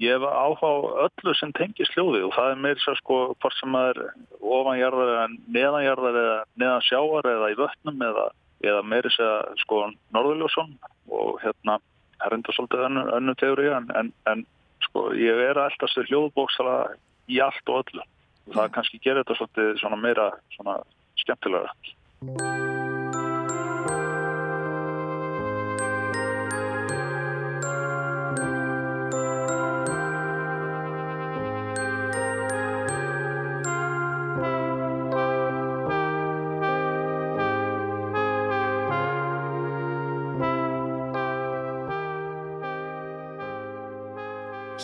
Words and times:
ég 0.00 0.16
hef 0.16 0.24
áhuga 0.24 0.70
á 0.72 0.76
öllu 1.06 1.34
sem 1.36 1.52
tengir 1.56 1.88
sljóði 1.90 2.22
og 2.26 2.34
það 2.36 2.52
er 2.52 2.62
meira 2.64 2.82
svo 2.84 2.94
sko 2.98 3.18
hvort 3.36 3.56
sem 3.58 3.76
það 3.76 3.90
er 3.92 4.00
ofanjarðar 4.40 5.12
eða 5.14 5.26
neðanjarðar 5.56 6.20
eða 6.22 6.38
neðan 6.62 6.86
sjáar 6.88 7.30
eða 7.34 7.50
í 7.52 7.58
vötnum 7.60 8.06
eða, 8.08 8.26
eða 8.64 8.86
meira 8.92 9.12
svo 9.16 9.30
sko 9.64 9.82
norðurljósson 10.16 10.72
og 11.20 11.36
hérna 11.44 11.78
er 12.24 12.36
enda 12.36 12.56
svolítið 12.56 12.86
önnu, 12.88 13.04
önnu 13.18 13.36
teóri 13.40 13.70
en, 13.76 13.92
en, 13.96 14.12
en 14.30 14.44
sko 14.88 15.10
ég 15.16 15.44
er 15.50 15.60
alltaf 15.60 15.92
styrir 15.92 16.12
hljóðbóksala 16.12 16.76
í 17.30 17.40
allt 17.44 17.72
og 17.72 17.84
öllu. 17.84 18.04
Og 18.48 18.56
það 18.56 18.74
kannski 18.76 19.00
gerir 19.04 19.22
þetta 19.22 19.38
svolítið 19.38 19.72
svona 19.84 20.00
meira 20.00 20.30
svona 20.56 20.80
skemmtilega 21.20 22.79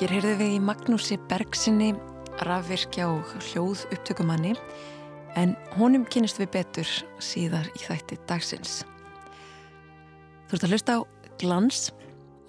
Hér 0.07 0.21
heyrðum 0.21 0.37
við 0.39 0.53
í 0.55 0.59
Magnúsi 0.63 1.17
Bergsinni, 1.27 1.89
rafvirkja 2.47 3.09
og 3.11 3.31
hljóð 3.43 3.81
upptökumanni 3.91 4.53
en 5.35 5.57
honum 5.73 6.05
kynist 6.07 6.39
við 6.39 6.53
betur 6.55 6.91
síðar 7.19 7.67
í 7.75 7.81
þætti 7.83 8.15
dagsins. 8.31 8.77
Þú 10.47 10.55
ert 10.55 10.67
að 10.69 10.75
hlusta 10.77 10.95
á 10.95 11.01
glans 11.43 11.81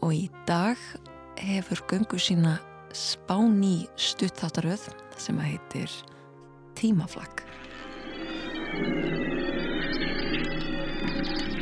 og 0.06 0.14
í 0.14 0.28
dag 0.46 0.84
hefur 1.42 1.82
göngu 1.90 2.20
sína 2.22 2.60
spáni 2.94 3.88
stuttáttaröð 3.98 4.84
sem 5.18 5.40
að 5.42 5.56
heitir 5.56 5.96
Tímaflag. 6.78 7.42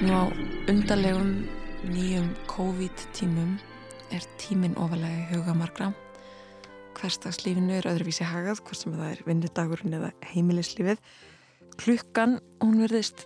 Nú 0.04 0.12
á 0.12 0.28
undarlegum 0.68 1.32
nýjum 1.88 2.28
COVID-tímum 2.52 3.56
er 4.14 4.26
tíminn 4.42 4.78
ofalega 4.78 5.30
huga 5.32 5.56
margra. 5.58 5.92
Hverstagslífinu 6.96 7.76
er 7.76 7.88
öðruvísi 7.90 8.26
hagað, 8.28 8.62
hvort 8.64 8.82
sem 8.82 8.96
það 8.96 9.12
er 9.12 9.24
vinnudagurinn 9.28 9.98
eða 9.98 10.12
heimilislífið. 10.32 11.02
Klukkan, 11.82 12.40
hún 12.64 12.80
verðist 12.84 13.26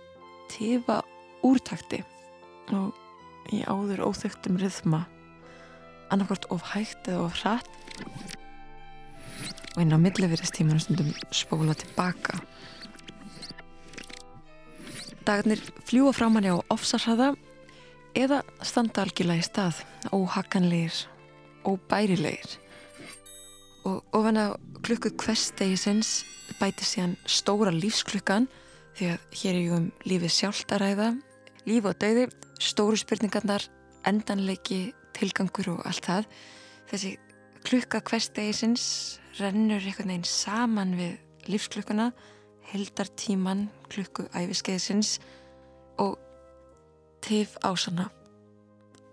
tifa 0.50 1.00
úrtakti 1.46 2.02
og 2.74 2.96
í 3.54 3.62
áður 3.66 4.04
óþögtum 4.08 4.58
rithma 4.60 5.04
annarkort 6.10 6.46
of 6.50 6.64
hægt 6.72 7.08
eða 7.10 7.26
of 7.28 7.36
hratt 7.42 7.70
og 9.76 9.82
inn 9.84 9.94
á 9.94 9.98
milliverðistímanu 10.02 10.82
stundum 10.82 11.12
spóla 11.34 11.76
tilbaka. 11.78 12.40
Dagarnir 15.22 15.62
fljúa 15.86 16.12
frá 16.16 16.26
manni 16.32 16.50
á 16.50 16.58
ofsarhraða 16.74 17.36
eða 18.18 18.42
standa 18.66 19.04
algjörlega 19.04 19.42
í 19.42 19.46
stað 19.46 19.80
óhakanleir, 20.14 20.94
óbærilegir. 21.66 22.56
Og 23.88 24.02
ofan 24.16 24.40
að 24.40 24.56
klukku 24.84 25.12
hverstegisins 25.22 26.20
bæti 26.60 26.86
síðan 26.86 27.16
stóra 27.30 27.72
lífsklukkan 27.74 28.48
því 28.98 29.12
að 29.14 29.26
hér 29.40 29.54
er 29.54 29.62
ju 29.64 29.76
um 29.78 29.90
lífið 30.04 30.34
sjálft 30.34 30.74
að 30.74 30.82
ræða 30.84 31.10
líf 31.68 31.86
og 31.88 31.98
dauði, 32.00 32.26
stóru 32.60 32.98
spurningarnar 32.98 33.66
endanleiki, 34.08 34.92
tilgangur 35.16 35.74
og 35.74 35.84
allt 35.88 36.06
það. 36.06 36.28
Þessi 36.90 37.14
klukka 37.66 38.00
hverstegisins 38.04 38.84
rennur 39.38 39.82
einhvern 39.84 40.14
veginn 40.14 40.28
saman 40.28 40.96
við 40.98 41.50
lífsklukkuna 41.50 42.10
heldartíman 42.70 43.68
klukku 43.90 44.26
æfiskeiðsins 44.36 45.18
og 46.00 46.16
tif 47.24 47.56
ásana 47.64 48.08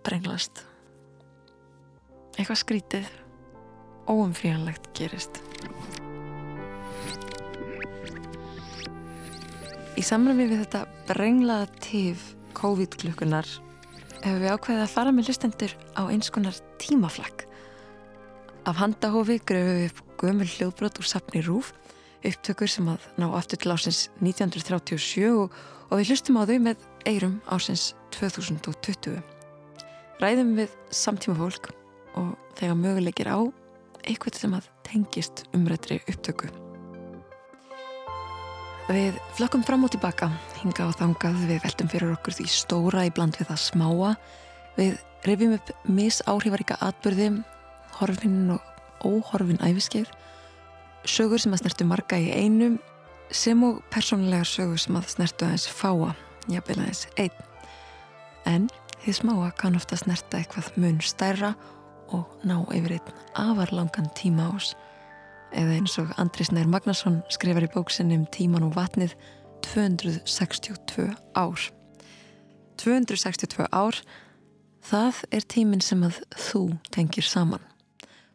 brenglast 0.05 0.63
eitthvað 2.37 2.59
skrítið. 2.61 3.07
Óumfríanlegt 4.07 4.91
gerist. 4.95 5.41
Í 9.97 10.03
samræmi 10.05 10.45
við 10.45 10.61
þetta 10.61 10.83
brenglaða 11.09 11.67
tif 11.81 12.21
COVID-klukkunar 12.57 13.49
hefur 14.21 14.39
við 14.43 14.53
ákveðið 14.53 14.83
að 14.83 14.93
fara 14.93 15.13
með 15.13 15.31
hlustendur 15.31 15.73
á 15.97 16.01
eins 16.07 16.29
konar 16.33 16.55
tímaflag 16.81 17.43
Af 18.67 18.79
handahófi 18.81 19.37
gröfum 19.47 19.77
við 19.79 19.89
upp 19.89 19.99
gömul 20.21 20.47
hljóðbrot 20.51 21.01
úr 21.01 21.09
sapni 21.09 21.41
Rúf 21.45 21.73
upptökur 22.25 22.69
sem 22.69 22.87
að 22.91 23.03
ná 23.21 23.27
aftur 23.37 23.61
til 23.61 23.73
ásins 23.73 24.07
1937 24.21 25.27
og, 25.31 25.57
og 25.87 25.99
við 25.99 26.11
hlustum 26.11 26.39
á 26.39 26.43
þau 26.49 26.57
með 26.67 26.85
eirum 27.07 27.39
ásins 27.51 27.93
2020. 28.15 29.19
Ræðum 30.21 30.55
við 30.57 30.73
samtíma 30.91 31.37
fólk 31.37 31.71
og 32.17 32.33
þegar 32.57 32.79
möguleikir 32.81 33.29
á 33.29 33.39
eitthvað 34.07 34.39
sem 34.41 34.55
að 34.57 34.69
tengist 34.87 35.43
umrættri 35.55 35.99
upptöku. 36.07 36.49
Við 38.87 39.17
flökkum 39.35 39.65
fram 39.67 39.83
og 39.83 39.91
tilbaka, 39.91 40.29
hinga 40.61 40.85
og 40.87 40.95
þangað, 40.95 41.41
við 41.49 41.63
veltum 41.65 41.89
fyrir 41.91 42.13
okkur 42.15 42.37
því 42.37 42.45
stóra 42.47 43.03
í 43.03 43.11
bland 43.11 43.35
við 43.35 43.49
það 43.49 43.63
smáa. 43.65 44.11
Við 44.77 44.93
rifjum 45.27 45.57
upp 45.57 45.71
misáhrifaríka 45.91 46.77
atbyrði, 46.87 47.33
horfinn 47.99 48.53
og 48.55 48.63
óhorfinn 49.03 49.59
æfiskeið, 49.59 50.07
sögur 51.03 51.41
sem 51.43 51.51
að 51.51 51.65
snertu 51.65 51.87
marga 51.89 52.19
í 52.21 52.31
einum 52.31 52.77
sem 53.31 53.63
og 53.63 53.81
persónulegar 53.91 54.47
sögur 54.47 54.79
sem 54.81 54.97
að 54.97 55.11
snertu 55.13 55.47
aðeins 55.47 55.67
fáa, 55.69 56.13
jafnvel 56.51 56.79
aðeins 56.81 57.05
einn. 57.19 57.39
En 58.47 58.67
því 59.03 59.15
smáa 59.19 59.49
kann 59.59 59.77
ofta 59.79 59.97
snerta 59.99 60.39
eitthvað 60.39 60.71
mun 60.79 61.01
stærra 61.03 61.53
og 62.15 62.27
ná 62.47 62.59
yfir 62.75 62.97
einn 62.97 63.15
afarlangan 63.35 64.09
tíma 64.17 64.51
ás. 64.55 64.73
Eða 65.55 65.77
eins 65.77 65.95
og 66.01 66.11
Andris 66.19 66.51
Nær 66.51 66.67
Magnarsson 66.67 67.21
skrifar 67.31 67.67
í 67.67 67.71
bóksinni 67.71 68.17
um 68.19 68.25
tíman 68.31 68.67
og 68.67 68.75
vatnið 68.75 69.15
262 69.67 71.11
ár. 71.35 71.69
262 72.77 73.67
ár, 73.71 74.01
það 74.83 75.23
er 75.31 75.47
tímin 75.49 75.81
sem 75.81 76.03
að 76.05 76.19
þú 76.35 76.63
tengir 76.93 77.25
saman. 77.25 77.63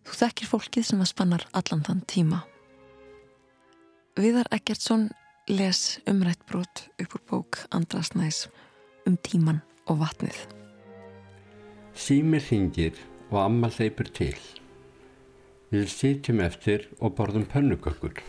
Þú 0.02 0.18
þekkir 0.24 0.50
fólkið 0.50 0.88
sem 0.88 1.04
að 1.04 1.12
spannar 1.12 1.46
allan 1.54 1.84
þann 1.86 2.02
tíma. 2.10 2.42
Viðar 4.12 4.44
Eggertsson 4.52 5.06
les 5.48 5.78
umrætt 6.04 6.42
brot 6.44 6.82
upp 7.00 7.14
úr 7.16 7.22
bók 7.30 7.56
Andras 7.72 8.10
Næs 8.12 8.42
um 9.08 9.14
tíman 9.16 9.62
og 9.88 10.02
vatnið. 10.02 10.36
Símir 11.96 12.44
hingir 12.44 12.98
og 13.30 13.38
amma 13.46 13.70
leipur 13.72 14.10
til. 14.12 14.36
Við 15.72 15.88
sitjum 15.88 16.44
eftir 16.44 16.84
og 17.00 17.16
borðum 17.16 17.48
pönnukökkur. 17.48 18.20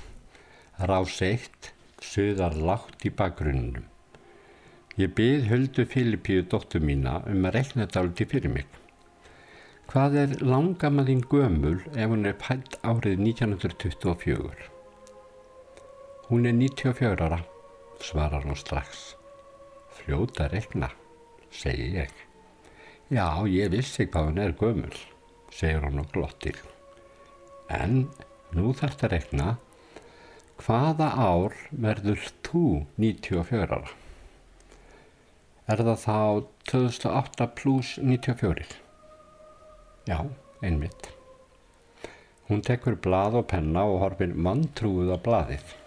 Rás 0.87 1.19
eitt, 1.19 1.73
söðar 1.99 2.55
lágt 2.55 3.03
í 3.03 3.11
bakgrunnum. 3.11 3.83
Ég 4.95 5.11
byrð 5.19 5.51
höldu 5.51 5.83
Filipíu 5.83 6.47
dóttu 6.47 6.79
mína 6.79 7.19
um 7.27 7.43
að 7.43 7.59
rekna 7.59 7.91
dáliti 7.91 8.23
fyrir 8.23 8.55
mig. 8.55 8.69
Hvað 9.91 10.21
er 10.21 10.37
langamaðinn 10.47 11.27
gömul 11.27 11.81
ef 11.91 12.07
hún 12.07 12.23
er 12.23 12.39
pælt 12.39 12.79
árið 12.87 13.19
1924? 13.35 14.72
Hún 16.33 16.47
er 16.49 16.53
94 16.57 17.21
ára, 17.21 17.43
svarar 18.01 18.41
hún 18.41 18.55
strax. 18.57 19.15
Fljóta 19.93 20.47
rekna, 20.49 20.87
segi 21.53 21.91
ég. 21.93 22.13
Já, 23.13 23.45
ég 23.45 23.69
vissi 23.69 24.07
hvað 24.09 24.31
hún 24.31 24.39
er 24.41 24.55
gömul, 24.57 24.95
segir 25.53 25.85
hún 25.85 26.01
og 26.01 26.07
glottir. 26.09 26.57
En 27.69 28.07
nú 28.49 28.73
þarf 28.73 28.95
þetta 28.95 29.05
að 29.05 29.13
rekna, 29.13 29.51
hvaða 30.63 31.11
ár 31.21 31.59
verður 31.69 32.25
þú 32.49 32.63
94 32.97 33.69
ára? 33.69 33.93
Er 35.69 35.85
það 35.85 36.01
þá 36.07 36.17
2008 36.73 37.49
pluss 37.61 37.93
94? 38.01 38.65
Já, 40.09 40.17
einmitt. 40.65 41.13
Hún 42.49 42.65
tekur 42.65 42.97
blað 42.97 43.43
og 43.43 43.47
penna 43.53 43.85
og 43.85 44.01
horfin 44.07 44.33
manntrúið 44.33 45.13
á 45.13 45.17
blaðið. 45.29 45.79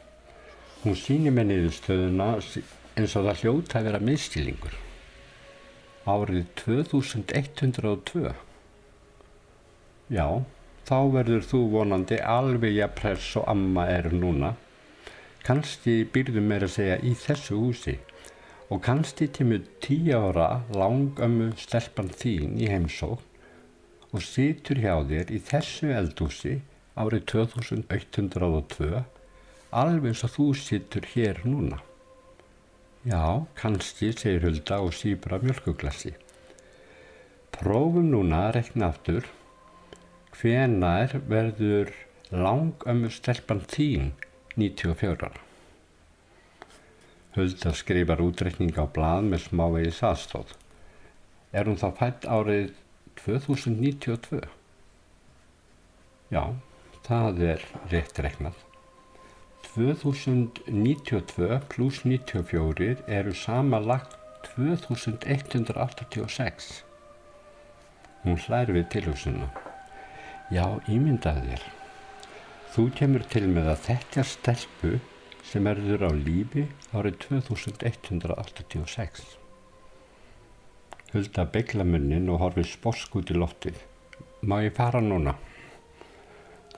Hún 0.86 0.94
sýnir 0.94 1.32
með 1.34 1.48
niðurstöðuna 1.50 2.26
eins 2.38 3.14
og 3.18 3.24
það 3.26 3.40
hljóta 3.40 3.80
að 3.80 3.86
vera 3.88 3.98
miðstílingur. 4.06 4.74
Árið 6.06 6.44
2102. 6.60 8.30
Já, 10.14 10.28
þá 10.86 10.98
verður 11.16 11.42
þú 11.48 11.62
vonandi 11.72 12.20
alveg 12.22 12.78
að 12.86 12.94
press 13.00 13.32
og 13.40 13.48
amma 13.50 13.88
er 13.96 14.06
núna. 14.14 14.52
Kanski 15.42 15.96
byrðum 16.14 16.46
meira 16.52 16.70
að 16.70 16.76
segja 16.76 17.00
í 17.02 17.16
þessu 17.18 17.58
húsi 17.64 17.96
og 18.70 18.84
kannski 18.86 19.26
tímur 19.26 19.66
tíu 19.82 20.14
ára 20.14 20.62
langömmu 20.70 21.50
stelpan 21.64 22.14
þín 22.14 22.54
í 22.62 22.70
heimsókn 22.70 24.14
og 24.14 24.22
situr 24.22 24.78
hjá 24.86 24.94
þér 25.10 25.34
í 25.34 25.42
þessu 25.50 25.90
eldúsi 25.98 26.60
árið 26.94 27.26
2102 27.34 29.02
alveg 29.76 30.16
og 30.24 30.32
þú 30.32 30.46
situr 30.56 31.06
hér 31.12 31.42
núna. 31.44 31.82
Já, 33.06 33.46
kannski, 33.54 34.10
segir 34.16 34.42
Hulda 34.42 34.80
og 34.82 34.94
síbra 34.96 35.38
mjölkuglassi. 35.42 36.16
Prófum 37.54 38.08
núna 38.10 38.46
að 38.48 38.56
rekna 38.58 38.90
aftur 38.90 39.28
hvenar 40.36 41.14
verður 41.30 41.92
langömmu 42.34 43.12
stelpan 43.14 43.62
þín 43.70 44.10
94 44.58 45.14
ára. 45.28 45.42
Hulda 47.36 47.72
skrifar 47.76 48.24
útreikning 48.24 48.76
á 48.80 48.84
blad 48.88 49.28
með 49.30 49.46
smávegis 49.46 50.02
aðstóð. 50.04 50.54
Er 51.52 51.68
hún 51.68 51.78
þá 51.80 51.88
fætt 52.00 52.28
árið 52.28 52.72
2092? 53.22 54.42
Já, 56.32 56.42
það 57.06 57.44
er 57.54 57.68
rétt 57.92 58.24
reknað. 58.24 58.65
2092 59.76 61.60
pluss 61.68 62.04
94 62.04 62.96
eru 63.06 63.34
samanlagt 63.36 64.16
2186. 64.56 66.84
Hún 68.22 68.38
hlær 68.46 68.72
við 68.72 68.86
tilhúsinu. 68.94 69.48
Já, 70.48 70.80
ímyndaði 70.88 71.42
þér. 71.50 71.64
Þú 72.72 72.82
kemur 72.96 73.22
til 73.28 73.46
með 73.52 73.68
að 73.74 73.84
þetta 73.90 74.22
stelpu 74.30 74.92
sem 75.44 75.68
erður 75.68 76.08
á 76.08 76.10
lífi 76.16 76.64
árið 76.96 77.20
2186. 77.26 79.36
Hulda 81.12 81.44
begla 81.52 81.84
munnin 81.84 82.32
og 82.32 82.40
horfið 82.46 82.72
sposk 82.72 83.12
út 83.20 83.28
í 83.28 83.36
loftið. 83.36 83.76
Má 84.40 84.64
ég 84.64 84.72
fara 84.80 85.04
núna? 85.04 85.36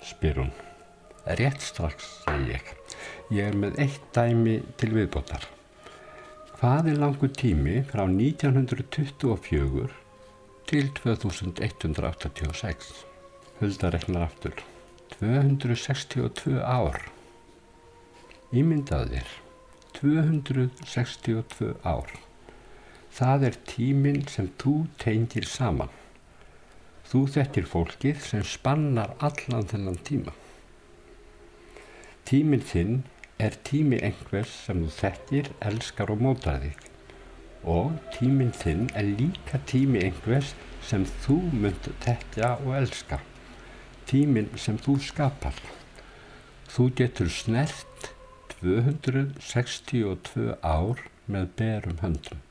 Spyr 0.03 0.43
hún. 0.43 0.51
Rétt 1.29 1.61
strax, 1.61 2.25
segi 2.25 2.55
ég. 2.55 2.88
Ég 3.35 3.45
er 3.51 3.57
með 3.59 3.79
eitt 3.85 4.05
dæmi 4.17 4.57
til 4.81 4.91
viðbótar. 4.97 5.45
Hvað 6.59 6.89
er 6.93 6.97
langu 6.99 7.29
tími 7.31 7.77
frá 7.87 8.03
1924 8.09 9.89
til 10.69 10.87
2186? 10.97 12.89
Hulda 13.61 13.91
reknar 13.95 14.25
aftur. 14.29 14.57
262 15.19 16.59
ár. 16.63 16.99
Ímyndaðu 18.55 19.19
þér. 19.19 19.31
262 19.99 21.73
ár. 21.83 22.11
Það 23.19 23.49
er 23.49 23.57
tíminn 23.67 24.23
sem 24.31 24.51
þú 24.61 24.75
tengir 25.03 25.47
saman. 25.49 25.91
Þú 27.09 27.25
þettir 27.35 27.67
fólkið 27.67 28.21
sem 28.23 28.45
spannar 28.47 29.17
allan 29.19 29.67
þennan 29.71 29.99
tíma. 30.07 30.38
Tíminn 32.29 32.61
þinn 32.61 32.97
er 33.41 33.55
tími 33.65 33.97
einhvers 34.05 34.51
sem 34.67 34.83
þú 34.83 34.91
þettir, 34.93 35.47
elskar 35.65 36.11
og 36.13 36.21
mótar 36.21 36.59
þig. 36.61 36.83
Og 37.65 37.95
tíminn 38.13 38.53
þinn 38.53 38.91
er 38.93 39.07
líka 39.17 39.57
tími 39.71 40.03
einhvers 40.05 40.51
sem 40.85 41.07
þú 41.25 41.39
mynd 41.63 41.89
þettja 42.05 42.51
og 42.59 42.75
elska. 42.83 43.23
Tíminn 44.11 44.51
sem 44.61 44.77
þú 44.77 44.99
skapar. 45.07 45.57
Þú 46.69 46.91
getur 47.01 47.33
snert 47.33 48.11
262 48.59 50.53
ár 50.61 51.01
með 51.33 51.49
berum 51.63 51.99
höndum. 52.03 52.45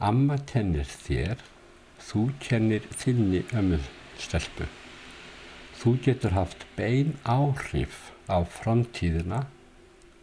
Amma 0.00 0.40
kennir 0.48 0.88
þér, 0.88 1.36
þú 2.00 2.30
kennir 2.40 2.88
þinni 2.96 3.44
ömmu 3.52 3.82
stelpu. 4.16 4.64
Þú 5.82 5.98
getur 6.08 6.32
haft 6.32 6.64
bein 6.78 7.18
áhrif 7.28 8.08
á 8.32 8.40
framtíðina 8.48 9.44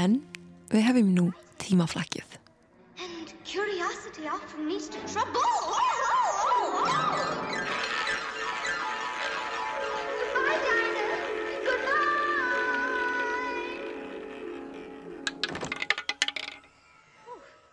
En 0.00 0.24
við 0.72 0.80
hefum 0.86 1.12
nú 1.12 1.28
tímaflakkið. 1.60 2.24
And 3.00 3.28
curiosity 3.44 4.28
often 4.28 4.68
leads 4.68 4.88
to 4.88 4.98
trouble. 5.12 5.89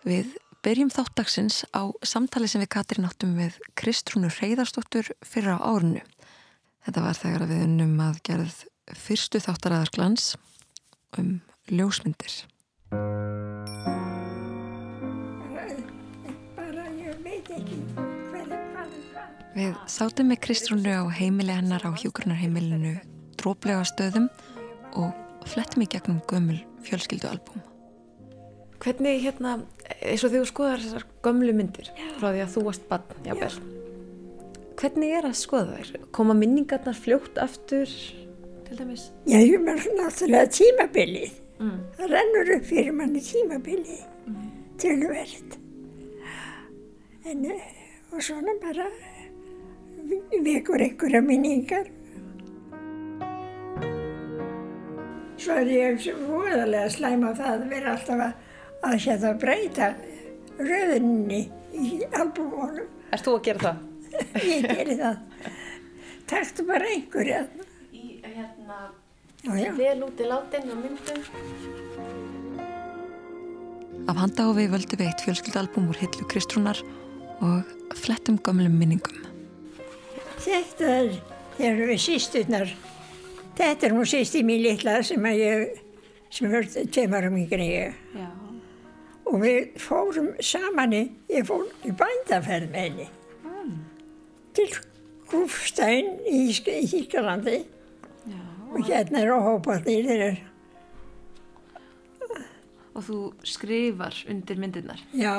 Við 0.07 0.37
byrjum 0.63 0.87
þáttaksins 0.93 1.65
á 1.75 1.91
samtali 1.99 2.47
sem 2.47 2.61
við 2.63 2.69
Katrín 2.77 3.07
áttum 3.09 3.33
við 3.35 3.57
Kristrúnu 3.75 4.29
Reyðarsdóttur 4.31 5.09
fyrir 5.19 5.57
á 5.59 5.59
árunu. 5.59 6.03
Þetta 6.87 7.03
var 7.03 7.19
þegar 7.19 7.43
við 7.49 7.63
unnum 7.65 7.97
að 8.05 8.21
gerð 8.29 8.61
fyrstu 8.95 9.41
þáttaraðar 9.43 9.91
glans 9.91 10.29
um 11.19 11.41
ljósmyndir. 11.67 12.39
Við 19.57 19.77
sátum 19.91 20.31
með 20.31 20.43
Kristrúnu 20.47 20.95
á 20.95 21.03
heimili 21.11 21.51
hennar 21.51 21.83
á 21.83 21.91
hjúgrunarheimilinu 21.99 22.95
dróplega 23.35 23.83
stöðum 23.91 24.31
og 24.95 25.11
flettum 25.51 25.83
í 25.83 25.91
gegnum 25.91 26.23
gömul 26.31 26.61
fjölskyldualbúm. 26.87 27.67
Hvernig 28.77 29.23
hérna, 29.23 29.57
eins 30.01 30.23
og 30.23 30.31
þegar 30.31 30.45
þú 30.45 30.51
skoðar 30.51 30.85
þessar 30.85 31.07
gömlu 31.25 31.55
myndir 31.57 31.91
frá 32.19 32.29
því 32.29 32.43
að 32.43 32.53
þú 32.53 32.63
varst 32.67 32.87
bann, 32.91 33.09
jábel. 33.25 33.51
Hvernig 34.77 35.17
er 35.17 35.25
að 35.25 35.37
skoða 35.39 35.79
þær? 35.79 36.07
Koma 36.13 36.35
minningarnar 36.37 36.97
fljótt 36.97 37.39
aftur 37.41 37.89
til 38.67 38.77
dæmis? 38.77 39.09
Já, 39.25 39.39
ég 39.41 39.63
var 39.65 39.81
náttúrulega 39.97 40.51
tímabilið. 40.53 41.37
Það 41.97 42.11
rennur 42.13 42.51
upp 42.57 42.65
fyrir 42.69 42.93
manni 42.93 43.21
tímabilið 43.25 44.03
mm. 44.29 44.49
tölverð. 44.77 45.55
En, 47.27 47.45
eh, 47.49 47.63
og 48.13 48.21
svona 48.23 48.53
bara 48.61 48.85
vekur 50.45 50.83
einhverja 50.85 51.21
minningar. 51.25 51.89
Svo 55.37 55.57
er 55.57 55.71
ég 55.73 56.05
voðalega 56.27 56.89
slæm 56.93 57.25
á 57.25 57.31
það 57.33 57.49
að 57.55 57.65
vera 57.73 57.95
alltaf 57.95 58.23
að, 58.27 58.45
að 58.87 58.99
hérna 59.05 59.33
breyta 59.39 59.91
röðinni 60.57 61.41
í 61.77 61.91
albúmónum. 62.17 62.87
Erst 63.13 63.27
þú 63.27 63.35
að 63.37 63.43
gera 63.47 63.63
það? 63.65 63.83
Ég 64.51 64.67
geri 64.67 64.97
það. 64.99 65.17
Taktu 66.27 66.65
bara 66.67 66.89
einhverja. 66.91 67.43
Í 67.95 68.17
hérna, 68.23 68.79
vel 69.77 69.99
út 70.07 70.19
í 70.19 70.27
látin 70.27 70.73
og 70.73 70.81
myndum. 70.81 71.21
Af 74.07 74.19
handahofi 74.21 74.67
völdum 74.71 75.01
við 75.01 75.09
eitt 75.09 75.23
fjölskyldalbúm 75.25 75.89
úr 75.91 75.99
hillu 75.99 76.27
Kristrúnar 76.31 76.79
og 77.43 77.97
flettum 77.99 78.39
gömlum 78.43 78.77
minningum. 78.79 79.23
Þetta 80.43 80.91
er, 80.93 81.13
þegar 81.57 81.91
við 81.91 82.01
sýsturnar, 82.05 82.73
þetta 83.59 83.89
er 83.89 83.95
hún 83.97 84.07
sýsti 84.07 84.43
mín 84.47 84.63
litla 84.63 85.01
sem 85.05 85.27
að 85.27 85.41
ég, 85.43 85.79
sem 86.31 86.55
er 86.55 86.69
tveim 86.71 87.15
árum 87.19 87.39
yngri 87.41 87.67
en 87.67 87.71
ég. 87.73 88.03
Já. 88.15 88.46
Og 89.27 89.41
við 89.43 89.73
fórum 89.83 90.29
saman 90.43 90.93
í, 90.95 91.01
ég 91.33 91.43
fór 91.47 91.65
í 91.85 91.91
bændaferð 91.99 92.69
með 92.71 92.85
henni. 92.85 93.07
Til 94.55 94.67
Kúfstein 95.27 96.13
í, 96.25 96.45
Sk- 96.55 96.71
í 96.71 96.85
Þýskalandi. 96.87 97.57
Og 98.71 98.79
hérna 98.87 99.21
er 99.23 99.31
á 99.35 99.39
hópatnir 99.43 100.07
þeirra. 100.07 100.31
Og 102.97 103.03
þú 103.05 103.17
skrifar 103.45 104.15
undir 104.31 104.57
myndirnar. 104.57 105.01
Já, 105.13 105.35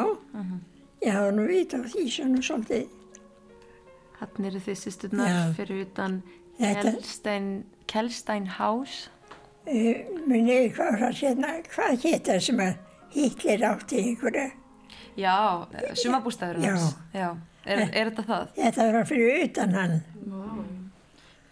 ég 1.02 1.10
hafa 1.16 1.32
nú 1.34 1.46
vita 1.48 1.80
á 1.80 1.84
því 1.90 2.04
svona 2.12 2.42
svolítið. 2.44 2.86
Hann 4.20 4.46
eru 4.50 4.60
þið 4.62 4.78
sýsturnar 4.84 5.52
fyrir 5.56 5.82
utan 5.86 6.20
Kelstein 7.88 8.46
House. 8.58 9.08
Uh, 9.68 10.06
Muni, 10.26 10.70
hvað, 10.72 10.94
var 11.02 11.12
hérna, 11.18 11.50
hvað 11.74 11.98
geta 12.02 12.38
sem 12.40 12.60
að 12.62 12.76
Hitler 13.14 13.64
átti 13.72 14.02
einhverja? 14.02 14.50
Já, 15.18 15.34
sumabústæður 15.98 16.60
Já. 16.62 16.70
hans. 16.70 16.96
Já. 17.14 17.28
Er, 17.68 17.84
er 17.92 18.10
þetta 18.10 18.24
það? 18.24 18.50
Þetta 18.56 18.90
var 18.94 19.08
fyrir 19.08 19.44
utan 19.44 19.74
hann. 19.76 19.96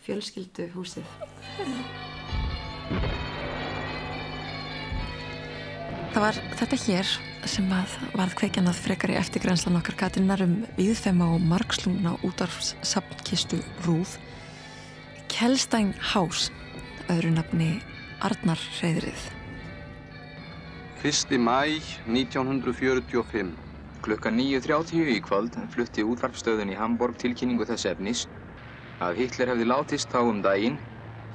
Fjölskyldu 0.07 0.69
húsið. 0.77 1.09
Það 6.15 6.23
var 6.23 6.39
þetta 6.57 6.77
hér 6.87 7.11
sem 7.51 7.73
að 7.77 7.97
varð 8.17 8.37
kveikjan 8.41 8.71
að 8.71 8.79
frekar 8.87 9.13
í 9.13 9.19
eftirgrænslan 9.21 9.77
okkar 9.83 9.99
Katrinnar 10.01 10.41
um 10.47 10.55
viðfema 10.79 11.29
og 11.35 11.45
margslungna 11.45 12.15
útvarfs 12.25 12.73
samkistu 12.87 13.61
Rúð 13.85 14.17
Kjellstæn 15.29 15.93
Hás 16.15 16.49
öðru 17.13 17.35
nafni 17.37 17.75
Arnar 18.25 18.63
Reyðrið 18.81 19.36
1. 21.03 21.39
mæ 21.39 21.77
1945 22.09 23.51
Klukka 24.01 24.31
9.30 24.33 25.11
í 25.13 25.19
kvöld 25.21 25.59
flutti 25.75 26.01
útvarpstöðin 26.01 26.73
í 26.73 26.79
Hamburg 26.79 27.19
tilkynningu 27.21 27.67
þess 27.69 27.85
efnis 27.91 28.23
að 29.05 29.21
Hitler 29.21 29.53
hefði 29.53 29.67
látist 29.69 30.09
þá 30.09 30.23
um 30.25 30.41
daginn 30.41 30.79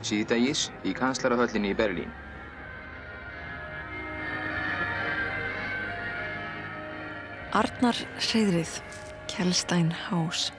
síðdægis 0.02 0.72
í 0.82 0.96
kanslarahöllinni 0.98 1.76
í 1.76 1.78
Berlín. 1.78 2.10
Arnar 7.54 8.02
Reyðrið, 8.32 8.80
Kjellstæn 9.30 9.94
Hás. 10.08 10.50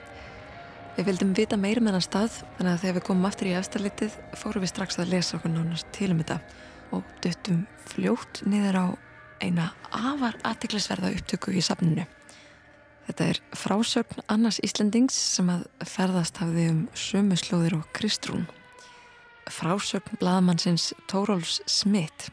Við 0.95 1.11
vildum 1.11 1.35
vita 1.35 1.59
meira 1.59 1.83
með 1.83 1.97
um 1.97 1.99
hann 1.99 2.07
stað 2.07 2.43
þannig 2.55 2.71
að 2.71 2.83
þegar 2.85 3.01
við 3.01 3.09
komum 3.11 3.27
aftur 3.27 3.51
í 3.51 3.57
eftirlitið 3.59 4.21
fórum 4.39 4.63
við 4.63 4.77
strax 4.77 5.01
að 5.01 5.17
lesa 5.17 5.41
okkur 5.41 5.57
nánast 5.57 5.91
til 5.91 6.13
um 6.13 6.23
þetta 6.23 6.39
og 6.91 7.05
duttum 7.23 7.63
fljótt 7.87 8.43
niður 8.49 8.79
á 8.79 8.85
eina 9.43 9.69
afar 9.91 10.35
aðtiklisverða 10.47 11.13
upptöku 11.15 11.53
í 11.55 11.63
safninu. 11.63 12.05
Þetta 13.07 13.25
er 13.33 13.39
frásögn 13.59 14.23
Annars 14.31 14.61
Íslandings 14.63 15.15
sem 15.15 15.49
að 15.51 15.65
ferðast 15.87 16.39
hafði 16.39 16.69
um 16.71 16.83
sömu 16.95 17.35
slóðir 17.39 17.77
og 17.81 17.89
Kristrún. 17.95 18.45
Frásögn 19.51 20.19
blaðmannsins 20.21 20.93
Tórólfs 21.11 21.59
Smith 21.67 22.29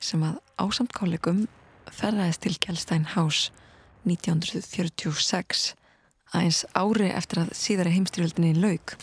sem 0.00 0.22
að 0.24 0.40
ásamt 0.60 0.92
kollegum 0.96 1.46
ferðaðist 1.90 2.44
til 2.44 2.56
Kjellstæn 2.60 3.08
Hás 3.14 3.48
1946 4.08 5.70
aðeins 6.30 6.62
ári 6.76 7.10
eftir 7.10 7.42
að 7.44 7.54
síðara 7.58 7.92
heimstyrjöldinni 7.94 8.54
laug. 8.60 8.94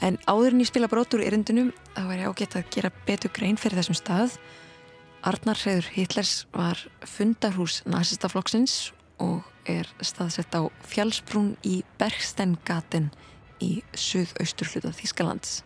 En 0.00 0.16
áður 0.24 0.54
en 0.54 0.62
ég 0.64 0.70
spila 0.70 0.88
brotur 0.88 1.20
í 1.20 1.28
erindunum 1.28 1.74
þá 1.92 2.04
er 2.06 2.22
ég 2.22 2.30
ágætt 2.30 2.56
að 2.56 2.70
gera 2.72 2.90
betur 3.06 3.32
grein 3.36 3.58
fyrir 3.60 3.80
þessum 3.80 3.98
stað. 3.98 4.38
Arnar 5.20 5.58
Hreður 5.60 5.90
Hitlers 5.92 6.46
var 6.56 6.80
fundarhús 7.04 7.82
nazistaflokksins 7.84 8.94
og 9.20 9.44
er 9.68 9.90
staðsett 10.00 10.56
á 10.56 10.72
fjallsbrún 10.88 11.52
í 11.68 11.82
Bergstengaten 12.00 13.10
í 13.60 13.82
suðaustur 13.92 14.72
hluta 14.72 14.94
Þískalands. 14.96 15.60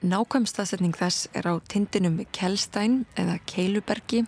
Nákvæm 0.00 0.46
staðsetning 0.48 0.96
þess 0.96 1.28
er 1.36 1.44
á 1.48 1.60
tindinum 1.68 2.20
Kjellstein 2.36 3.04
eða 3.20 3.38
Keilubergi 3.48 4.24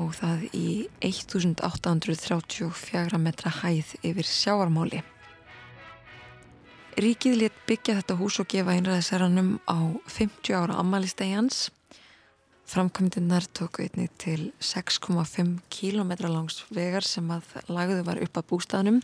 og 0.00 0.14
það 0.16 0.48
í 0.56 0.88
1834 1.04 3.20
metra 3.20 3.52
hæð 3.60 3.88
yfir 4.00 4.26
sjáarmáli. 4.28 5.00
Ríkið 7.00 7.36
létt 7.40 7.60
byggja 7.64 7.94
þetta 7.96 8.14
hús 8.18 8.36
og 8.42 8.48
gefa 8.52 8.74
einræðisherranum 8.76 9.54
á 9.64 9.78
50 10.04 10.52
ára 10.52 10.74
ammalistegjans. 10.82 11.70
Framkvæmdinnar 12.68 13.46
tóku 13.56 13.86
einnig 13.86 14.10
til 14.20 14.50
6,5 14.60 15.54
km 15.72 16.12
langs 16.28 16.58
vegar 16.68 17.06
sem 17.06 17.30
að 17.32 17.54
lagðu 17.72 18.02
var 18.04 18.20
upp 18.20 18.36
að 18.36 18.48
bústæðnum 18.52 19.00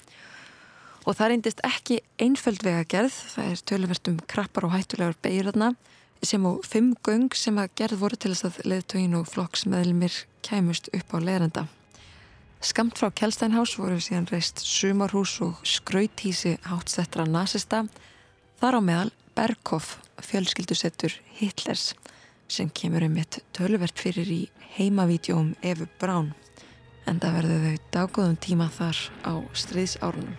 og 1.06 1.16
það 1.16 1.32
reyndist 1.32 1.64
ekki 1.64 2.02
einföld 2.20 2.60
vegagerð, 2.66 3.16
það 3.32 3.50
er 3.54 3.64
töluvert 3.70 4.12
um 4.12 4.20
krappar 4.28 4.68
og 4.68 4.76
hættulegar 4.76 5.16
beigirðarna 5.24 5.72
sem 6.20 6.44
á 6.44 6.52
fimm 6.68 6.92
göng 7.00 7.32
sem 7.32 7.56
að 7.56 7.72
gerð 7.80 8.02
voru 8.02 8.20
til 8.20 8.34
þess 8.34 8.50
að 8.50 8.60
leðtögin 8.74 9.16
og 9.16 9.28
flokksmeðlumir 9.32 10.20
kæmust 10.44 10.92
upp 10.92 11.16
á 11.16 11.18
leðranda. 11.22 11.64
Skamt 12.66 12.98
frá 12.98 13.12
Kjellsteinhás 13.14 13.76
voru 13.78 14.00
síðan 14.02 14.24
reist 14.26 14.58
sumarhús 14.66 15.36
og 15.44 15.60
skrautísi 15.62 16.56
hátsettra 16.66 17.22
nazista, 17.30 17.84
þar 18.58 18.78
á 18.78 18.80
meðal 18.82 19.10
Berghoff 19.38 20.00
fjölskyldusettur 20.26 21.14
Hitlers 21.38 21.92
sem 22.50 22.66
kemur 22.74 23.04
um 23.06 23.14
eitt 23.22 23.38
töluvert 23.54 24.02
fyrir 24.02 24.32
í 24.34 24.40
heimavídjóum 24.74 25.52
Efu 25.62 25.86
Brán 26.00 26.32
en 27.06 27.20
það 27.22 27.36
verðu 27.38 27.58
þau 27.62 27.84
daggóðum 27.94 28.40
tíma 28.42 28.66
þar 28.74 29.02
á 29.22 29.32
stríðsárunum. 29.62 30.34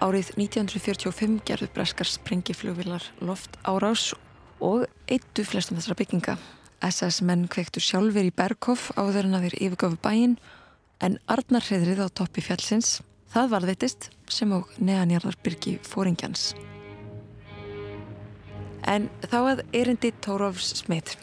Árið 0.00 0.30
1945 0.38 1.36
gerðu 1.44 1.68
breskar 1.76 2.08
sprengiflugvilar 2.08 3.10
loft 3.20 3.60
árás 3.68 4.14
og 4.56 4.88
eittu 5.04 5.44
flestum 5.44 5.76
þessara 5.76 6.00
bygginga. 6.00 6.38
SS-menn 6.86 7.48
kveiktu 7.52 7.82
sjálfur 7.84 8.26
í 8.26 8.32
Berghoff 8.34 8.90
áður 8.96 9.28
en 9.28 9.36
að 9.38 9.46
þeir 9.46 9.56
yfirgöfu 9.66 10.00
bæin 10.04 10.36
en 11.04 11.18
Arnar 11.30 11.64
hreðrið 11.64 12.02
á 12.04 12.08
toppi 12.20 12.44
fjallsins 12.44 13.00
það 13.32 13.52
varðveitist 13.54 14.10
sem 14.30 14.52
og 14.56 14.68
neðanjarðarbyrgi 14.80 15.78
fóringjans. 15.86 16.52
En 18.88 19.10
þá 19.28 19.38
að 19.42 19.64
erindi 19.76 20.10
Tórofs 20.24 20.72
smitt. 20.80 21.16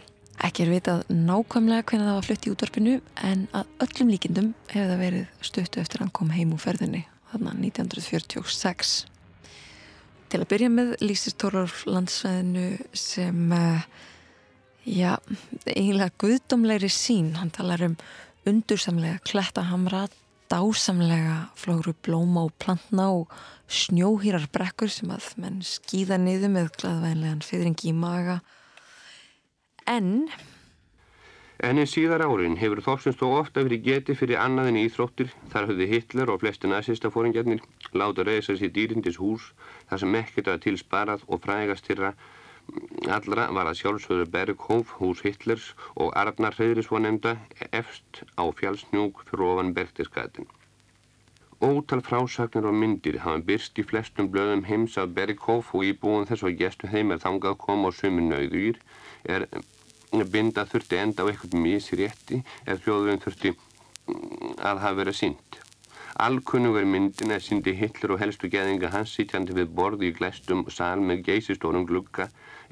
Ekki 0.45 0.67
er 0.67 0.73
vitað 0.75 1.05
nákvæmlega 1.09 1.87
hvernig 1.89 2.07
það 2.07 2.17
var 2.19 2.25
flutt 2.27 2.45
í 2.45 2.51
útvarpinu 2.53 2.97
en 3.25 3.45
að 3.57 3.71
öllum 3.87 4.11
líkindum 4.13 4.49
hefur 4.69 4.91
það 4.91 5.01
verið 5.01 5.45
stöttu 5.49 5.81
eftir 5.81 6.03
hann 6.03 6.13
kom 6.13 6.29
heim 6.35 6.53
úr 6.53 6.61
ferðinni 6.61 7.07
þarna 7.31 7.55
1946. 7.57 8.93
Til 10.27 10.41
að 10.43 10.49
byrja 10.51 10.69
með 10.69 10.93
lýsist 11.01 11.39
Tórólf 11.41 11.81
landsvæðinu 11.89 12.67
sem 12.97 13.51
uh, 13.55 13.87
já, 14.87 15.17
eiginlega 15.67 16.15
guðdómlegri 16.21 16.89
sín. 16.91 17.35
Hann 17.37 17.51
talar 17.51 17.83
um 17.85 17.97
undursamlega 18.47 19.19
klettahamra, 19.27 20.07
dásamlega 20.47 21.49
flóru 21.59 21.93
blóma 22.05 22.45
og 22.47 22.55
plantna 22.61 23.09
og 23.11 23.31
snjóhýrar 23.67 24.47
brekkur 24.53 24.91
sem 24.91 25.11
að 25.11 25.33
menn 25.43 25.59
skýða 25.65 26.19
niður 26.23 26.53
með 26.53 26.69
gladvænlegan 26.79 27.43
fyrringi 27.43 27.91
í 27.91 27.95
maga. 27.95 28.39
En 29.87 30.29
En 31.57 31.79
í 31.81 31.87
síðar 31.89 32.21
árin 32.21 32.59
hefur 32.61 32.83
Þorsins 32.85 33.17
þó 33.17 33.39
ofta 33.39 33.63
verið 33.65 33.85
getið 33.87 34.19
fyrir 34.19 34.37
annað 34.37 34.67
en 34.69 34.75
íþróttir 34.83 35.31
þar 35.49 35.71
höfðu 35.71 35.87
Hitler 35.89 36.29
og 36.29 36.43
flesti 36.43 36.69
nazistafóringjarnir 36.69 37.63
láta 37.97 38.25
reysa 38.27 38.53
sér 38.59 38.69
dýrindis 38.75 39.17
hús 39.17 39.47
þar 39.89 40.03
sem 40.03 40.17
ekkert 40.19 40.51
að 40.53 40.61
tilsparað 40.67 41.23
og 41.25 41.41
frægast 41.41 41.89
þeirra 41.89 42.11
allra 43.17 43.47
var 43.55 43.69
að 43.69 43.79
sjálfsögðu 43.81 44.27
Berghof 44.33 44.93
hús 44.99 45.23
Hitlers 45.25 45.71
og 45.95 46.11
Arnar 46.19 46.55
Hreðrisvonemda 46.57 47.37
efst 47.71 48.23
á 48.35 48.43
fjálsnjúk 48.59 49.23
fyrir 49.29 49.45
ofan 49.47 49.73
Bergtiskatin. 49.77 50.47
Ótal 51.57 52.03
frásagnir 52.05 52.67
og 52.69 52.75
myndir 52.77 53.17
hafa 53.23 53.41
byrst 53.47 53.79
í 53.81 53.85
flestum 53.87 54.27
blöðum 54.33 54.65
heims 54.67 54.97
af 55.01 55.15
Berghof 55.17 55.71
og 55.73 55.87
íbúin 55.87 56.27
þess 56.29 56.45
að 56.45 56.59
gestu 56.59 56.89
þeim 56.91 57.15
er 57.15 57.23
þangað 57.23 57.57
kom 57.63 57.87
og 57.89 57.95
sumi 57.97 58.27
nauðugir 58.27 58.77
er 59.25 59.47
binda 60.33 60.67
þurfti 60.69 60.99
enda 61.01 61.25
á 61.25 61.29
eitthvað 61.29 61.57
mísrétti 61.63 62.43
eða 62.65 62.81
hljóðurinn 62.83 63.23
þurfti 63.23 63.55
að 64.57 64.83
hafa 64.83 64.93
verið 65.01 65.17
sínt. 65.17 65.66
Alkunnugur 66.25 66.85
myndin 66.89 67.31
er 67.33 67.43
síndi 67.45 67.75
Hitler 67.77 68.15
og 68.15 68.17
helstu 68.23 68.49
geðinga 68.49 68.89
hans 68.89 69.11
sitjandi 69.13 69.53
við 69.53 69.67
borði 69.79 70.07
í 70.09 70.13
glæstum 70.19 70.63
sál 70.73 71.03
með 71.09 71.19
geysistórum 71.27 71.83
glugga 71.91 72.25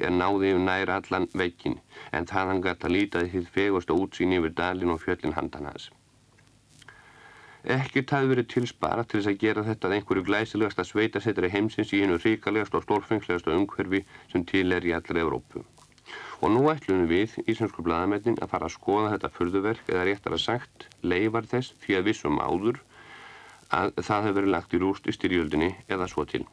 er 0.08 0.16
náði 0.16 0.50
yfir 0.54 0.64
nær 0.64 0.92
allan 0.96 1.28
vekkin 1.42 1.76
en 2.20 2.26
það 2.32 2.50
hann 2.52 2.64
gætt 2.64 2.88
að 2.88 2.96
lítaði 2.96 3.30
því 3.34 3.44
fegust 3.58 3.94
og 3.94 4.02
útsýni 4.06 4.40
yfir 4.40 4.56
dalin 4.62 4.94
og 4.96 4.98
fjöllin 5.04 5.36
handan 5.36 5.70
hans. 5.70 5.92
Ekkert 7.76 8.16
hafi 8.16 8.32
verið 8.32 8.50
tilspara 8.56 9.06
til 9.06 9.20
þess 9.20 9.32
að 9.32 9.38
gera 9.46 9.66
þetta 9.70 9.92
að 9.92 9.96
einhverju 10.00 10.26
glæsilegasta 10.32 10.88
sveitasettri 10.90 11.54
heimsins 11.54 11.94
í 11.94 12.02
einu 12.02 12.18
ríkalegast 12.26 12.80
og 12.80 12.88
stórfengslegasta 12.88 13.54
umhverfi 13.60 14.02
sem 14.34 14.48
til 14.50 14.74
er 14.74 14.90
í 14.90 14.94
allra 14.98 15.22
Evrópu. 15.22 15.62
Og 16.42 16.50
nú 16.54 16.66
ætlum 16.74 17.06
við, 17.14 17.38
Íslandsku 17.46 17.86
bladamennin, 17.86 18.42
að 18.42 18.52
fara 18.56 18.70
að 18.70 18.76
skoða 18.80 19.14
þetta 19.14 19.34
fyrðuverk 19.38 19.94
eða 19.94 20.10
réttar 20.10 20.38
að 20.38 20.44
sagt 20.50 20.90
leifar 21.02 21.46
þess 21.54 21.78
því 21.86 22.02
að 22.02 22.06
vissum 22.10 22.42
áður 22.42 22.82
að 23.74 23.96
það 24.02 24.28
hefur 24.28 24.38
verið 24.40 24.54
lagt 24.54 24.74
í 24.74 24.82
rúst 24.82 25.08
í 25.10 25.16
styrjöldinni 25.16 25.72
eða 25.90 26.08
svo 26.12 26.26
til. 26.30 26.46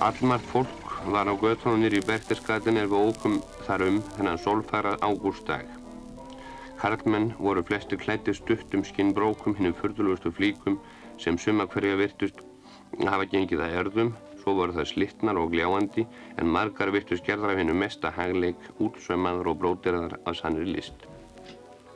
Allmar 0.00 0.40
fólk 0.48 0.94
var 1.12 1.28
á 1.28 1.34
göðtónunir 1.36 1.98
í 1.98 2.00
Berkterskatin 2.04 2.78
er 2.80 2.88
við 2.88 3.10
ókum 3.10 3.34
þar 3.66 3.84
um 3.84 3.98
þennan 4.16 4.40
solfæra 4.40 4.94
ágúrstag. 5.04 5.68
Karlmenn 6.80 7.34
voru 7.36 7.60
flesti 7.68 7.98
klætti 8.00 8.32
stuttum 8.32 8.80
skinnbrókum 8.88 9.58
hinnum 9.58 9.76
fyrðulugustu 9.76 10.32
flíkum 10.32 10.78
sem 11.20 11.36
suma 11.36 11.66
hverja 11.68 11.98
virtust 12.00 12.40
hafa 13.04 13.26
gengið 13.28 13.60
að 13.66 13.76
erðum, 13.82 14.14
svo 14.40 14.56
voru 14.58 14.74
það 14.76 14.90
slittnar 14.90 15.38
og 15.40 15.52
gljáandi 15.52 16.06
en 16.40 16.50
margar 16.56 16.90
virtust 16.94 17.24
gerðar 17.26 17.54
af 17.54 17.60
hennu 17.60 17.76
mesta 17.76 18.10
hagleik, 18.16 18.58
útsömaður 18.80 19.52
og 19.52 19.60
brótiraðar 19.62 20.18
af 20.24 20.36
sannri 20.40 20.66
list. 20.66 21.06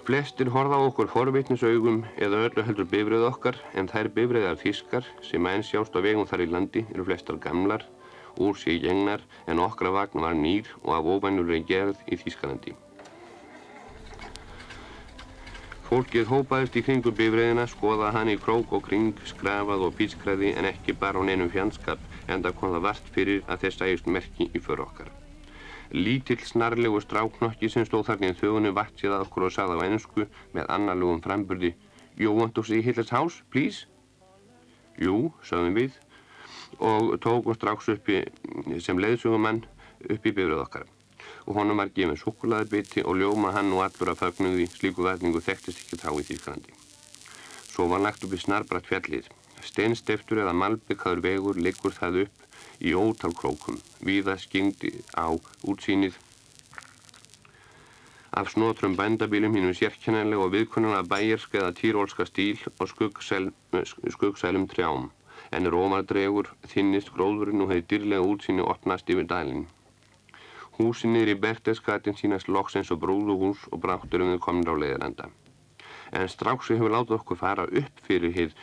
Flestir 0.05 0.51
horfa 0.53 0.77
á 0.77 0.85
okkur 0.85 1.09
forveitnisaugum 1.09 2.03
eða 2.21 2.43
öllu 2.47 2.63
heldur 2.67 2.89
bifrið 2.91 3.23
okkar 3.25 3.57
en 3.73 3.89
þær 3.89 4.11
bifriðar 4.13 4.59
fiskar 4.61 5.07
sem 5.25 5.47
enn 5.49 5.65
sjást 5.65 5.97
á 5.97 6.05
vegum 6.05 6.29
þar 6.29 6.45
í 6.45 6.49
landi 6.53 6.83
eru 6.93 7.07
flestar 7.09 7.39
gamlar, 7.41 7.87
úr 8.37 8.59
sig 8.61 8.83
gengnar 8.83 9.25
en 9.49 9.63
okkra 9.65 9.95
vagn 9.95 10.21
var 10.21 10.37
nýr 10.37 10.69
og 10.83 10.91
af 10.99 11.09
ofænurlega 11.15 11.65
gerð 11.71 12.03
í 12.05 12.21
Þýskalandi. 12.21 12.75
Fólkið 15.89 16.29
hópaðist 16.29 16.77
í 16.77 16.83
kringu 16.85 17.13
bifriðina, 17.17 17.65
skoðað 17.71 18.15
hann 18.19 18.33
í 18.33 18.37
krók 18.41 18.77
og 18.77 18.85
kring, 18.85 19.17
skrafað 19.25 19.89
og 19.89 19.97
pískræði 19.97 20.53
en 20.59 20.69
ekki 20.69 20.97
bara 21.01 21.21
á 21.21 21.23
neinum 21.25 21.49
fjandskap 21.53 22.01
en 22.29 22.45
það 22.45 22.57
kom 22.61 22.75
það 22.75 22.87
vart 22.89 23.11
fyrir 23.17 23.43
að 23.49 23.65
þess 23.65 23.85
ægist 23.87 24.11
merki 24.11 24.49
í 24.53 24.63
för 24.63 24.83
okkar. 24.85 25.11
Lítill 25.95 26.41
snarlegu 26.43 27.01
stráknokki 27.05 27.71
sem 27.71 27.85
stóð 27.87 28.09
þarna 28.09 28.33
í 28.33 28.39
þögunni 28.39 28.73
vart 28.75 28.97
sér 28.99 29.17
að 29.17 29.27
okkur 29.27 29.49
og 29.49 29.55
sagði 29.55 29.77
á 29.79 29.87
ennsku 29.87 30.27
með 30.57 30.71
annarlegum 30.77 31.23
framburði 31.25 31.75
You 32.17 32.33
want 32.33 32.55
to 32.55 32.63
see 32.63 32.81
Hitler's 32.81 33.11
house, 33.11 33.43
please? 33.51 33.87
Jú, 34.99 35.33
sögðum 35.43 35.75
við 35.75 36.01
og 36.83 37.15
tókum 37.23 37.55
strax 37.55 37.89
uppi 37.93 38.23
sem 38.83 38.99
leiðsugumann 38.99 39.63
upp 40.11 40.27
í 40.27 40.33
bifröð 40.35 40.63
okkar 40.65 40.87
og 41.45 41.59
honum 41.59 41.81
var 41.81 41.93
gefið 41.95 42.21
sukulaðarbiti 42.23 43.05
og 43.05 43.19
ljóma 43.21 43.53
hann 43.55 43.73
og 43.75 43.85
allur 43.85 44.13
að 44.13 44.23
fögnuði 44.23 44.67
slíku 44.73 45.05
verningu 45.05 45.43
þekktist 45.45 45.83
ekki 45.85 46.01
þá 46.01 46.11
í 46.17 46.27
Þýsklandi. 46.31 46.77
Svo 47.69 47.89
var 47.91 48.03
lagt 48.05 48.25
upp 48.25 48.33
í 48.33 48.41
snarbrætt 48.41 48.89
fjallið. 48.89 49.29
Steinsteftur 49.71 50.43
eða 50.45 50.55
malbyggaður 50.61 51.25
vegur 51.29 51.61
liggur 51.67 51.97
það 51.97 52.21
upp 52.27 52.47
í 52.85 52.95
ótal 52.95 53.33
krókum. 53.41 53.81
Víða 54.05 54.37
skingdi 54.41 54.93
á 55.17 55.33
útsýnið 55.65 56.21
af 58.35 58.49
snótrum 58.51 58.97
bændabílum 58.99 59.55
hínum 59.55 59.75
sérkjænanlega 59.79 60.43
og 60.43 60.55
viðkunnana 60.55 61.03
bæjerska 61.07 61.61
eða 61.61 61.75
týrólska 61.81 62.25
stíl 62.27 62.59
og 62.83 62.89
skuggsælum 64.17 64.67
trjám 64.73 65.13
en 65.55 65.71
rómardregur 65.75 66.51
þinnist 66.73 67.13
gróðurinn 67.15 67.63
og 67.63 67.71
hefði 67.71 67.87
dyrlega 67.93 68.27
útsýni 68.33 68.65
opnast 68.75 69.11
yfir 69.15 69.29
dælinn. 69.31 69.67
Húsinnir 70.79 71.31
í 71.31 71.37
Bertesgatin 71.39 72.19
sínast 72.19 72.51
loks 72.51 72.75
eins 72.79 72.91
og 72.91 72.99
brúðuhús 73.05 73.69
og 73.71 73.83
bráttur 73.85 74.25
um 74.25 74.33
þau 74.35 74.41
komin 74.47 74.67
á 74.67 74.75
leiðarenda. 74.83 75.29
En 76.11 76.27
Stráksi 76.31 76.75
hefur 76.75 76.95
látað 76.95 77.21
okkur 77.21 77.39
fara 77.39 77.69
upp 77.81 78.03
fyrir 78.09 78.35
hér 78.35 78.51
eh, 78.51 78.57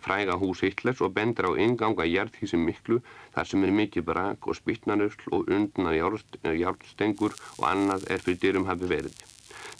fræga 0.00 0.36
hús 0.40 0.62
Hitlers 0.64 1.00
og 1.04 1.14
bendur 1.14 1.50
á 1.52 1.60
inganga 1.60 2.06
jærðhísi 2.08 2.56
miklu 2.56 3.00
þar 3.34 3.50
sem 3.50 3.64
er 3.64 3.74
mikið 3.80 4.06
brak 4.08 4.48
og 4.48 4.56
spytnanusl 4.56 5.28
og 5.32 5.50
undna 5.52 5.92
járnstengur 5.94 7.36
og 7.58 7.64
annað 7.68 8.08
er 8.10 8.24
fyrir 8.24 8.40
dyrum 8.42 8.68
hafi 8.70 8.88
verið. 8.88 9.16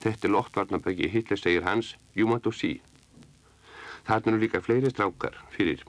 Þetta 0.02 0.28
er 0.28 0.34
loftvarnabæki 0.34 1.08
Hitler 1.08 1.40
segir 1.40 1.64
hans, 1.64 1.96
you 2.14 2.28
want 2.28 2.44
to 2.44 2.52
see. 2.52 2.80
Þarna 4.06 4.34
eru 4.34 4.42
líka 4.44 4.60
fleiri 4.64 4.92
strákar 4.92 5.36
fyrir 5.54 5.84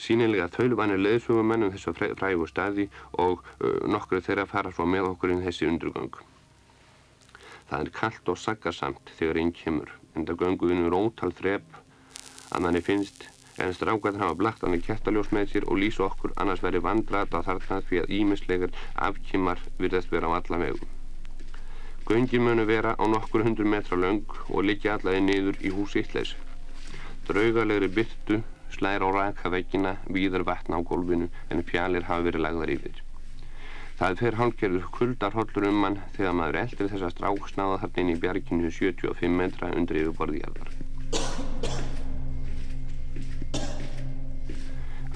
sínilega 0.00 0.48
þaulvanir 0.54 1.00
leðsugumennum 1.00 1.72
þess 1.74 1.90
að 1.90 2.16
frægu 2.20 2.46
staði 2.48 2.86
og 3.20 3.42
uh, 3.60 3.84
nokkru 3.90 4.22
þeirra 4.24 4.46
fara 4.48 4.72
svo 4.72 4.86
með 4.88 5.10
okkur 5.12 5.34
inn 5.34 5.44
þessi 5.44 5.68
undrugang. 5.68 6.14
Það 7.70 7.84
er 7.84 7.92
kallt 7.94 8.32
og 8.32 8.40
saggasamt 8.40 9.12
þegar 9.18 9.42
einn 9.42 9.52
kemur, 9.54 9.92
en 10.16 10.26
það 10.26 10.40
göngu 10.44 10.72
innur 10.72 10.96
ótal 10.96 11.34
þrep 11.36 11.79
að 12.50 12.66
manni 12.66 12.82
finnst 12.84 13.26
en 13.60 13.74
strákarnir 13.76 14.22
hafa 14.24 14.38
blagt 14.40 14.64
í 14.64 14.80
kertaljós 14.86 15.32
með 15.36 15.50
sér 15.52 15.66
og 15.68 15.80
lýsa 15.82 16.06
okkur 16.06 16.32
annars 16.36 16.62
veri 16.64 16.80
vandrata 16.86 17.42
þarna 17.46 17.80
því 17.88 18.00
að 18.02 18.14
ímislegar 18.20 18.70
afkymar 19.08 19.60
virðast 19.78 20.12
vera 20.12 20.30
á 20.30 20.38
alla 20.38 20.62
vegum. 20.64 20.94
Göngin 22.08 22.42
munu 22.46 22.64
vera 22.66 22.94
á 22.96 23.04
nokkur 23.06 23.44
hundur 23.46 23.68
metra 23.68 23.96
laung 23.96 24.38
og 24.48 24.64
liggja 24.64 24.96
allaði 24.96 25.20
niður 25.26 25.60
í 25.60 25.74
hús 25.74 25.94
Hitlers. 25.98 26.32
Draugalegri 27.28 27.90
byrtu 27.98 28.40
slæðir 28.74 29.04
á 29.06 29.08
raka 29.14 29.52
veggina, 29.52 29.96
víður 30.08 30.46
vatna 30.48 30.80
á 30.80 30.86
gólfinu 30.86 31.28
en 31.50 31.64
fjallir 31.70 32.06
hafa 32.08 32.26
verið 32.26 32.44
lagðar 32.46 32.74
yfir. 32.76 33.02
Það 34.00 34.20
fer 34.22 34.38
hálfgerður 34.40 34.86
kuldarhollur 34.96 35.68
um 35.68 35.82
mann 35.84 36.00
þegar 36.16 36.36
maður 36.38 36.60
eldir 36.62 36.92
þessa 36.94 37.12
stráksnáða 37.14 37.82
þarna 37.84 38.04
inn 38.04 38.14
í 38.14 38.20
bjarginu 38.24 38.72
75 38.80 39.38
metra 39.42 39.72
undir 39.76 40.02
yfirborðiðarðar. 40.04 41.89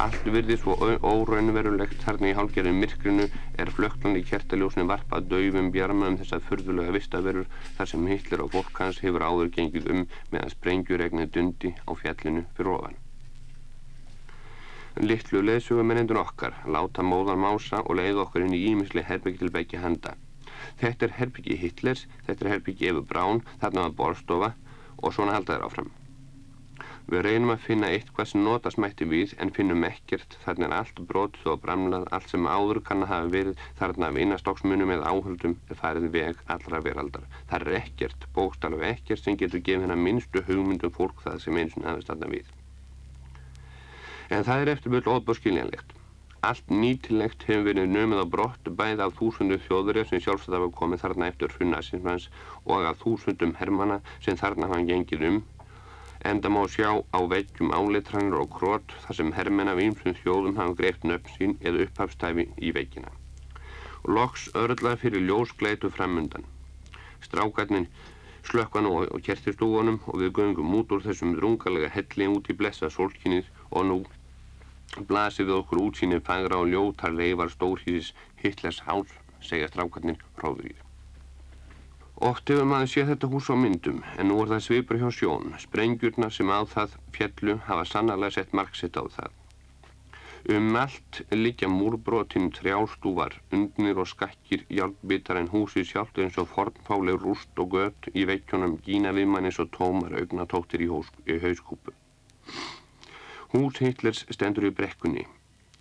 Allt 0.02 0.24
virði 0.26 0.56
svo 0.58 0.74
óraunverulegt 1.06 2.00
þarna 2.02 2.32
í 2.32 2.34
hálfgerðin 2.34 2.80
myrkrinu 2.82 3.28
er 3.62 3.70
flöklan 3.76 4.18
í 4.18 4.24
kertaljósni 4.26 4.82
varpað 4.90 5.28
döfum 5.30 5.68
bjarma 5.76 6.08
um 6.10 6.16
þess 6.18 6.34
að 6.34 6.48
fyrðulega 6.48 6.94
vistaverur 6.96 7.46
þar 7.76 7.90
sem 7.92 8.08
Hitler 8.10 8.42
og 8.42 8.50
fólk 8.56 8.82
hans 8.82 8.98
hefur 9.04 9.22
áður 9.22 9.54
gengið 9.54 9.86
um 9.94 10.02
meðan 10.34 10.52
sprengjuregnið 10.56 11.32
dundi 11.38 11.72
á 11.86 11.90
fjallinu 12.02 12.42
fyrir 12.58 12.72
ofan. 12.74 12.98
Littlu 14.98 15.46
leðsugumennendun 15.46 16.22
okkar 16.24 16.58
láta 16.66 17.06
móðan 17.06 17.44
mása 17.46 17.84
og 17.84 17.94
leið 18.02 18.24
okkar 18.26 18.48
inn 18.48 18.58
í 18.58 18.64
ímisli 18.74 19.06
herbyggi 19.06 19.44
til 19.44 19.54
begge 19.54 19.82
handa. 19.86 20.18
Þetta 20.82 21.06
er 21.06 21.18
herbyggi 21.20 21.62
Hitlers, 21.62 22.08
þetta 22.26 22.48
er 22.48 22.56
herbyggi 22.56 22.90
Efu 22.90 23.06
Brán, 23.06 23.46
þarna 23.62 23.86
var 23.86 24.00
borstofa 24.02 24.56
og 24.98 25.14
svona 25.14 25.38
halda 25.38 25.54
þér 25.54 25.70
áfram. 25.70 25.94
Við 27.04 27.20
reynum 27.20 27.50
að 27.52 27.64
finna 27.66 27.88
eitthvað 27.92 28.28
sem 28.30 28.40
notast 28.44 28.78
mætti 28.80 29.04
við 29.08 29.32
en 29.44 29.50
finnum 29.52 29.82
ekkert 29.84 30.36
þarna 30.44 30.68
er 30.70 30.74
allt 30.78 31.00
brotið 31.10 31.50
og 31.52 31.58
bramlað, 31.60 32.06
allt 32.16 32.30
sem 32.32 32.46
áður 32.48 32.80
kann 32.86 33.04
að 33.04 33.10
hafa 33.10 33.32
verið 33.34 33.64
þarna 33.80 34.08
af 34.08 34.20
innastóksmunum 34.22 34.92
eða 34.94 35.10
áhöldum 35.12 35.56
er 35.68 35.78
farið 35.82 36.06
veg 36.14 36.40
allra 36.54 36.80
veraldar. 36.86 37.26
Það 37.50 37.66
er 37.66 37.78
ekkert, 37.82 38.24
bókstallega 38.38 38.88
ekkert 38.94 39.20
sem 39.20 39.36
getur 39.36 39.60
gefið 39.66 39.84
hennar 39.84 40.00
minnstu 40.00 40.44
hugmyndum 40.48 40.94
fólk 40.96 41.20
það 41.26 41.42
sem 41.44 41.60
eins 41.60 41.76
og 41.76 41.84
hafist 41.90 42.08
þarna 42.08 42.30
við. 42.32 42.48
En 44.32 44.48
það 44.48 44.64
er 44.64 44.72
eftir 44.72 44.96
mjög 44.96 45.12
óbúr 45.12 45.36
skiljanlegt. 45.42 45.92
Allt 46.44 46.72
nýtilegt 46.72 47.44
hefur 47.48 47.68
verið 47.68 47.92
nömið 47.92 48.24
á 48.24 48.26
brott 48.32 48.72
bæði 48.80 49.04
af 49.04 49.14
þúsundu 49.20 49.60
þjóðurja 49.66 50.08
sem 50.08 50.24
sjálfsagt 50.24 50.56
hafa 50.56 50.72
komið 50.80 51.04
þarna 51.04 51.28
eftir 51.32 51.52
hrunnarsins 51.52 52.30
og 52.64 52.88
af 52.88 53.00
þúsundum 53.04 53.54
hermana 53.60 54.00
sem 54.24 54.40
þarna 54.40 54.72
hafa 54.72 54.88
gengið 54.88 55.28
um 55.28 55.38
enda 56.30 56.48
má 56.48 56.62
sjá 56.74 56.88
á 57.12 57.20
veggjum 57.32 57.74
áleitranir 57.76 58.38
og 58.40 58.48
krót 58.56 58.96
þar 59.04 59.18
sem 59.18 59.32
hermenn 59.36 59.72
af 59.72 59.82
ýmsum 59.84 60.16
þjóðum 60.22 60.58
hafa 60.60 60.78
greift 60.80 61.04
nöfn 61.04 61.36
sín 61.36 61.54
eða 61.60 61.84
upphafstæfi 61.86 62.48
í 62.64 62.72
veggina. 62.76 63.12
Og 64.04 64.10
loks 64.18 64.48
örlaði 64.62 65.02
fyrir 65.04 65.26
ljósgleitu 65.28 65.90
framundan. 65.92 66.48
Strákarnir 67.24 67.88
slökkan 68.44 68.88
og, 68.88 69.08
kertistúanum 69.24 70.00
og 70.06 70.20
við 70.20 70.32
göngum 70.38 70.74
út 70.80 70.92
úr 70.92 71.04
þessum 71.04 71.32
drungalega 71.38 71.92
helli 71.96 72.28
út 72.28 72.50
í 72.52 72.56
blessa 72.58 72.90
solkinnið 72.92 73.48
og 73.70 73.88
nú 73.90 73.98
blasið 75.08 75.50
við 75.50 75.58
okkur 75.60 75.84
útsýnið 75.86 76.24
fagra 76.28 76.60
og 76.62 76.72
ljótar 76.72 77.16
leifar 77.16 77.52
stórhýðis 77.52 78.12
Hitlers 78.42 78.82
hál, 78.86 79.06
segja 79.40 79.70
strákarnir 79.72 80.20
prófrið. 80.36 80.83
Oft 82.22 82.46
hefur 82.46 82.68
maður 82.70 82.90
séð 82.90 83.08
þetta 83.10 83.28
hús 83.32 83.48
á 83.50 83.58
myndum 83.58 83.96
en 84.14 84.28
nú 84.30 84.36
er 84.42 84.50
það 84.52 84.60
svipur 84.66 85.00
hjá 85.00 85.08
sjón. 85.10 85.48
Sprengjurna 85.58 86.28
sem 86.30 86.46
á 86.46 86.62
það 86.62 86.94
fjallu 87.16 87.56
hafa 87.66 87.86
sannarlega 87.90 88.36
sett 88.36 88.54
marksitt 88.54 88.94
á 88.94 89.02
það. 89.16 89.32
Um 90.54 90.76
allt 90.76 91.22
liggja 91.32 91.68
múrbrotin 91.72 92.50
trjástúvar, 92.54 93.34
undnir 93.50 93.98
og 93.98 94.06
skakkir 94.06 94.62
hjálpbitar 94.68 95.40
en 95.40 95.50
húsið 95.50 95.88
sjálft 95.90 96.20
eins 96.22 96.38
og 96.38 96.50
fornfáleg 96.54 97.18
rúst 97.18 97.58
og 97.58 97.74
gött 97.74 98.10
í 98.14 98.26
vekkjónum 98.30 98.78
gína 98.86 99.14
viðmann 99.16 99.50
eins 99.50 99.58
og 99.58 99.72
tómar 99.74 100.14
augnatóttir 100.20 100.84
í, 100.86 100.90
í 101.32 101.38
hauskúpu. 101.42 101.96
Hús 103.54 103.80
Hitlers 103.82 104.22
stendur 104.30 104.68
í 104.70 104.74
brekkunni. 104.76 105.26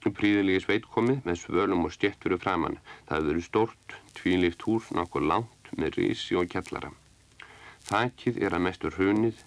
Príðilegi 0.03 0.65
sveit 0.65 0.87
komið 0.95 1.27
með 1.27 1.43
svölum 1.43 1.85
og 1.85 1.93
stjett 1.93 2.23
fyrir 2.23 2.41
framann. 2.41 2.79
Það 3.05 3.19
hefur 3.19 3.29
verið 3.29 3.45
stort, 3.51 3.99
tvílift 4.17 4.65
hús 4.65 4.89
nokkur 4.97 5.27
langt 5.27 5.62
með 5.77 5.97
rísi 5.99 6.37
og 6.39 6.49
kjallara. 6.53 6.91
Þakkið 7.87 8.39
er 8.45 8.55
að 8.55 8.63
mestur 8.67 8.95
hrunið 8.95 9.41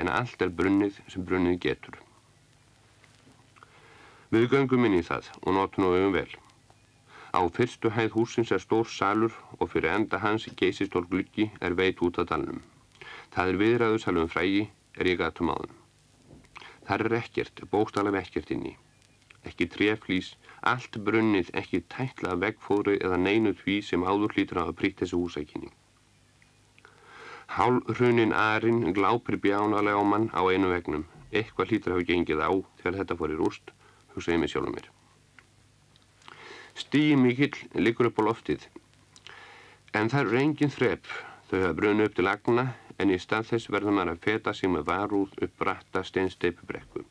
en 0.00 0.08
allt 0.08 0.42
er 0.44 0.54
brunnið 0.60 1.00
sem 1.12 1.26
brunnið 1.28 1.58
getur. 1.66 1.98
Við 4.32 4.48
göngum 4.54 4.86
inn 4.88 4.96
í 4.96 5.04
það 5.04 5.28
og 5.42 5.56
notum 5.58 5.88
og 5.88 5.96
auðum 5.98 6.14
vel. 6.16 6.30
Á 7.36 7.40
fyrstu 7.56 7.90
hæð 7.92 8.14
húsins 8.16 8.52
er 8.52 8.62
stór 8.64 8.88
salur 8.88 9.34
og 9.58 9.70
fyrir 9.72 9.92
enda 9.92 10.20
hans 10.20 10.48
geysistór 10.56 11.04
gluggi 11.10 11.50
er 11.60 11.76
veit 11.76 12.00
út 12.04 12.20
af 12.20 12.30
dalnum. 12.30 12.62
Það 13.32 13.52
er 13.52 13.60
viðræðu 13.62 14.00
salum 14.00 14.32
frægi 14.32 14.64
er 14.96 15.08
ég 15.12 15.20
gatum 15.20 15.52
áðun. 15.52 15.76
Það 16.88 17.04
er 17.06 17.16
ekkert, 17.20 17.62
bókstala 17.72 18.12
vekkert 18.12 18.50
inn 18.56 18.66
í. 18.72 18.74
Ekki 19.48 19.68
treflís, 19.72 20.32
allt 20.70 20.98
brunnið 21.06 21.50
ekki 21.58 21.82
tækla 21.94 22.36
vegfóru 22.42 22.94
eða 22.98 23.18
neinu 23.20 23.52
því 23.58 23.76
sem 23.88 24.04
áður 24.06 24.34
hlýtur 24.36 24.62
á 24.62 24.64
að 24.64 24.76
prýtt 24.80 25.02
þessu 25.02 25.20
húsækinni. 25.22 25.72
Hálfrunin 27.52 28.32
Arinn 28.32 28.94
glápir 28.96 29.36
bjánalega 29.36 30.00
á 30.00 30.04
mann 30.06 30.30
á 30.32 30.40
einu 30.48 30.70
vegnum. 30.72 31.04
Eitthvað 31.32 31.72
hlýtur 31.72 31.94
hafi 31.96 32.08
gengið 32.08 32.40
á 32.40 32.50
þegar 32.80 32.98
þetta 33.00 33.16
fór 33.18 33.34
í 33.34 33.38
rúst, 33.40 33.72
hugsaði 34.14 34.38
mig 34.40 34.52
sjálf 34.52 34.70
um 34.70 34.76
mér. 34.76 34.88
Stíi 36.72 37.16
mikill 37.20 37.58
liggur 37.76 38.08
upp 38.08 38.20
á 38.20 38.28
loftið, 38.30 38.64
en 39.92 40.08
það 40.08 40.20
er 40.22 40.32
reyngin 40.36 40.72
þrepp. 40.72 41.08
Þau 41.50 41.58
hafa 41.60 41.76
brunni 41.76 42.06
upp 42.08 42.14
til 42.16 42.24
lagna, 42.24 42.66
en 42.96 43.12
í 43.12 43.18
stað 43.20 43.50
þess 43.50 43.72
verður 43.72 43.98
maður 43.98 44.14
að 44.14 44.22
feta 44.24 44.54
sig 44.56 44.72
með 44.72 44.86
varúð 44.88 45.34
upp 45.44 45.58
bratta 45.60 46.04
steinsteipubrekku. 46.08 47.04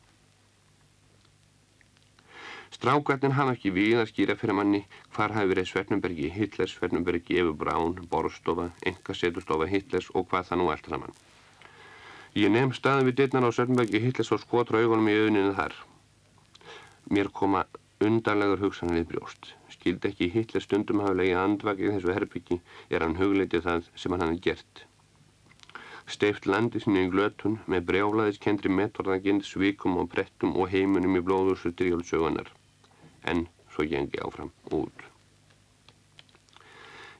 Strákarnir 2.72 3.34
hafa 3.36 3.52
ekki 3.52 3.70
við 3.76 3.98
að 4.00 4.06
skýra 4.08 4.34
fyrir 4.40 4.56
manni 4.56 4.78
hvar 5.12 5.34
hafi 5.36 5.50
verið 5.50 5.66
Svernumbergi 5.68 6.30
Hitlers, 6.32 6.72
Svernumbergi 6.78 7.36
Efu 7.42 7.52
Brán, 7.60 7.98
Borstofa, 8.08 8.70
Engaseturstofa 8.88 9.66
Hitlers 9.68 10.08
og 10.16 10.24
hvað 10.30 10.46
það 10.48 10.58
nú 10.60 10.68
allt 10.72 10.88
saman. 10.88 11.12
Ég 12.32 12.48
nefn 12.54 12.72
staðum 12.72 13.10
við 13.10 13.18
dittnar 13.18 13.44
á 13.44 13.52
Svernumbergi 13.52 14.00
Hitlers 14.00 14.32
og 14.32 14.40
skotra 14.40 14.80
augunum 14.80 15.10
í 15.12 15.16
auðninu 15.18 15.50
þar. 15.58 15.76
Mér 17.12 17.28
koma 17.40 17.66
undarlegur 18.00 18.64
hugsanir 18.64 19.02
í 19.02 19.10
brjóst. 19.10 19.52
Skildi 19.76 20.08
ekki 20.08 20.30
Hitler 20.32 20.64
stundum 20.64 21.04
hafa 21.04 21.18
legið 21.20 21.42
andvakið 21.42 21.94
þessu 21.98 22.16
herbyggi 22.16 22.60
er 22.88 23.04
hann 23.04 23.18
hugleitið 23.20 23.66
það 23.68 23.92
sem 23.92 24.16
hann 24.16 24.24
hafði 24.24 24.40
gert. 24.48 24.86
Steift 26.08 26.48
landi 26.48 26.80
sinni 26.80 27.04
í 27.04 27.12
glötun 27.12 27.60
með 27.68 27.84
brjálaðiskendri 27.92 28.72
metorðagind, 28.80 29.44
svikum 29.44 30.00
og 30.00 30.10
brettum 30.16 30.56
og 30.56 30.72
heimunum 30.72 31.20
í 31.20 31.24
blóðursu 31.28 31.76
drjálsögunar 31.76 32.50
en 33.28 33.46
svo 33.72 33.86
gengi 33.88 34.20
áfram 34.24 34.52
út. 34.70 35.08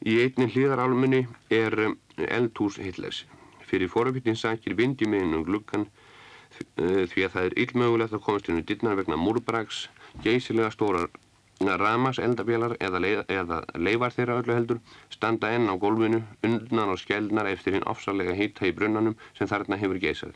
Í 0.03 0.19
einni 0.25 0.49
hlýðarálmunni 0.51 1.27
er 1.55 1.77
um, 1.87 1.99
eldhús 2.19 2.79
Hitlers. 2.83 3.25
Fyrir 3.69 3.91
foröfittin 3.93 4.37
sakir 4.37 4.75
vindi 4.77 5.07
meðin 5.09 5.38
um 5.38 5.45
gluggan 5.47 5.87
uh, 5.87 7.05
því 7.07 7.27
að 7.27 7.35
það 7.35 7.45
er 7.45 7.59
illmögulegt 7.65 8.17
að 8.17 8.25
komast 8.27 8.51
inn 8.51 8.61
í 8.61 8.67
dittnar 8.67 8.99
vegna 8.99 9.21
múrbrags, 9.21 9.87
geysilega 10.25 10.73
stórar 10.75 11.12
ramas 11.79 12.19
eldabélar 12.19 12.75
eða, 12.81 12.99
leið, 12.99 13.21
eða 13.31 13.61
leifar 13.77 14.15
þeirra 14.15 14.38
öllu 14.41 14.55
heldur 14.57 14.81
standa 15.11 15.53
enn 15.55 15.71
á 15.71 15.75
gólfinu, 15.79 16.23
undnar 16.43 16.91
og 16.91 16.99
skjeldnar 16.99 17.47
eftir 17.47 17.77
hinn 17.77 17.87
ofsalega 17.87 18.35
hýtta 18.35 18.67
í 18.67 18.75
brunnanum 18.75 19.17
sem 19.38 19.47
þarna 19.47 19.79
hefur 19.79 20.01
geysað. 20.03 20.35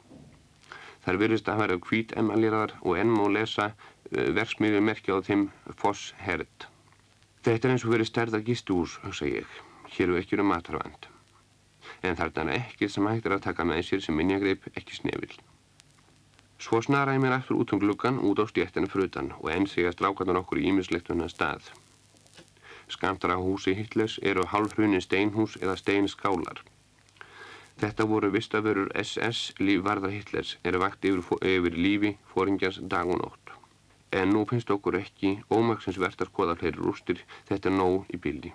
Þar 1.04 1.18
virðist 1.22 1.48
að 1.48 1.60
vera 1.62 1.78
hvít 1.78 2.14
emmalýraðar 2.18 2.76
og 2.82 2.98
enn 2.98 3.10
má 3.10 3.26
lesa 3.30 3.72
Eh, 4.14 4.30
verksmiðju 4.36 4.80
merkja 4.86 5.16
á 5.18 5.26
þeim 5.26 5.48
Foss 5.80 6.12
Herd. 6.22 6.68
Þetta 7.42 7.66
er 7.66 7.72
eins 7.74 7.84
og 7.86 7.90
verið 7.90 8.06
stærðar 8.06 8.44
gístuhús, 8.46 9.00
hugsa 9.02 9.26
ég. 9.26 9.46
Hér 9.96 10.12
eru 10.12 10.18
ekki 10.20 10.38
um 10.38 10.46
matarvand. 10.46 11.08
En 12.06 12.14
þarna 12.18 12.52
er 12.54 12.68
ekkið 12.68 12.92
sem 12.92 13.06
hægt 13.06 13.26
er 13.26 13.34
að 13.34 13.46
taka 13.48 13.64
með 13.66 13.82
sér 13.88 14.04
sem 14.04 14.14
minnjagreip 14.14 14.68
ekki 14.78 14.94
snefil. 14.94 15.34
Svo 16.62 16.78
snara 16.82 17.16
ég 17.16 17.22
mér 17.22 17.34
aftur 17.34 17.58
út 17.58 17.74
um 17.74 17.82
gluggan 17.82 18.20
út 18.22 18.38
á 18.38 18.46
stjættinu 18.46 18.86
frutan 18.90 19.32
og 19.40 19.50
enn 19.50 19.66
segast 19.66 20.00
rákarnar 20.00 20.38
okkur 20.42 20.62
í 20.62 20.68
ímislektunna 20.70 21.26
stað. 21.28 21.66
Skamtar 22.86 23.34
á 23.34 23.38
húsi 23.42 23.74
Hitlers 23.74 24.20
eru 24.22 24.46
halvhrunni 24.46 25.02
steinhús 25.02 25.58
eða 25.58 25.74
steinskálar. 25.82 26.62
Þetta 27.82 28.06
voru 28.06 28.30
vistaförur 28.30 28.94
SS 28.94 29.58
lífvarðar 29.58 30.14
Hitlers 30.14 30.56
eru 30.64 30.78
vakt 30.80 31.04
yfir, 31.04 31.26
yfir 31.42 31.74
lífi 31.74 32.14
fóringjans 32.30 32.80
dag 32.86 33.10
og 33.10 33.20
nótt 33.24 33.45
en 34.12 34.32
nú 34.34 34.44
finnst 34.50 34.70
okkur 34.70 35.00
ekki 35.00 35.36
ómaksins 35.50 35.98
verðt 35.98 36.24
að 36.24 36.30
skoða 36.32 36.56
fleiri 36.60 36.78
rústir, 36.78 37.22
þetta 37.48 37.70
er 37.70 37.76
nóg 37.76 38.12
í 38.14 38.20
bildi. 38.22 38.52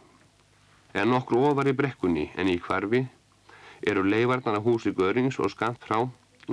En 0.94 1.14
okkur 1.16 1.52
ofar 1.52 1.70
í 1.72 1.76
brekkunni 1.76 2.30
en 2.36 2.52
í 2.52 2.58
hvarfi 2.60 3.06
eru 3.88 4.04
leifarnar 4.04 4.60
af 4.60 4.66
húsi 4.66 4.92
Görings 4.96 5.40
og 5.40 5.52
skamt 5.52 5.84
frá 5.88 6.04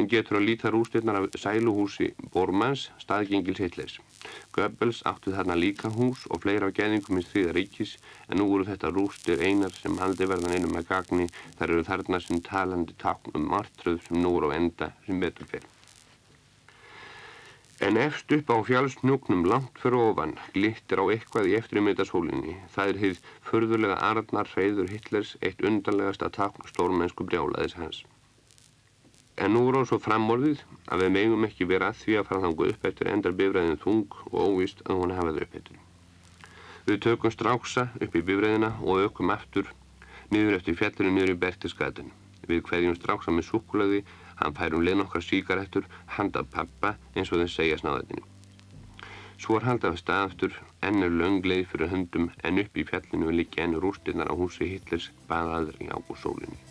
getur 0.06 0.38
að 0.38 0.46
líta 0.46 0.70
rústirnar 0.70 1.16
af 1.18 1.38
sæluhúsi 1.40 2.12
Bormans, 2.32 2.90
staðgengils 3.02 3.58
Hitlers. 3.58 3.96
Goebbels 4.52 5.02
átti 5.06 5.32
þarna 5.34 5.56
líka 5.58 5.90
hús 5.90 6.26
og 6.30 6.42
fleira 6.44 6.68
á 6.68 6.76
geðingum 6.76 7.18
í 7.18 7.24
þrýða 7.24 7.54
ríkis 7.56 7.96
en 8.28 8.38
nú 8.38 8.48
voru 8.50 8.68
þetta 8.68 8.92
rústir 8.92 9.42
einar 9.42 9.72
sem 9.72 9.98
haldi 9.98 10.28
verðan 10.28 10.54
einum 10.54 10.76
með 10.76 10.88
gagni 10.92 11.26
þar 11.58 11.70
eru 11.70 11.88
þarna 11.88 12.20
sem 12.20 12.44
talandi 12.44 12.94
takn 12.98 13.34
um 13.34 13.48
martröð 13.54 14.04
sem 14.06 14.22
nú 14.22 14.36
eru 14.38 14.52
á 14.52 14.56
enda 14.58 14.92
sem 15.06 15.20
betur 15.20 15.50
fyrir. 15.50 15.77
En 17.78 17.96
efst 17.96 18.32
upp 18.34 18.48
á 18.50 18.58
fjálsnjúknum 18.66 19.44
langt 19.46 19.76
fyrir 19.78 20.00
ofan 20.10 20.32
glittir 20.54 20.98
á 20.98 21.04
eitthvað 21.14 21.46
í 21.46 21.52
eftirmiðtasólinni. 21.60 22.54
Það 22.74 22.88
er 22.92 22.96
hið 23.02 23.20
förðulega 23.50 23.98
Arnar 24.08 24.50
Hreyður 24.50 24.90
Hitlers 24.90 25.36
eitt 25.46 25.62
undanlegast 25.62 26.24
að 26.26 26.34
takna 26.40 26.66
stórmennsku 26.72 27.26
brjálaðis 27.28 27.76
hans. 27.78 28.00
En 29.38 29.54
nú 29.54 29.62
á 29.70 29.86
svo 29.86 30.00
framorðið 30.02 30.64
að 30.90 31.04
við 31.04 31.14
megum 31.20 31.46
ekki 31.46 31.70
vera 31.70 31.92
að 31.92 32.00
því 32.02 32.18
að 32.18 32.26
fara 32.30 32.44
þangu 32.48 32.70
upp 32.72 32.88
eftir 32.90 33.12
endar 33.14 33.38
bifræðin 33.38 33.82
þung 33.84 34.16
og 34.32 34.38
óvist 34.42 34.82
að 34.88 34.98
hún 34.98 35.14
hafaði 35.14 35.46
upp 35.46 35.58
eftir. 35.60 35.78
Við 36.88 37.02
tökum 37.06 37.30
stráksa 37.36 37.90
upp 37.94 38.16
í 38.18 38.24
bifræðina 38.26 38.72
og 38.82 39.04
aukum 39.06 39.30
aftur 39.30 39.70
niður 40.34 40.58
eftir 40.58 40.74
fjallinu 40.82 41.14
niður 41.14 41.36
í 41.36 41.42
Bertiskatin. 41.46 42.10
Við 42.50 42.64
hverjum 42.66 42.98
stráksa 42.98 43.30
með 43.30 43.52
sukulæði 43.52 44.02
Hann 44.38 44.56
fær 44.58 44.76
um 44.78 44.84
leið 44.86 45.00
nokkar 45.00 45.24
síkaretur, 45.24 45.86
handað 46.16 46.50
pappa 46.54 46.94
eins 47.14 47.32
og 47.32 47.42
þeir 47.42 47.54
segja 47.54 47.80
snáðatinu. 47.82 48.24
Svo 49.38 49.58
er 49.58 49.68
handað 49.68 50.00
staðaftur, 50.00 50.56
ennur 50.82 51.14
löngleið 51.14 51.68
fyrir 51.72 51.92
höndum 51.92 52.32
en 52.42 52.62
upp 52.62 52.78
í 52.78 52.86
fjallinu 52.88 53.30
er 53.30 53.38
líka 53.40 53.62
ennur 53.66 53.90
úrstinnar 53.92 54.30
á 54.30 54.34
húsi 54.34 54.72
Hitlers 54.72 55.12
baðaður 55.30 55.78
í 55.84 55.90
ágúrsólinni. 55.94 56.58
Svo 56.58 56.67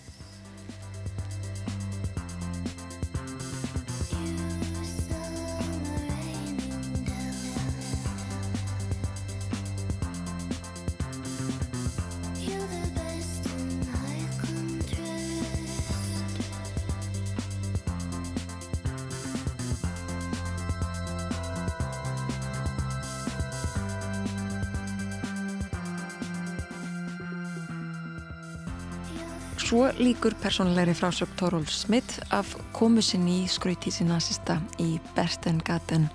líkur 30.08 30.34
persónulegri 30.40 30.94
frásöp 30.94 31.28
Tóról 31.36 31.66
Smith 31.66 32.20
af 32.32 32.56
komu 32.72 33.02
sinni 33.04 33.42
í 33.44 33.48
skrautísi 33.52 34.06
nazista 34.08 34.56
í 34.80 35.02
Berstengaten 35.18 36.06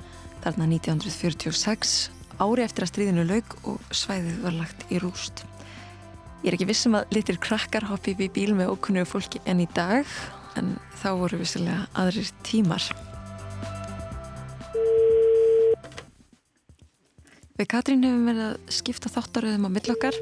þarna 0.40 0.68
1946 0.70 1.92
ári 2.40 2.64
eftir 2.64 2.86
að 2.86 2.88
stríðinu 2.88 3.26
laug 3.28 3.52
og 3.68 3.82
svæðið 3.92 4.38
var 4.46 4.56
lagt 4.56 4.86
í 4.88 5.00
rúst. 5.02 5.42
Ég 6.40 6.48
er 6.48 6.56
ekki 6.56 6.70
vissum 6.70 6.96
að 6.96 7.12
litir 7.18 7.36
krakkar 7.42 7.84
hoppi 7.90 8.14
við 8.16 8.32
bíl 8.38 8.54
með 8.56 8.72
okkunnu 8.78 9.04
fólki 9.04 9.42
enn 9.44 9.60
í 9.60 9.68
dag 9.76 10.08
en 10.56 10.72
þá 11.02 11.10
voru 11.20 11.42
vissilega 11.42 11.84
aðrir 11.92 12.32
tímar. 12.48 12.86
Við 17.60 17.68
Katrín 17.76 18.08
hefum 18.08 18.24
verið 18.32 18.48
að 18.54 18.72
skipta 18.72 19.12
þáttaröðum 19.12 19.68
á 19.68 19.70
millokkar 19.76 20.16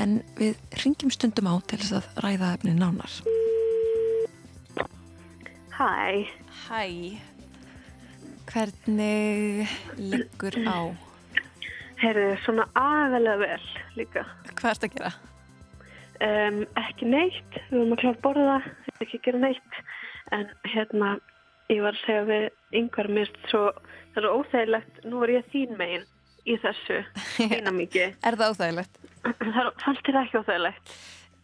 en 0.00 0.20
við 0.38 0.56
ringjum 0.82 1.12
stundum 1.14 1.48
á 1.50 1.54
til 1.68 1.80
þess 1.80 1.98
að 2.00 2.22
ræða 2.24 2.52
efni 2.58 2.74
nánar. 2.76 3.12
Hæ. 5.76 6.24
Hæ. 6.66 6.82
Hvernig 8.46 9.68
liggur 9.98 10.56
á? 10.64 10.78
Herðu, 12.00 12.36
svona 12.44 12.66
aðvelega 12.76 13.40
vel 13.40 13.66
líka. 13.96 14.24
Hvað 14.56 14.70
ert 14.70 14.86
að 14.86 14.94
gera? 14.96 15.12
Um, 16.16 16.62
ekki 16.80 17.08
neitt, 17.12 17.58
við 17.68 17.76
vorum 17.76 17.94
að 17.96 18.02
klára 18.02 18.20
borða, 18.24 18.56
ekki 19.04 19.20
gera 19.24 19.40
neitt, 19.42 19.80
en 20.32 20.46
hérna, 20.64 21.16
ég 21.72 21.82
var 21.84 21.96
að 21.96 22.04
segja 22.06 22.22
við 22.30 22.46
yngvar 22.80 23.10
svo, 23.50 23.64
það 24.14 24.22
er 24.22 24.30
óþægilegt, 24.32 25.02
nú 25.04 25.20
er 25.26 25.34
ég 25.34 25.50
þín 25.52 25.76
megin 25.76 26.06
í 26.48 26.56
þessu, 26.62 27.02
þína 27.36 27.74
mikið. 27.76 28.16
er 28.24 28.40
það 28.40 28.54
óþægilegt? 28.54 29.05
Það 29.26 29.70
fannst 29.82 30.04
þér 30.06 30.18
ekki 30.22 30.40
óþægilegt? 30.40 30.92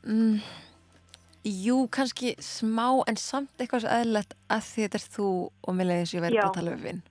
Mm, 0.03 0.37
jú, 1.63 1.79
kannski 1.95 2.35
smá 2.43 2.87
en 3.11 3.19
samt 3.21 3.51
eitthvað 3.59 3.85
svo 3.85 3.95
eðlilegt 3.97 4.37
að 4.53 4.67
því 4.69 4.85
þetta 4.87 5.01
er 5.01 5.07
þú 5.17 5.31
og 5.51 5.79
mér 5.79 5.91
leiðis 5.91 6.15
ég 6.17 6.25
verið 6.25 6.41
bara 6.43 6.51
að 6.51 6.59
tala 6.61 6.77
um 6.77 6.85
vinn. 6.87 7.03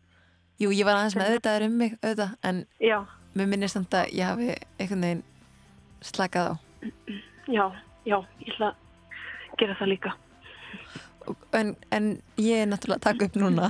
Jú, 0.61 0.71
ég 0.77 0.87
var 0.87 0.99
aðeins 0.99 1.17
með 1.17 1.31
auðvitaður 1.31 1.67
um 1.67 1.77
mig, 1.81 1.93
auðvitað, 2.03 2.33
en 2.45 2.63
Já. 2.83 2.97
mér 3.33 3.47
minnir 3.49 3.71
samt 3.73 3.95
að 3.97 4.11
ég 4.13 4.27
hafi 4.29 4.49
einhvern 4.77 5.07
veginn 5.07 5.23
slakað 6.05 6.51
á. 6.51 6.53
Já, 7.49 7.65
já, 8.05 8.17
ég 8.43 8.53
ætla 8.53 8.69
að 8.71 9.57
gera 9.61 9.79
það 9.79 9.91
líka. 9.95 10.13
En, 11.53 11.75
en 11.93 12.07
ég 12.41 12.63
er 12.63 12.69
náttúrulega 12.69 12.97
að 12.97 13.03
taka 13.05 13.27
upp 13.27 13.35
núna 13.37 13.67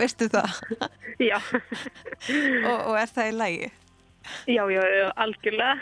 veistu 0.00 0.26
það? 0.32 0.56
Já 1.22 1.36
og, 1.38 2.78
og 2.90 2.96
er 2.98 3.12
það 3.14 3.28
í 3.30 3.36
lægi? 3.36 3.68
Já, 4.46 4.62
já, 4.70 4.82
algjörlega. 5.16 5.78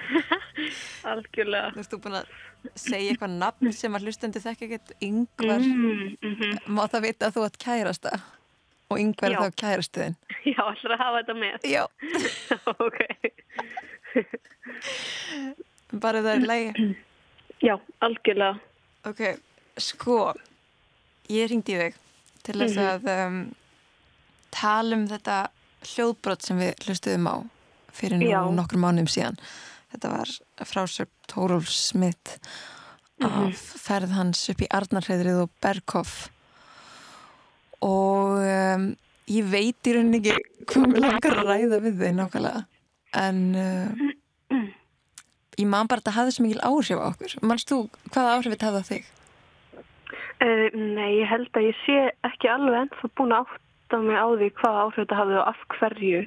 Algjörlega. 1.12 1.72
Þú 1.74 1.78
erstu 1.82 1.98
búin 1.98 2.18
að 2.20 2.26
segja 2.74 3.10
eitthvað 3.12 3.36
nafn 3.40 3.72
sem 3.72 3.94
að 3.94 4.06
hlustendu 4.06 4.40
þekk 4.42 4.62
ekkert. 4.66 4.92
Yngvar 5.02 5.60
mm, 5.60 6.16
mm 6.22 6.34
-hmm. 6.34 6.58
má 6.66 6.82
það 6.90 7.06
vita 7.06 7.26
að 7.26 7.34
þú 7.36 7.44
ætti 7.46 7.64
kærasta? 7.64 8.12
Og 8.90 8.98
yngvar 9.02 9.32
þá 9.34 9.50
kærastuðin 9.58 10.14
Já, 10.52 10.60
allra 10.62 10.96
hafa 10.96 11.18
þetta 11.22 11.34
með? 11.34 11.58
Já. 11.66 11.86
Ok. 12.86 12.98
Bara 16.00 16.22
það 16.22 16.32
er 16.34 16.46
lægi 16.46 16.96
Já, 17.62 17.74
algjörlega. 18.00 18.58
Ok 19.06 19.20
Sko, 19.78 20.32
ég 21.28 21.50
ringdi 21.50 21.76
þig 21.76 21.94
til 22.46 22.54
þess 22.60 22.76
Mhm. 22.76 22.86
að 22.86 23.26
um, 23.26 23.54
tala 24.50 24.96
um 24.96 25.06
þetta 25.10 25.48
hljóðbrot 25.82 26.42
sem 26.42 26.58
við 26.58 26.74
hlustuðum 26.86 27.26
á 27.28 27.36
fyrir 27.96 28.22
nokkur 28.56 28.80
mánuðum 28.82 29.08
síðan. 29.12 29.38
Þetta 29.94 30.10
var 30.12 30.32
frásöp 30.68 31.12
Tórólf 31.30 31.68
Smith 31.72 32.38
Mhm. 33.16 33.46
af 33.48 33.60
ferð 33.80 34.10
hans 34.12 34.42
upp 34.52 34.60
í 34.60 34.66
Arnarhreðrið 34.76 35.38
og 35.46 35.50
Berghoff 35.64 36.26
og 37.80 38.42
um, 38.44 38.82
ég 39.32 39.46
veit 39.48 39.88
í 39.88 39.94
rauninni 39.96 40.20
ekki 40.20 40.66
hvað 40.68 40.90
mér 40.92 41.00
langar 41.06 41.36
að 41.40 41.48
ræða 41.48 41.78
við 41.86 41.96
þig 42.02 42.12
nákvæmlega 42.18 42.60
en 43.22 43.40
uh, 43.56 44.60
ég 45.56 45.64
man 45.72 45.88
bara 45.88 46.02
að 46.02 46.04
þetta 46.04 46.14
hafði 46.18 46.34
svo 46.36 46.44
mikil 46.44 46.60
áhrif 46.68 47.00
á 47.00 47.06
okkur. 47.08 47.36
Manst 47.48 47.70
þú 47.72 47.78
hvaða 48.12 48.34
áhrif 48.36 48.52
þetta 48.52 48.68
hafði 48.68 48.84
á 48.84 48.90
þig? 48.90 49.10
Uh, 50.36 50.68
nei, 50.76 51.10
ég 51.22 51.30
held 51.32 51.48
að 51.56 51.68
ég 51.70 51.78
sé 51.86 51.96
ekki 52.28 52.50
alveg 52.52 52.82
ennþá 52.82 53.10
búin 53.16 53.32
að 53.32 53.46
átta 53.56 54.02
mig 54.04 54.20
á 54.20 54.26
því 54.36 54.50
hvaða 54.60 54.82
áhrif 54.84 55.00
þetta 55.06 55.20
hafði 55.22 55.38
og 55.40 55.48
af 55.54 55.64
hverju. 55.78 56.20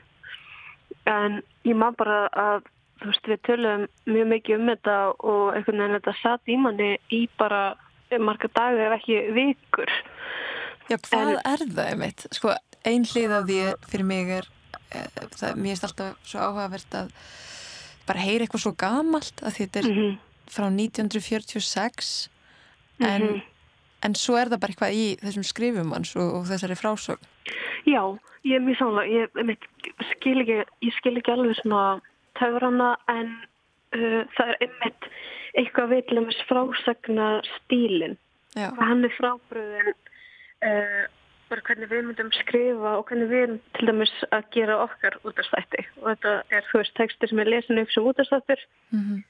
En 1.09 1.41
ég 1.65 1.75
má 1.75 1.89
bara 1.97 2.29
að, 2.33 2.63
þú 3.01 3.05
veist, 3.11 3.27
við 3.31 3.41
töluðum 3.47 3.87
mjög 4.05 4.27
mikið 4.33 4.55
um 4.59 4.71
þetta 4.73 4.95
og 5.19 5.43
einhvern 5.55 5.81
veginn 5.83 5.97
þetta 5.99 6.15
satt 6.21 6.47
í 6.51 6.57
manni 6.57 6.89
í 7.15 7.21
bara 7.37 7.61
marga 8.19 8.49
dagar 8.55 8.93
ef 8.93 9.01
ekki 9.01 9.19
vikur. 9.35 9.91
Já, 10.89 10.97
hvað 10.97 11.35
er 11.45 11.63
það 11.69 11.83
einmitt? 11.91 12.25
Sko, 12.33 12.53
ein 12.89 13.03
hlið 13.05 13.35
af 13.37 13.45
því 13.45 13.59
fyrir 13.91 14.05
mig 14.09 14.29
er, 14.39 14.47
e, 14.89 15.03
það, 15.37 15.55
mér 15.61 15.77
er 15.77 15.85
alltaf 15.89 16.15
svo 16.25 16.39
áhugavert 16.47 16.97
að 16.97 17.11
bara 18.09 18.19
heyra 18.25 18.45
eitthvað 18.47 18.63
svo 18.65 18.73
gamalt 18.81 19.43
að 19.45 19.57
þetta 19.59 19.79
er 19.83 19.89
Mhm. 19.89 20.17
frá 20.49 20.65
1946 20.73 22.29
en, 22.99 23.21
Mhm. 23.21 23.41
en 24.03 24.13
svo 24.15 24.35
er 24.41 24.49
það 24.49 24.59
bara 24.59 24.73
eitthvað 24.73 24.93
í 24.97 25.19
þessum 25.21 25.45
skrifum 25.45 25.91
hans 25.93 26.15
og, 26.15 26.33
og 26.35 26.45
þessari 26.47 26.75
frásögn. 26.79 27.25
Já, 27.85 28.03
ég 28.43 28.55
er 28.55 28.63
mjög 28.63 28.79
samlega, 28.79 29.11
ég 29.13 29.37
einmitt, 29.39 29.67
skil, 30.13 30.39
ekki, 30.43 30.57
ég 30.85 30.97
skil 30.97 31.19
ekki 31.19 31.33
alveg 31.33 31.59
svona 31.59 31.83
töfrana 32.39 32.89
en 33.11 33.31
uh, 33.95 34.23
það 34.35 34.53
er 34.53 34.65
einmitt 34.65 35.07
eitthvað 35.59 35.95
dæmis 36.09 36.41
frásagna 36.49 37.29
stílinn. 37.55 38.17
Hann 38.55 39.05
er 39.05 39.15
frábröðin, 39.17 39.93
uh, 40.65 41.05
bara 41.49 41.65
hvernig 41.65 41.89
við 41.89 42.05
myndum 42.07 42.31
skrifa 42.37 42.97
og 42.99 43.07
hvernig 43.09 43.31
við 43.31 43.45
erum 43.45 43.61
til 43.77 43.89
dæmis 43.89 44.13
að 44.29 44.49
gera 44.55 44.81
okkar 44.85 45.17
útastætti. 45.23 45.85
Og 46.01 46.11
þetta 46.11 46.35
er, 46.49 46.67
þú 46.71 46.83
veist, 46.83 46.95
texti 46.99 47.29
sem 47.29 47.41
er 47.41 47.53
lesin 47.55 47.81
upp 47.81 47.95
sem 47.95 48.11
útastættur 48.11 48.67
Mm 48.91 48.99
-hmm. 48.99 49.23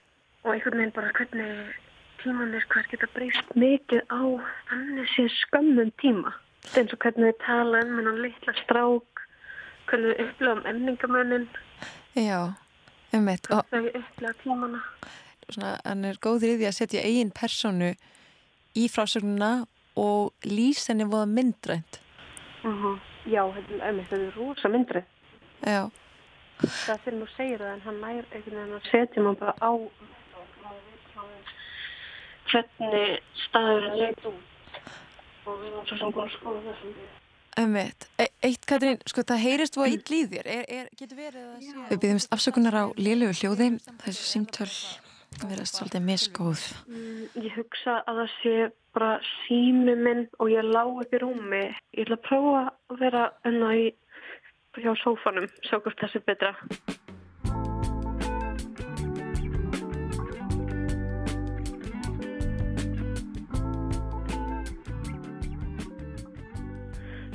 og 0.44 0.54
einhvern 0.54 0.78
veginn 0.78 0.92
bara 0.92 1.12
hvernig 1.12 1.74
tímanir 2.24 2.66
hvað 2.70 2.92
geta 2.92 3.08
breyst 3.16 3.56
mikið 3.56 4.02
á 4.12 4.22
þannig 4.70 5.08
sé 5.16 5.28
skömmum 5.28 5.92
tíma 6.02 6.34
eins 6.76 6.94
og 6.94 7.00
hvernig 7.04 7.32
við 7.32 7.40
tala 7.46 7.82
um 7.86 7.98
hennan 8.00 8.22
litla 8.24 8.56
strák 8.64 9.24
hvernig 9.90 10.14
við 10.14 10.24
upplöfum 10.28 10.66
emningamönin 10.74 11.48
Já, 12.18 12.54
einmitt. 13.14 13.46
Og 13.54 13.64
þau 13.70 13.86
upplöfa 13.86 14.34
tímana. 14.44 14.80
Svona, 15.50 15.76
hann 15.86 16.06
er 16.06 16.18
góður 16.22 16.56
í 16.56 16.58
því 16.60 16.68
að 16.70 16.78
setja 16.78 17.04
eigin 17.06 17.32
personu 17.32 17.94
í 18.78 18.88
frásögnuna 18.92 19.52
og 20.00 20.34
lýsa 20.46 20.92
henni 20.94 21.08
voða 21.10 21.30
myndrænt. 21.30 22.02
uh 22.64 22.98
Já, 23.28 23.44
þetta 23.54 23.74
er, 23.76 23.82
einmitt, 23.90 24.08
þetta 24.10 24.26
er 24.26 24.38
rosa 24.40 24.70
myndrið 24.72 25.04
Já, 25.68 25.82
það 26.64 27.02
fyrir 27.04 27.18
nú 27.20 27.28
segir 27.36 27.60
það 27.62 27.74
en 27.74 27.82
hann 27.86 28.00
nær 28.02 28.30
einhvern 28.30 28.56
veginn 28.56 28.78
að 28.78 28.88
setja 28.90 29.24
maður 29.26 29.40
bara 29.44 29.56
á 29.60 29.72
hvernig 32.50 33.20
staðurinn 33.44 34.00
leit 34.00 34.24
út 34.26 34.49
og 35.50 35.58
við 35.64 35.74
erum 35.74 35.90
svo 35.90 36.00
sem 36.00 36.14
búin 36.16 36.28
að 36.28 36.38
skoða 36.38 36.68
þessum 36.70 37.18
einmitt. 37.60 38.08
E 38.20 38.28
eitt, 38.46 38.66
Katrín, 38.70 39.00
sko, 39.10 39.24
það 39.28 39.44
heyrist 39.44 39.78
voða 39.80 39.94
ill 39.96 40.18
í 40.18 40.24
þér. 40.32 40.50
Er, 40.54 40.66
er, 40.78 40.90
getur 40.98 41.20
verið 41.20 41.46
að 41.46 41.62
sé... 41.66 41.86
Við 41.90 42.02
byggjumst 42.04 42.36
afsökunar 42.36 42.78
á 42.78 42.86
lélögu 43.00 43.38
hljóði. 43.42 43.70
Þessu 44.04 44.28
símtöl 44.30 44.70
verðast 45.40 45.80
svolítið 45.80 46.06
misgóð. 46.08 46.66
Mm, 46.90 47.26
Ég 47.46 47.58
hugsa 47.58 48.00
að 48.10 48.22
það 48.22 48.36
sé 48.40 48.56
bara 48.98 49.12
sími 49.46 49.96
minn 50.00 50.26
og 50.40 50.54
ég 50.54 50.66
lá 50.66 50.84
upp 50.88 51.14
í 51.14 51.22
rúmi. 51.22 51.66
Ég 51.98 52.06
ætla 52.06 52.20
að 52.20 52.26
prófa 52.30 52.64
að 52.70 53.04
vera 53.04 53.28
enna 53.48 53.76
í 53.78 53.90
hjá 54.80 54.94
sófanum, 55.02 55.50
sjá 55.66 55.80
hvort 55.82 56.00
það 56.00 56.14
sé 56.14 56.26
betra. 56.26 56.54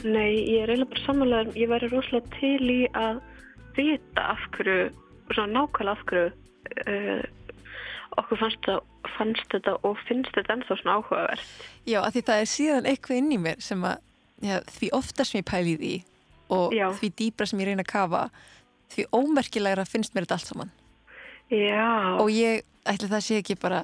Nei, 0.04 0.32
ég 0.52 0.62
er 0.64 0.72
eiginlega 0.74 0.90
bara 0.92 1.04
samanlega, 1.06 1.54
ég 1.56 1.70
væri 1.70 1.88
rosalega 1.92 2.32
til 2.38 2.70
í 2.72 2.80
að 2.92 3.20
vita 3.76 4.26
af 4.34 4.42
hverju, 4.56 4.90
svona 5.32 5.52
nákvæmlega 5.56 5.94
af 5.96 6.02
hverju 6.10 6.26
uh, 6.84 7.22
okkur 8.20 8.40
fannst 8.42 8.60
þetta, 8.62 8.76
fannst 9.16 9.54
þetta 9.54 9.76
og 9.88 9.96
finnst 10.08 10.34
þetta 10.36 10.58
ennþá 10.58 10.76
svona 10.80 10.98
áhugavert. 11.00 11.54
Já, 11.88 12.00
að 12.04 12.12
því 12.18 12.24
það 12.28 12.42
er 12.44 12.50
síðan 12.52 12.90
eitthvað 12.92 13.20
inn 13.22 13.32
í 13.34 13.40
mér 13.46 13.64
sem 13.64 13.86
að 13.88 13.96
já, 14.44 14.58
því 14.76 14.90
ofta 15.00 15.24
sem 15.26 15.40
ég 15.40 15.48
pæli 15.48 15.74
því 15.80 15.94
og 16.54 16.74
Já. 16.76 16.86
því 17.00 17.10
dýbra 17.18 17.46
sem 17.48 17.60
ég 17.64 17.70
reyna 17.70 17.82
að 17.86 17.92
kafa 17.94 18.22
því 18.94 19.06
ómerkilegra 19.16 19.86
finnst 19.88 20.14
mér 20.14 20.26
þetta 20.26 20.36
allt 20.38 20.50
saman. 20.52 20.72
Já. 21.50 21.88
Og 22.20 22.28
ég 22.30 22.62
ætli 22.84 23.08
það 23.10 23.24
sé 23.24 23.40
ekki 23.40 23.56
bara 23.60 23.82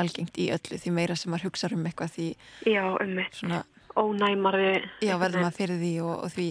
algengt 0.00 0.36
í 0.40 0.50
öllu 0.54 0.78
því 0.80 0.92
meira 0.94 1.16
sem 1.18 1.32
maður 1.32 1.48
hugsa 1.48 1.70
um 1.74 1.86
eitthvað 1.88 2.12
því 2.14 2.28
Já, 2.68 2.84
ummitt. 3.00 3.34
svona, 3.40 3.64
Ónæmari. 4.00 4.80
já, 5.04 5.14
verður 5.20 5.44
maður 5.44 5.58
fyrir 5.58 5.80
því 5.80 5.92
og, 6.06 6.14
og 6.24 6.32
því 6.34 6.48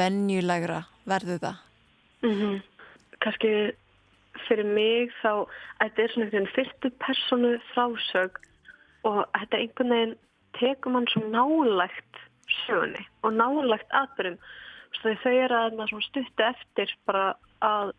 venjulegra 0.00 0.84
verður 1.08 1.42
það. 1.46 1.64
Mm 2.24 2.60
Kanski 3.24 3.50
fyrir 4.44 4.66
mig 4.68 5.12
þá, 5.22 5.46
þetta 5.80 6.02
er 6.02 6.12
svona 6.12 6.26
einhvern 6.26 6.50
fyrstu 6.52 6.90
personu 7.00 7.52
frásög 7.72 8.40
og 9.08 9.22
þetta 9.32 9.60
einhvern 9.60 9.94
veginn 9.94 10.16
tekur 10.58 10.92
mann 10.92 11.08
svo 11.12 11.22
nálægt 11.32 12.20
sögunni 12.66 13.04
og 13.22 13.32
nálægt 13.32 13.90
atbyrjum. 13.90 14.38
Þegar 15.00 15.22
þau 15.22 15.32
eru 15.44 15.58
að 15.58 15.76
maður 15.78 16.04
stuttu 16.04 16.44
eftir 16.46 16.92
bara 17.06 17.24
að 17.64 17.94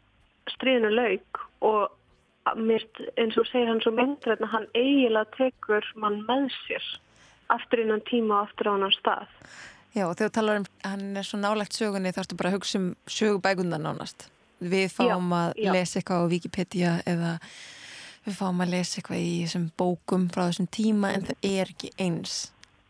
stríðinu 0.53 0.91
lauk 0.93 1.41
og 1.65 2.55
mér, 2.59 2.85
eins 3.17 3.37
og 3.41 3.47
segir 3.49 3.71
hann 3.71 3.81
svo 3.81 3.95
myndræðin 3.95 4.45
að 4.45 4.53
hann 4.53 4.69
eiginlega 4.75 5.37
tekur 5.39 5.89
mann 6.01 6.21
með 6.29 6.47
sér 6.67 6.85
aftur 7.53 7.83
innan 7.83 8.03
tíma 8.07 8.39
og 8.41 8.49
aftur 8.49 8.69
á 8.69 8.71
annan 8.75 8.93
stað. 8.95 9.27
Já, 9.95 10.05
og 10.09 10.17
þegar 10.17 10.29
þú 10.29 10.35
talar 10.35 10.59
um 10.59 10.65
hann 10.83 11.17
er 11.17 11.27
svo 11.27 11.39
nálægt 11.39 11.77
sögunni 11.77 12.11
þá 12.11 12.21
ertu 12.25 12.37
bara 12.39 12.51
að 12.51 12.57
hugsa 12.57 12.79
um 12.81 12.87
sögubækundan 13.07 13.85
nánast. 13.85 14.27
Við 14.59 14.89
fáum 14.91 15.29
Já, 15.31 15.37
að 15.39 15.53
já. 15.61 15.71
lesa 15.75 15.99
eitthvað 15.99 16.25
á 16.25 16.31
Wikipedia 16.31 16.91
eða 17.07 17.31
við 18.25 18.37
fáum 18.39 18.63
að 18.63 18.73
lesa 18.73 18.99
eitthvað 18.99 19.21
í 19.21 19.31
þessum 19.43 19.69
bókum 19.77 20.27
frá 20.33 20.47
þessum 20.47 20.67
tíma 20.73 21.13
en 21.15 21.27
það 21.29 21.47
er 21.51 21.71
ekki 21.71 21.91
eins 22.01 22.35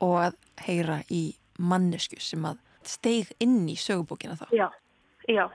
og 0.03 0.15
að 0.23 0.39
heyra 0.65 1.01
í 1.11 1.23
mannesku 1.57 2.17
sem 2.21 2.45
að 2.47 2.57
steig 2.85 3.31
inn 3.41 3.63
í 3.69 3.75
sögubókina 3.79 4.37
þá. 4.39 4.47
Já, 4.55 4.67
já. 5.27 5.45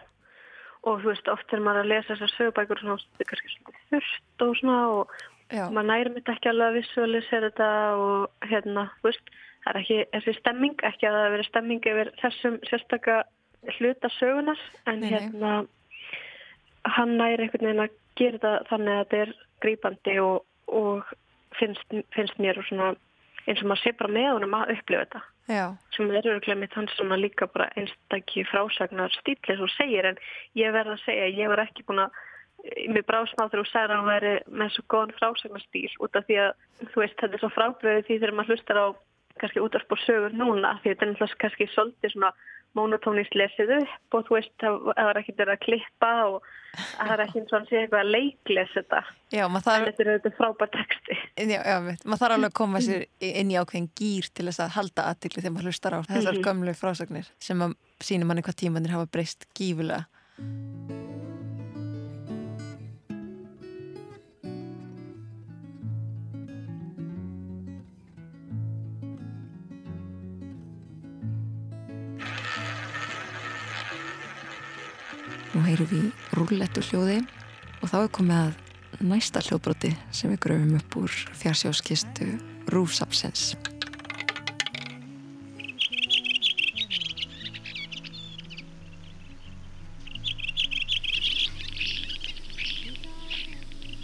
Og 0.87 1.03
þú 1.03 1.11
veist, 1.11 1.29
oft 1.29 1.53
er 1.53 1.61
maður 1.61 1.85
að 1.85 1.91
lesa 1.93 2.15
þessar 2.15 2.33
sögubækur 2.37 2.81
svona, 2.81 2.97
það 3.17 3.25
er 3.25 3.31
kannski 3.31 3.53
svona 3.55 3.83
þurft 3.91 4.45
og 4.47 4.55
svona 4.61 4.79
og. 4.95 5.19
Maður 5.51 5.89
næri 5.91 6.15
mitt 6.15 6.31
ekki 6.31 6.51
alveg 6.51 6.69
að 6.69 6.79
visualisera 6.79 7.51
þetta 7.51 7.71
og 7.99 8.49
hérna, 8.51 8.87
veist, 9.05 9.35
það 9.65 9.73
er 9.73 9.81
ekki 9.83 9.99
þessi 10.15 10.37
stemming, 10.39 10.77
ekki 10.91 11.09
að 11.09 11.19
það 11.19 11.35
veri 11.35 11.49
stemming 11.49 11.91
yfir 11.93 12.13
þessum 12.23 12.59
sérstaka 12.71 13.19
hluta 13.77 14.11
sögunar, 14.17 14.61
en 14.89 15.03
Nei, 15.03 15.11
hérna 15.13 15.55
hann 16.97 17.17
næri 17.19 17.45
einhvern 17.45 17.67
veginn 17.67 17.85
að 17.85 17.99
gera 18.17 18.39
þetta 18.39 18.71
þannig 18.71 18.95
að 18.95 19.03
þetta 19.03 19.21
er 19.25 19.35
grípandi 19.61 20.17
og, 20.25 20.47
og 20.73 21.13
finnst, 21.59 21.99
finnst 22.15 22.41
mér 22.41 22.61
og 22.61 22.69
svona 22.69 22.95
eins 23.47 23.61
og 23.63 23.69
maður 23.71 23.83
sé 23.83 23.93
bara 23.99 24.15
með 24.15 24.31
honum 24.35 24.57
að 24.57 24.73
upplifa 24.77 25.05
þetta. 25.05 25.23
Já, 25.51 25.65
sem 25.97 26.11
er 26.15 26.27
öruglega 26.31 26.61
mitt 26.61 26.75
hans 26.79 26.93
svona 26.95 27.19
líka 27.19 27.49
bara 27.51 27.71
einstakki 27.81 28.45
frásagnar 28.47 29.11
stíli 29.17 29.57
svo 29.59 29.67
segir 29.75 30.07
en 30.07 30.21
ég 30.59 30.71
verð 30.77 30.95
að 30.95 31.05
segja 31.09 31.31
ég 31.41 31.51
var 31.51 31.65
ekki 31.65 31.85
búin 31.89 32.05
að 32.05 32.21
mér 32.93 33.05
brá 33.09 33.21
smá 33.31 33.47
þegar 33.49 33.63
þú 33.65 33.69
sagði 33.71 33.93
að 33.93 33.97
hann 33.97 34.11
væri 34.11 34.33
með 34.61 34.73
svo 34.75 34.85
góðan 34.93 35.17
frásagnarstýl 35.19 35.91
út 36.05 36.17
af 36.21 36.27
því 36.29 36.37
að 36.45 36.53
þú 36.93 37.03
veist 37.05 37.19
þetta 37.21 37.35
er 37.39 37.43
svo 37.45 37.53
frábröðið 37.57 38.07
því 38.09 38.19
þegar 38.21 38.37
maður 38.37 38.55
hlustar 38.57 38.81
á 38.81 38.87
kannski 39.41 39.63
útvarp 39.65 39.93
og 39.97 40.01
sögur 40.05 40.33
núna 40.37 40.77
því 40.83 40.93
þetta 40.93 41.05
er 41.07 41.13
náttúrulega 41.15 41.41
kannski 41.45 41.69
svolítið 41.73 42.13
svona 42.15 42.33
monotónist 42.79 43.33
lesið 43.35 43.71
upp 43.81 44.15
og 44.15 44.27
þú 44.29 44.35
veist 44.37 44.53
það 44.63 45.19
ekki 45.19 45.33
verið 45.41 45.55
að 45.57 45.63
klippa 45.65 46.11
og 46.29 46.45
það 46.77 47.13
er 47.17 47.23
ekki 47.25 47.41
eins 47.41 47.51
og 47.51 47.57
hann 47.57 47.67
sé 47.67 47.81
eitthvað 47.81 48.05
að 48.05 48.13
leikles 48.15 48.75
þetta 48.77 49.01
já, 49.35 49.43
þarf, 49.57 49.87
þetta 49.89 50.05
er 50.05 50.11
auðvitað 50.13 50.37
frábær 50.39 50.71
texti 50.77 51.17
já, 51.51 51.59
já, 51.67 51.79
maður 52.05 52.21
þarf 52.23 52.37
alveg 52.37 52.53
að 52.53 52.59
koma 52.61 52.85
sér 52.87 53.07
inn 53.33 53.51
í 53.51 53.59
ákveðin 53.59 53.91
gýr 53.99 54.31
til 54.37 54.47
þess 54.53 54.63
að 54.67 54.77
halda 54.77 55.09
aðtikli 55.11 55.43
þegar 55.43 55.57
maður 55.57 55.71
hlustar 55.73 55.99
á 55.99 56.01
þessar 56.13 56.39
Mhm. 56.39 56.45
gömlu 56.47 56.77
frásagnir 56.79 57.33
sem 57.43 57.59
að 57.67 57.75
sýnir 57.99 58.31
manni 58.31 58.47
hvað 58.47 58.61
tímanir 58.63 58.95
hafa 58.95 59.11
breyst 59.11 59.49
gífulega. 59.51 60.07
Heyrum 75.71 75.87
við 75.87 76.07
rúllettu 76.35 76.83
hljóði 76.83 77.21
og 77.79 77.91
þá 77.93 77.99
er 78.01 78.09
komið 78.17 78.39
að 78.41 79.03
næsta 79.07 79.39
hljóðbroti 79.45 79.91
sem 80.11 80.33
við 80.33 80.41
gröfum 80.43 80.73
upp 80.81 80.97
úr 80.99 81.19
fjarsjáskistu 81.39 82.27
Rúfsapsens. 82.75 83.53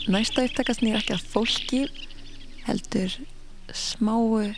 Næsta 0.07 0.47
upptakast 0.47 0.87
nýr 0.87 1.01
ekki 1.01 1.19
að 1.19 1.27
fólki 1.35 1.83
heldur 2.71 3.19
smáu 3.75 4.55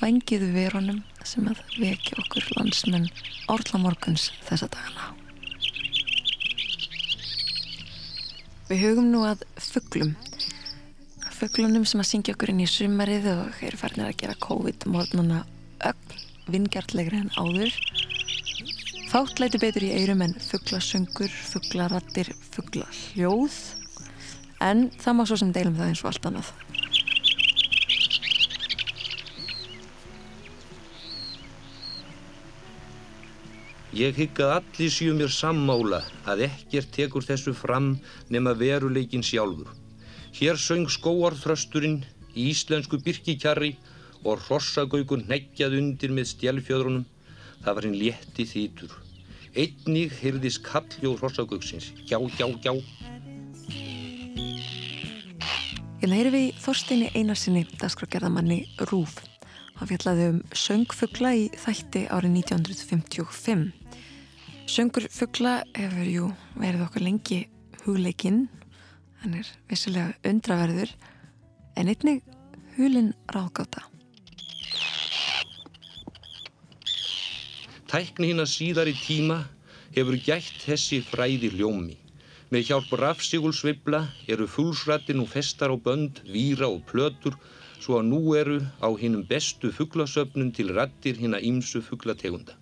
vengiðu 0.00 0.48
verunum 0.56 1.04
sem 1.28 1.52
að 1.52 1.60
vekja 1.76 2.22
okkur 2.24 2.52
landsmenn 2.56 3.10
árlamorguns 3.52 4.30
þessa 4.48 4.72
dagana. 4.72 5.17
Við 8.68 8.82
hugum 8.84 9.06
nú 9.08 9.22
að 9.24 9.46
fugglum. 9.64 10.10
Fugglunum 11.38 11.86
sem 11.88 12.02
að 12.02 12.08
syngja 12.10 12.34
okkur 12.34 12.50
inn 12.52 12.60
í 12.60 12.68
sumarið 12.68 13.28
og 13.32 13.62
eru 13.64 13.80
farinir 13.80 14.10
að 14.10 14.18
gera 14.20 14.34
COVID-mornuna 14.44 15.38
öll 15.88 16.18
vingjartlegri 16.52 17.22
en 17.22 17.30
áður. 17.38 17.72
Fátt 19.08 19.40
læti 19.40 19.60
betur 19.62 19.86
í 19.86 19.94
eirum 19.96 20.20
en 20.26 20.36
fugglasöngur, 20.50 21.32
fugglarattir, 21.52 22.34
fugglahljóð 22.52 23.56
en 24.60 24.88
það 25.00 25.16
má 25.16 25.24
svo 25.30 25.38
sem 25.40 25.52
deilum 25.54 25.78
það 25.78 25.92
eins 25.92 26.02
og 26.04 26.10
allt 26.10 26.28
annað. 26.28 26.52
Ég 33.96 34.18
hygg 34.20 34.36
að 34.44 34.50
allir 34.58 34.90
séu 34.92 35.14
mér 35.16 35.30
sammála 35.32 36.02
að 36.28 36.42
ekkert 36.44 36.90
tekur 36.92 37.24
þessu 37.24 37.54
fram 37.56 37.94
nema 38.28 38.52
veruleikin 38.52 39.24
sjálfur. 39.24 39.70
Hér 40.36 40.60
söng 40.60 40.90
skóarþrösturinn 40.92 42.02
í 42.36 42.50
íslensku 42.50 43.00
byrkikjarri 43.00 43.78
og 44.28 44.42
hrossagaugun 44.44 45.24
neggjað 45.30 45.78
undir 45.80 46.12
með 46.12 46.28
stjálfjöðrunum. 46.34 47.06
Það 47.64 47.78
var 47.78 47.88
hinn 47.88 47.96
létti 48.02 48.46
þýtur. 48.52 48.92
Einnig 49.56 50.12
hyrðis 50.20 50.60
kalljóð 50.68 51.22
hrossagauksins. 51.22 51.88
Gjá, 52.04 52.20
gjá, 52.36 52.46
gjá. 52.60 52.74
Hérna 55.98 56.20
heyri 56.20 56.36
við 56.36 56.60
Þorsteini 56.60 57.08
Einarsinni, 57.16 57.64
dagskrágerðamanni 57.80 58.66
Rúf. 58.92 59.16
Hann 59.78 59.86
fjallaði 59.86 60.24
um 60.32 60.38
söngfugla 60.58 61.30
í 61.38 61.44
þætti 61.54 62.00
árið 62.10 62.32
1955. 62.40 63.68
Söngurfugla 64.68 65.52
hefur 65.76 66.08
jú 66.10 66.30
verið 66.58 66.82
okkar 66.88 67.04
lengi 67.06 67.38
hugleikinn, 67.84 68.48
hann 69.22 69.36
er 69.38 69.46
vissilega 69.70 70.16
undraverður, 70.26 70.90
en 71.78 71.92
einnig 71.92 72.26
hulinn 72.74 73.12
ráðgáta. 73.30 73.84
Tækni 77.88 78.32
hinn 78.32 78.42
að 78.42 78.50
síðar 78.52 78.90
í 78.90 78.96
tíma 78.98 79.44
hefur 79.94 80.18
gætt 80.26 80.58
þessi 80.66 80.98
fræði 81.06 81.52
hljómi. 81.54 81.94
Með 82.50 82.66
hjálp 82.72 82.90
rafsígulsvibla 82.98 84.02
eru 84.26 84.50
fullsrættin 84.50 85.22
og 85.22 85.30
festar 85.30 85.70
á 85.70 85.76
bönd, 85.78 86.18
víra 86.26 86.66
og 86.66 86.82
plötur 86.90 87.38
svo 87.80 87.98
að 88.00 88.08
nú 88.12 88.22
eru 88.38 88.58
á 88.82 88.88
hinnum 89.00 89.26
bestu 89.28 89.70
fugglasöfnun 89.74 90.54
til 90.56 90.72
rættir 90.76 91.20
hinn 91.22 91.36
að 91.38 91.46
ímsu 91.50 91.82
fugglategunda. 91.84 92.56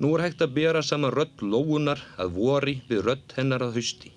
Nú 0.00 0.10
er 0.16 0.26
hægt 0.26 0.42
að 0.42 0.54
bera 0.58 0.82
saman 0.82 1.14
rött 1.14 1.42
lóunar 1.42 2.02
að 2.18 2.36
vori 2.38 2.80
við 2.88 3.06
rött 3.08 3.34
hennar 3.38 3.62
að 3.62 3.78
hausti 3.78 4.14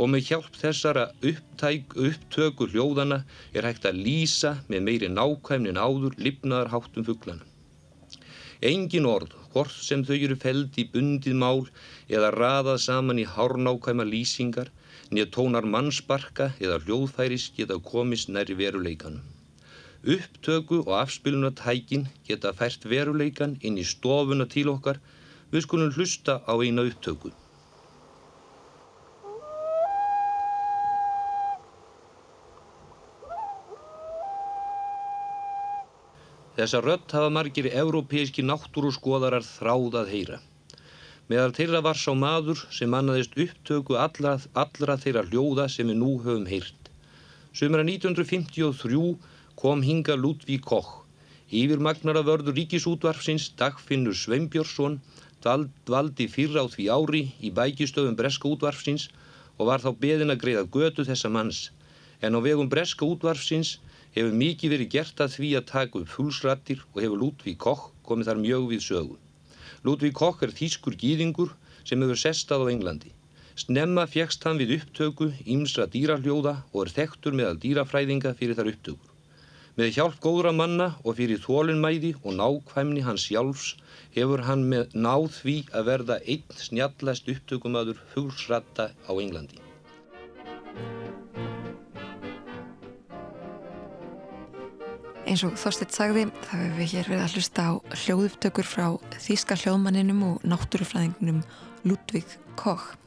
og 0.00 0.08
með 0.08 0.30
hjálp 0.30 0.54
þessara 0.56 1.02
upptæk, 1.30 1.94
upptöku 2.08 2.68
hljóðana 2.72 3.22
er 3.52 3.66
hægt 3.68 3.86
að 3.88 4.00
lýsa 4.06 4.52
með 4.72 4.84
meiri 4.86 5.10
nákvæmnin 5.12 5.80
áður 5.80 6.16
lifnaðar 6.16 6.70
háttum 6.72 7.04
fugglana. 7.04 7.44
Engin 8.70 9.08
orð, 9.08 9.34
hvort 9.52 9.72
sem 9.72 10.04
þau 10.04 10.16
eru 10.16 10.36
feld 10.40 10.78
í 10.80 10.86
bundið 10.94 11.36
mál 11.42 11.66
eða 12.08 12.32
raðað 12.36 12.80
saman 12.86 13.20
í 13.20 13.26
hárnákvæma 13.28 14.06
lýsingar, 14.08 14.70
nýja 15.10 15.28
tónar 15.36 15.68
mannsbarka 15.68 16.52
eða 16.60 16.80
hljóðfæris 16.84 17.50
geta 17.56 17.80
komist 17.92 18.32
næri 18.32 18.56
veruleikanum. 18.56 19.39
Upptöku 20.00 20.78
og 20.86 20.94
afspilunatækin 21.02 22.06
geta 22.24 22.54
fært 22.56 22.86
veruleikan 22.88 23.58
inn 23.60 23.76
í 23.76 23.84
stofuna 23.84 24.46
til 24.48 24.70
okkar, 24.72 24.96
við 25.52 25.66
skulum 25.66 25.90
hlusta 25.92 26.38
á 26.48 26.56
eina 26.56 26.86
upptöku. 26.88 27.34
Þessa 36.56 36.80
rött 36.84 37.12
hafa 37.12 37.28
margir 37.32 37.68
európeiski 37.68 38.42
náttúruskoðarar 38.44 39.44
þráð 39.44 39.98
að 40.00 40.14
heyra. 40.14 40.38
Meðal 41.28 41.52
þeirra 41.56 41.80
var 41.84 42.00
sá 42.00 42.10
maður 42.16 42.64
sem 42.74 42.90
mannaðist 42.90 43.36
upptöku 43.36 44.00
allra, 44.00 44.38
allra 44.52 44.96
þeirra 44.96 45.26
hljóða 45.28 45.68
sem 45.68 45.92
við 45.92 46.00
nú 46.00 46.16
höfum 46.24 46.48
heyrt. 46.48 46.90
Sumra 47.52 47.84
1953 47.84 49.12
kom 49.60 49.82
hinga 49.84 50.14
Ludvík 50.16 50.62
Koch. 50.64 51.02
Yfir 51.52 51.82
magnara 51.84 52.22
vörður 52.24 52.54
ríkisútvarfsins 52.56 53.50
Dagfinnur 53.60 54.16
Sveinbjörnsson 54.16 54.94
dvaldi 55.44 56.28
fyrra 56.32 56.64
á 56.64 56.66
því 56.72 56.86
ári 56.88 57.20
í 57.44 57.50
bækistöðum 57.52 58.16
Breska 58.16 58.48
útvarfsins 58.48 59.10
og 59.58 59.68
var 59.68 59.84
þá 59.84 59.90
beðin 60.00 60.32
að 60.32 60.40
greiða 60.44 60.64
götu 60.76 61.04
þessa 61.04 61.28
manns. 61.34 61.60
En 62.24 62.32
á 62.32 62.40
vegum 62.40 62.72
Breska 62.72 63.04
útvarfsins 63.04 63.74
hefur 64.16 64.32
mikið 64.32 64.74
verið 64.76 64.92
gert 64.96 65.20
að 65.20 65.36
því 65.36 65.52
að 65.60 65.68
taka 65.74 66.00
upp 66.00 66.14
fullsrattir 66.14 66.80
og 66.94 67.02
hefur 67.04 67.20
Ludvík 67.26 67.60
Koch 67.60 67.84
komið 68.08 68.32
þar 68.32 68.42
mjög 68.46 68.66
við 68.72 68.82
sögu. 68.88 69.20
Ludvík 69.84 70.16
Koch 70.16 70.40
er 70.40 70.56
þýskur 70.56 70.96
gýðingur 70.96 71.52
sem 71.84 72.00
hefur 72.00 72.24
sestað 72.24 72.64
á 72.64 72.72
Englandi. 72.72 73.12
Snemma 73.60 74.08
fjekst 74.08 74.48
hann 74.48 74.56
við 74.56 74.78
upptöku 74.78 75.34
ímsra 75.44 75.84
dýraljóða 75.84 76.62
og 76.72 76.86
er 76.86 76.96
þekktur 76.96 77.36
meðal 77.36 77.60
dýrafræðinga 77.60 78.32
fyrir 78.40 78.56
þar 78.56 78.72
upptökur. 78.72 79.09
Með 79.80 79.94
hjálp 79.96 80.16
góðra 80.20 80.50
manna 80.52 80.86
og 81.08 81.14
fyrir 81.16 81.38
þólinnmæði 81.40 82.10
og 82.20 82.34
nákvæmni 82.36 83.00
hans 83.06 83.22
sjálfs 83.24 83.70
hefur 84.12 84.42
hann 84.44 84.66
með 84.68 84.92
náð 84.92 85.30
því 85.38 85.54
að 85.72 85.86
verða 85.86 86.18
einn 86.34 86.58
snjallast 86.60 87.30
upptökumadur 87.32 88.02
fullsratta 88.12 88.90
á 88.92 89.12
Englandi. 89.14 89.56
Eins 95.24 95.46
og 95.48 95.56
Þorstedt 95.56 95.96
sagði 95.96 96.28
þá 96.28 96.52
hefur 96.58 96.76
við 96.82 96.92
hér 96.98 97.12
verið 97.14 97.24
að 97.24 97.38
hlusta 97.38 97.64
á 97.64 97.72
hljóðupptökur 98.04 98.68
frá 98.68 98.86
þýska 99.16 99.62
hljóðmanninum 99.64 100.26
og 100.28 100.44
náttúrufræðingunum 100.44 101.40
Ludvík 101.88 102.36
Koch. 102.60 102.99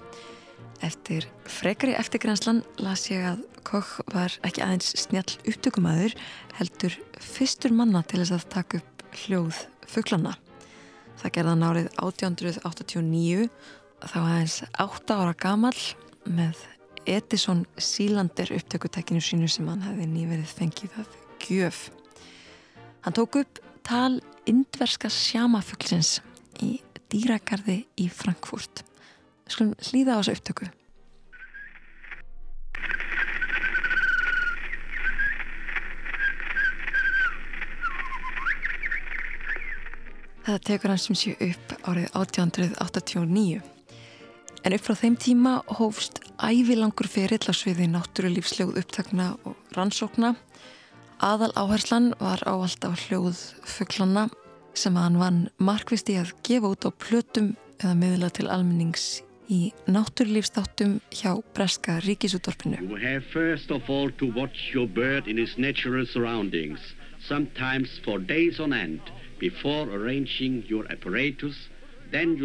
Eftir 0.82 1.28
frekari 1.46 1.94
eftirgrænslan 1.96 2.64
las 2.82 3.06
ég 3.12 3.24
að 3.34 3.44
Koch 3.64 4.02
var 4.12 4.34
ekki 4.44 4.64
aðeins 4.64 4.90
snjall 5.00 5.38
upptökumæður 5.48 6.16
heldur 6.58 6.98
fyrstur 7.24 7.72
manna 7.76 8.02
til 8.04 8.20
þess 8.20 8.36
að 8.36 8.50
taka 8.52 8.82
upp 8.82 9.04
hljóð 9.24 9.62
fugglana. 9.88 10.34
Það 11.22 11.34
gerða 11.38 11.56
nárið 11.62 11.90
1889 12.04 13.48
þá 14.04 14.20
aðeins 14.20 14.58
8 14.84 15.16
ára 15.16 15.36
gamal 15.40 15.76
með 16.28 16.60
Edison 17.08 17.66
Sílander 17.80 18.52
upptökutekinu 18.56 19.24
sínu 19.24 19.50
sem 19.52 19.68
hann 19.68 19.84
hefði 19.84 20.08
nýverið 20.12 20.56
fengið 20.60 20.98
að 21.04 21.18
gjöf. 21.44 21.84
Hann 23.04 23.16
tók 23.16 23.40
upp 23.42 23.60
tal 23.84 24.22
indverska 24.48 25.12
sjámafuglsins 25.12 26.18
í 26.64 26.78
dýragarði 27.12 27.84
í 28.00 28.08
Frankfurt. 28.12 28.84
Skulum 29.54 29.76
hlýða 29.78 30.18
á 30.18 30.22
þessu 30.22 30.34
upptöku. 30.38 30.70
Það 40.44 40.64
tekur 40.68 40.92
hans 40.92 41.06
sem 41.08 41.18
séu 41.18 41.36
upp 41.52 41.76
árið 41.88 42.10
1889. 42.20 43.62
En 44.64 44.74
upp 44.76 44.84
frá 44.84 44.96
þeim 45.00 45.16
tíma 45.20 45.54
hófst 45.78 46.20
ævilangur 46.42 47.08
ferill 47.12 47.46
á 47.48 47.54
sviði 47.56 47.88
náttúrulífsljóð 47.92 48.82
upptakna 48.82 49.34
og 49.48 49.78
rannsókna 49.78 50.34
Aðal 51.24 51.54
áherslan 51.56 52.10
var 52.20 52.42
ávallt 52.44 52.84
á 52.84 52.92
hljóð 52.92 53.38
fugglanna 53.64 54.26
sem 54.76 54.96
hann 55.00 55.16
vann 55.22 55.46
markvist 55.56 56.10
í 56.12 56.18
að 56.20 56.34
gefa 56.44 56.74
út 56.74 56.84
á 56.84 56.92
plötum 56.92 57.54
eða 57.80 57.94
miðla 57.96 58.30
til 58.36 58.50
almennings 58.52 59.22
í 59.50 59.74
náttúrlífstáttum 59.88 61.00
hjá 61.12 61.36
Breska 61.54 62.00
ríkisúttorpinu. 62.06 62.78
You 62.82 62.96
have 62.96 63.24
first 63.34 63.72
of 63.72 63.90
all 63.90 64.12
to 64.20 64.32
watch 64.32 64.74
your 64.74 64.88
bird 64.88 65.28
in 65.28 65.40
its 65.40 65.58
natural 65.58 66.06
surroundings, 66.06 66.80
sometimes 67.28 67.90
for 68.06 68.20
days 68.20 68.60
on 68.60 68.74
end, 68.74 69.02
before 69.40 69.90
arranging 69.92 70.64
your 70.68 70.86
apparatus, 70.92 71.70
Það 72.14 72.38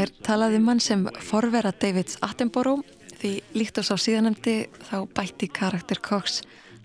er 0.00 0.08
talað 0.24 0.54
um 0.56 0.68
hann 0.70 0.80
sem 0.80 1.02
forvera 1.20 1.74
Davids 1.76 2.16
Attenborough 2.24 2.80
því 3.20 3.32
líkt 3.52 3.76
á 3.76 3.84
sá 3.84 4.00
síðanemdi 4.00 4.64
þá 4.88 5.04
bætti 5.12 5.52
karakter 5.52 6.00
Cox 6.00 6.40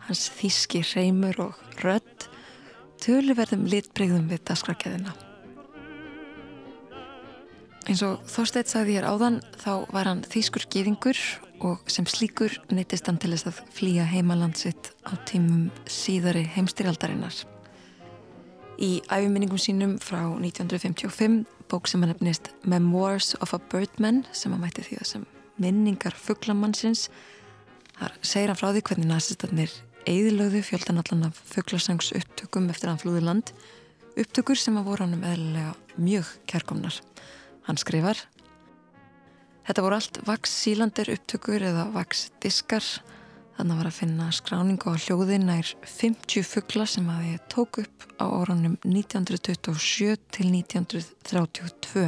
hans 0.09 0.27
þíski 0.35 0.83
reymur 0.91 1.39
og 1.45 1.55
rödd 1.79 2.27
töluverðum 2.99 3.63
litbreyðum 3.71 4.27
við 4.33 4.43
dasgrakjaðina. 4.51 5.15
Eins 7.87 8.01
og 8.03 8.19
Þorsteit 8.27 8.67
sagði 8.67 8.97
hér 8.97 9.05
áðan 9.07 9.37
þá 9.61 9.87
var 9.95 10.09
hann 10.09 10.23
þýskur 10.27 10.65
geðingur 10.73 11.19
og 11.63 11.85
sem 11.87 12.03
slíkur 12.09 12.57
neytist 12.67 13.07
hann 13.07 13.19
til 13.21 13.31
þess 13.31 13.47
að 13.47 13.61
flýja 13.77 14.07
heimalandsitt 14.11 14.89
á 15.07 15.15
tímum 15.29 15.69
síðari 15.87 16.43
heimstyrjaldarinnar. 16.51 17.37
Í 18.83 18.99
æfiminningum 19.07 19.61
sínum 19.61 19.95
frá 20.03 20.19
1955, 20.19 21.45
bók 21.71 21.87
sem 21.87 22.03
hann 22.03 22.11
hefnist 22.11 22.51
Memoirs 22.67 23.37
of 23.39 23.55
a 23.55 23.61
Birdman, 23.71 24.25
sem 24.35 24.51
hann 24.51 24.65
mætti 24.65 24.83
því 24.83 24.99
að 24.99 25.09
sem 25.13 25.25
minningar 25.55 26.19
fugglamannsins, 26.19 27.07
þar 27.95 28.19
segir 28.19 28.51
hann 28.51 28.59
frá 28.59 28.69
því 28.73 28.83
hvernig 28.91 29.11
nazistarnir 29.13 29.79
eigðilögðu 30.07 30.65
fjöldan 30.73 30.99
allan 30.99 31.29
af 31.31 31.39
fugglasangs 31.55 32.11
upptökum 32.19 32.67
eftir 32.71 32.91
hann 32.91 32.99
flúði 32.99 33.23
land, 33.23 33.55
upptökur 34.19 34.59
sem 34.59 34.75
að 34.75 34.91
voru 34.91 35.07
hann 35.07 35.17
um 35.21 35.27
eðlilega 35.31 35.73
mjög 35.95 36.35
kærkomnar. 36.51 36.99
Hann 37.67 37.79
skrifar 37.79 38.23
Þetta 39.67 39.83
voru 39.83 39.99
allt 39.99 40.21
vaks 40.27 40.53
sílandir 40.63 41.11
upptökur 41.11 41.63
eða 41.69 41.89
vaks 41.91 42.29
diskar 42.43 42.85
Þannig 43.57 43.79
var 43.79 43.87
að 43.89 43.95
finna 43.97 44.25
skráningu 44.37 44.91
á 44.93 45.01
hljóði 45.01 45.39
nær 45.41 45.69
50 45.81 46.45
fuggla 46.45 46.85
sem 46.85 47.07
að 47.09 47.23
ég 47.31 47.45
tók 47.49 47.79
upp 47.81 48.03
á 48.21 48.29
órunum 48.29 48.75
1927 48.85 50.13
til 50.29 50.51
1932. 50.53 52.03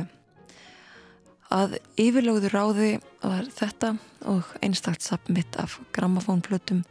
Að 1.49 1.73
yfirlóðu 1.97 2.51
ráði 2.53 2.91
var 3.23 3.49
þetta 3.49 3.95
og 4.29 4.51
einstakt 4.61 5.01
sapmitt 5.01 5.57
af 5.57 5.79
grammafónflutum 5.97 6.83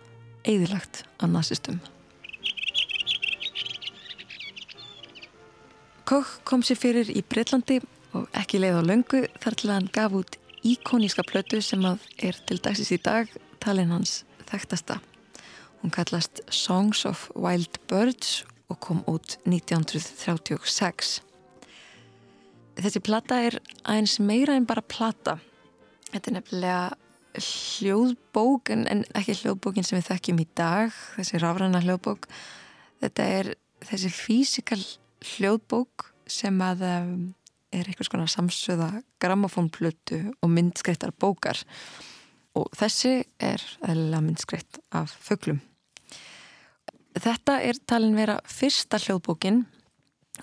eðilagt 0.43 1.05
að 1.23 1.37
nazistum. 1.37 1.79
Koch 6.03 6.41
kom 6.43 6.67
sér 6.67 6.83
fyrir 6.83 7.15
í 7.15 7.23
Breitlandi 7.23 7.79
og 8.17 8.29
ekki 8.37 8.61
leið 8.63 8.81
á 8.81 8.83
löngu 8.89 9.25
þar 9.43 9.57
til 9.59 9.73
hann 9.73 9.91
gaf 9.93 10.15
út 10.17 10.39
íkoníska 10.67 11.25
plötu 11.29 11.61
sem 11.63 11.85
að 11.87 12.05
er 12.19 12.39
til 12.49 12.59
dagsins 12.63 12.93
í 12.95 13.01
dag 13.03 13.31
talin 13.63 13.93
hans 13.93 14.23
þekktasta. 14.49 14.99
Hún 15.83 15.95
kallast 15.95 16.41
Songs 16.51 17.05
of 17.07 17.29
Wild 17.37 17.79
Birds 17.91 18.45
og 18.69 18.81
kom 18.85 19.03
út 19.09 19.39
1936. 19.47 21.19
Þessi 22.79 23.03
plata 23.03 23.41
er 23.49 23.59
aðeins 23.85 24.19
meira 24.23 24.57
en 24.59 24.67
bara 24.69 24.85
plata. 24.85 25.39
Þetta 26.13 26.31
er 26.31 26.37
nefnilega 26.39 26.83
hljóðbók 27.39 28.73
en 28.75 29.05
ekki 29.17 29.37
hljóðbókin 29.43 29.87
sem 29.87 29.99
við 29.99 30.11
þekkjum 30.13 30.43
í 30.43 30.47
dag, 30.59 30.95
þessi 31.17 31.41
rafræna 31.43 31.83
hljóðbók. 31.85 32.29
Þetta 33.03 33.27
er 33.39 33.51
þessi 33.87 34.11
físikal 34.15 34.81
hljóðbók 35.35 36.09
sem 36.29 36.59
að 36.63 36.85
um, 36.89 37.13
er 37.73 37.89
einhvers 37.89 38.11
konar 38.11 38.31
samsöða 38.33 39.03
grammofónplötu 39.21 40.21
og 40.43 40.53
myndskreittar 40.53 41.13
bókar 41.13 41.61
og 42.57 42.71
þessi 42.77 43.23
er 43.39 43.63
eðlilega 43.85 44.25
myndskreitt 44.25 44.81
af 44.95 45.13
föglum. 45.23 45.61
Þetta 47.19 47.59
er 47.67 47.79
talin 47.87 48.17
vera 48.17 48.39
fyrsta 48.47 49.01
hljóðbókin 49.03 49.65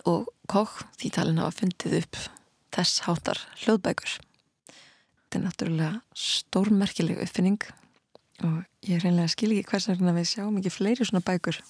og 0.06 0.30
Koch 0.52 0.84
því 1.00 1.12
talin 1.16 1.40
hafa 1.42 1.62
fundið 1.64 2.02
upp 2.04 2.20
þess 2.76 3.06
hátar 3.08 3.40
hljóðbækur. 3.64 4.18
Þetta 5.26 5.40
er 5.40 5.46
náttúrulega 5.46 5.92
stórmerkileg 6.14 7.22
uppfinning 7.24 7.64
og 8.44 8.60
ég 8.86 9.02
reynilega 9.02 9.32
skil 9.32 9.54
ekki 9.56 9.72
hvers 9.72 9.88
vegna 9.90 10.14
við 10.18 10.30
sjáum 10.34 10.60
ekki 10.60 10.74
fleiri 10.74 11.08
svona 11.08 11.24
bækur 11.26 11.62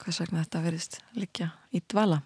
hvers 0.00 0.20
vegna 0.22 0.44
þetta 0.44 0.62
verðist 0.64 1.00
likja 1.16 1.50
í 1.74 1.82
dvala. 1.90 2.20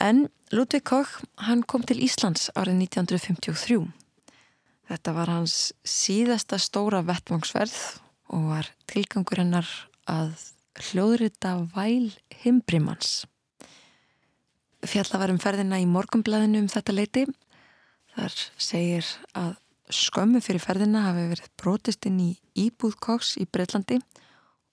En 0.00 0.28
Ludvig 0.50 0.84
Koch 0.84 1.20
hann 1.46 1.62
kom 1.62 1.84
til 1.86 2.02
Íslands 2.02 2.50
árið 2.54 2.86
1953 2.88 3.84
Þetta 4.84 5.14
var 5.16 5.30
hans 5.32 5.72
síðasta 5.88 6.58
stóra 6.60 7.00
vettvangsverð 7.06 7.76
og 8.36 8.48
var 8.50 8.68
tilgangur 8.90 9.40
hennar 9.40 9.68
að 10.10 10.34
hljóðrita 10.90 11.54
væl 11.72 12.10
himbrimans. 12.42 13.24
Fjalla 14.84 15.20
var 15.22 15.32
um 15.32 15.40
ferðina 15.40 15.80
í 15.80 15.88
morgumblæðinu 15.88 16.64
um 16.64 16.68
þetta 16.68 16.96
leiti. 16.96 17.24
Þar 18.14 18.36
segir 18.60 19.08
að 19.32 19.54
skömmu 19.94 20.42
fyrir 20.44 20.62
ferðina 20.62 21.06
hafi 21.06 21.24
verið 21.32 21.48
brotist 21.60 22.04
inn 22.08 22.20
í 22.20 22.30
Íbúðkoks 22.66 23.38
í 23.40 23.48
Breitlandi 23.48 24.02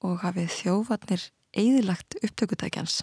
og 0.03 0.19
hafið 0.25 0.51
þjófarnir 0.57 1.29
eigðilagt 1.55 2.19
upptökutækjans. 2.19 3.01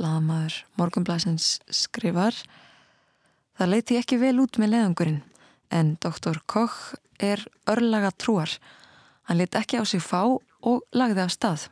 Blaðamaður 0.00 0.58
morgumblæðsins 0.80 1.58
skrifar 1.68 2.36
Það 3.60 3.68
leiti 3.74 3.96
ekki 4.00 4.16
vel 4.16 4.38
út 4.40 4.56
með 4.56 4.70
leðangurinn 4.72 5.18
en 5.76 5.90
doktor 6.00 6.38
Koch 6.48 6.94
er 7.20 7.42
örlaga 7.68 8.08
trúar. 8.16 8.54
Hann 9.28 9.36
lit 9.36 9.52
ekki 9.58 9.76
á 9.76 9.84
sig 9.84 10.00
fá 10.00 10.22
og 10.24 10.78
lagði 10.96 11.20
af 11.26 11.34
stað. 11.34 11.66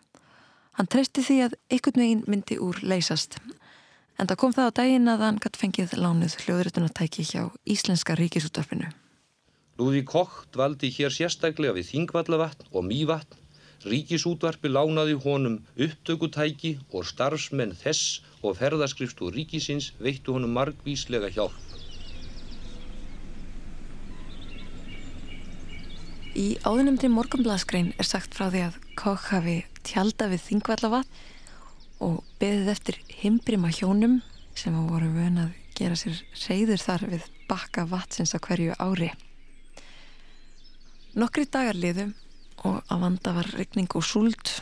Hann 0.76 0.90
treysti 0.92 1.24
því 1.24 1.38
að 1.46 1.56
einhvern 1.72 2.02
veginn 2.02 2.26
myndi 2.28 2.58
úr 2.60 2.76
leysast. 2.84 3.38
En 4.20 4.28
það 4.28 4.40
kom 4.42 4.52
það 4.52 4.68
á 4.68 4.76
daginn 4.82 5.08
að 5.08 5.24
hann 5.24 5.40
gætt 5.40 5.56
fengið 5.56 5.96
lánuð 5.96 6.36
hljóðrutunartæki 6.44 7.24
hjá 7.24 7.48
Íslenska 7.64 8.18
ríkisúttarpinu. 8.20 8.92
Lúði 9.80 10.04
Koch 10.04 10.42
dvaldi 10.52 10.92
hér 10.92 11.14
sérstaklega 11.14 11.72
við 11.72 11.88
Þingvallavatn 11.94 12.68
og 12.68 12.84
Mývatn. 12.84 13.40
Ríkisútvarpi 13.86 14.72
lánaði 14.72 15.14
honum 15.22 15.60
upptökutæki 15.78 16.78
og 16.90 17.06
starfsmenn 17.06 17.76
þess 17.78 18.18
og 18.42 18.56
ferðaskrifst 18.58 19.20
úr 19.22 19.36
ríkisins 19.38 19.92
veittu 20.02 20.34
honum 20.34 20.56
margvíslega 20.56 21.30
hjálp. 21.30 21.54
Í 26.38 26.58
áðunemdri 26.62 27.08
morgumblaðskrein 27.10 27.94
er 27.98 28.06
sagt 28.06 28.34
frá 28.34 28.46
því 28.50 28.66
að 28.66 28.82
Koch 28.98 29.30
hafi 29.32 29.56
tjálta 29.86 30.28
við 30.30 30.44
þingvallavat 30.44 31.22
og 32.02 32.20
beðið 32.38 32.70
eftir 32.74 33.00
himbrima 33.22 33.70
hjónum 33.74 34.20
sem 34.58 34.74
á 34.74 34.82
voru 34.86 35.08
vön 35.14 35.40
að 35.46 35.56
gera 35.78 35.98
sér 35.98 36.18
reyður 36.46 36.82
þar 36.82 37.06
við 37.14 37.26
bakka 37.50 37.86
vatsins 37.90 38.34
á 38.34 38.38
hverju 38.42 38.74
ári. 38.78 39.10
Nokkri 41.18 41.46
dagar 41.50 41.78
liðu 41.78 42.10
og 42.66 42.82
að 42.90 43.04
vanda 43.04 43.34
var 43.36 43.48
regning 43.54 43.90
og 43.94 44.04
súld 44.06 44.56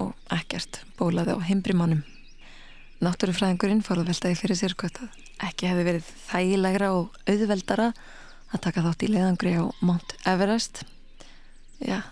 og 0.00 0.14
ekkert 0.32 0.82
bólaði 0.98 1.36
á 1.36 1.40
himbrimánum. 1.44 2.02
Náttúrufræðingurinn 3.02 3.82
fór 3.84 4.02
að 4.02 4.12
veltaði 4.12 4.38
fyrir 4.38 4.58
sér 4.58 4.74
hvort 4.78 5.00
að 5.02 5.48
ekki 5.48 5.68
hefði 5.68 5.86
verið 5.88 6.10
þægilegra 6.28 6.90
og 6.96 7.16
auðveldara 7.26 7.88
að 8.52 8.62
taka 8.66 8.84
þátt 8.86 9.02
í 9.02 9.10
leiðangri 9.10 9.54
á 9.58 9.64
Mount 9.82 10.14
Everest. 10.28 10.84
Ja, 11.82 12.02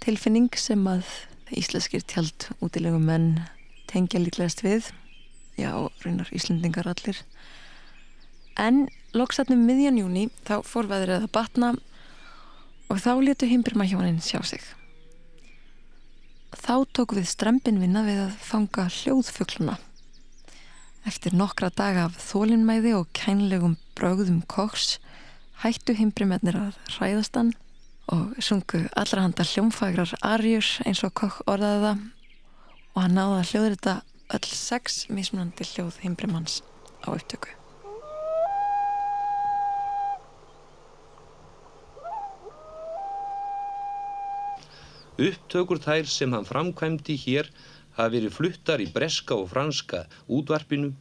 tilfinning 0.00 0.48
sem 0.56 0.86
að 0.88 1.04
íslenskir 1.52 2.04
tjald 2.08 2.48
útilegum 2.64 3.04
menn 3.08 3.28
tengja 3.90 4.22
líklegast 4.22 4.64
við. 4.64 4.88
Já, 5.58 5.72
reynar 6.04 6.30
Íslendingar 6.32 6.88
allir. 6.88 7.20
En 8.58 8.86
loksatnum 9.14 9.60
miðjan 9.68 10.00
júni 10.00 10.26
þá 10.48 10.58
fór 10.66 10.88
veðrið 10.90 11.28
að 11.28 11.32
batna 11.34 11.74
og 12.88 13.00
þá 13.04 13.12
letu 13.20 13.48
himbirma 13.50 13.86
hjónin 13.88 14.22
sjá 14.24 14.40
sig 14.46 14.64
þá 16.62 16.74
tók 16.96 17.14
við 17.18 17.28
strempin 17.30 17.80
vinna 17.82 18.04
við 18.06 18.24
að 18.26 18.40
fanga 18.44 18.88
hljóðfugluna 18.92 19.78
eftir 21.08 21.36
nokkra 21.36 21.70
daga 21.72 22.08
af 22.08 22.18
þólinnmæði 22.20 22.92
og 22.98 23.08
kænlegum 23.16 23.78
brögðum 23.96 24.42
koks 24.50 24.98
hættu 25.62 25.96
himbrimennir 25.98 26.58
að 26.58 26.78
ræðastan 26.98 27.54
og 28.12 28.36
sungu 28.44 28.84
allra 28.96 29.24
handa 29.26 29.46
hljómfagrar 29.46 30.14
arjur 30.24 30.68
eins 30.86 31.04
og 31.06 31.14
kokk 31.22 31.42
orðaði 31.50 31.84
það 31.84 32.06
og 32.94 33.02
hann 33.02 33.18
náði 33.18 33.38
að 33.38 33.52
hljóður 33.52 33.76
þetta 33.76 33.96
öll 34.38 34.50
sex 34.62 35.04
mismunandi 35.12 35.68
hljóð 35.72 36.02
heimbrimanns 36.04 36.60
á 37.04 37.14
upptöku. 37.14 37.57
Upptökur 45.18 45.80
þær 45.82 46.06
sem 46.06 46.34
hann 46.36 46.44
framkvæmdi 46.46 47.14
hér 47.18 47.48
hafi 47.96 48.12
verið 48.12 48.34
fluttar 48.36 48.82
í 48.84 48.84
breska 48.94 49.34
og 49.34 49.48
franska 49.50 50.04
útvarpinu 50.36 50.92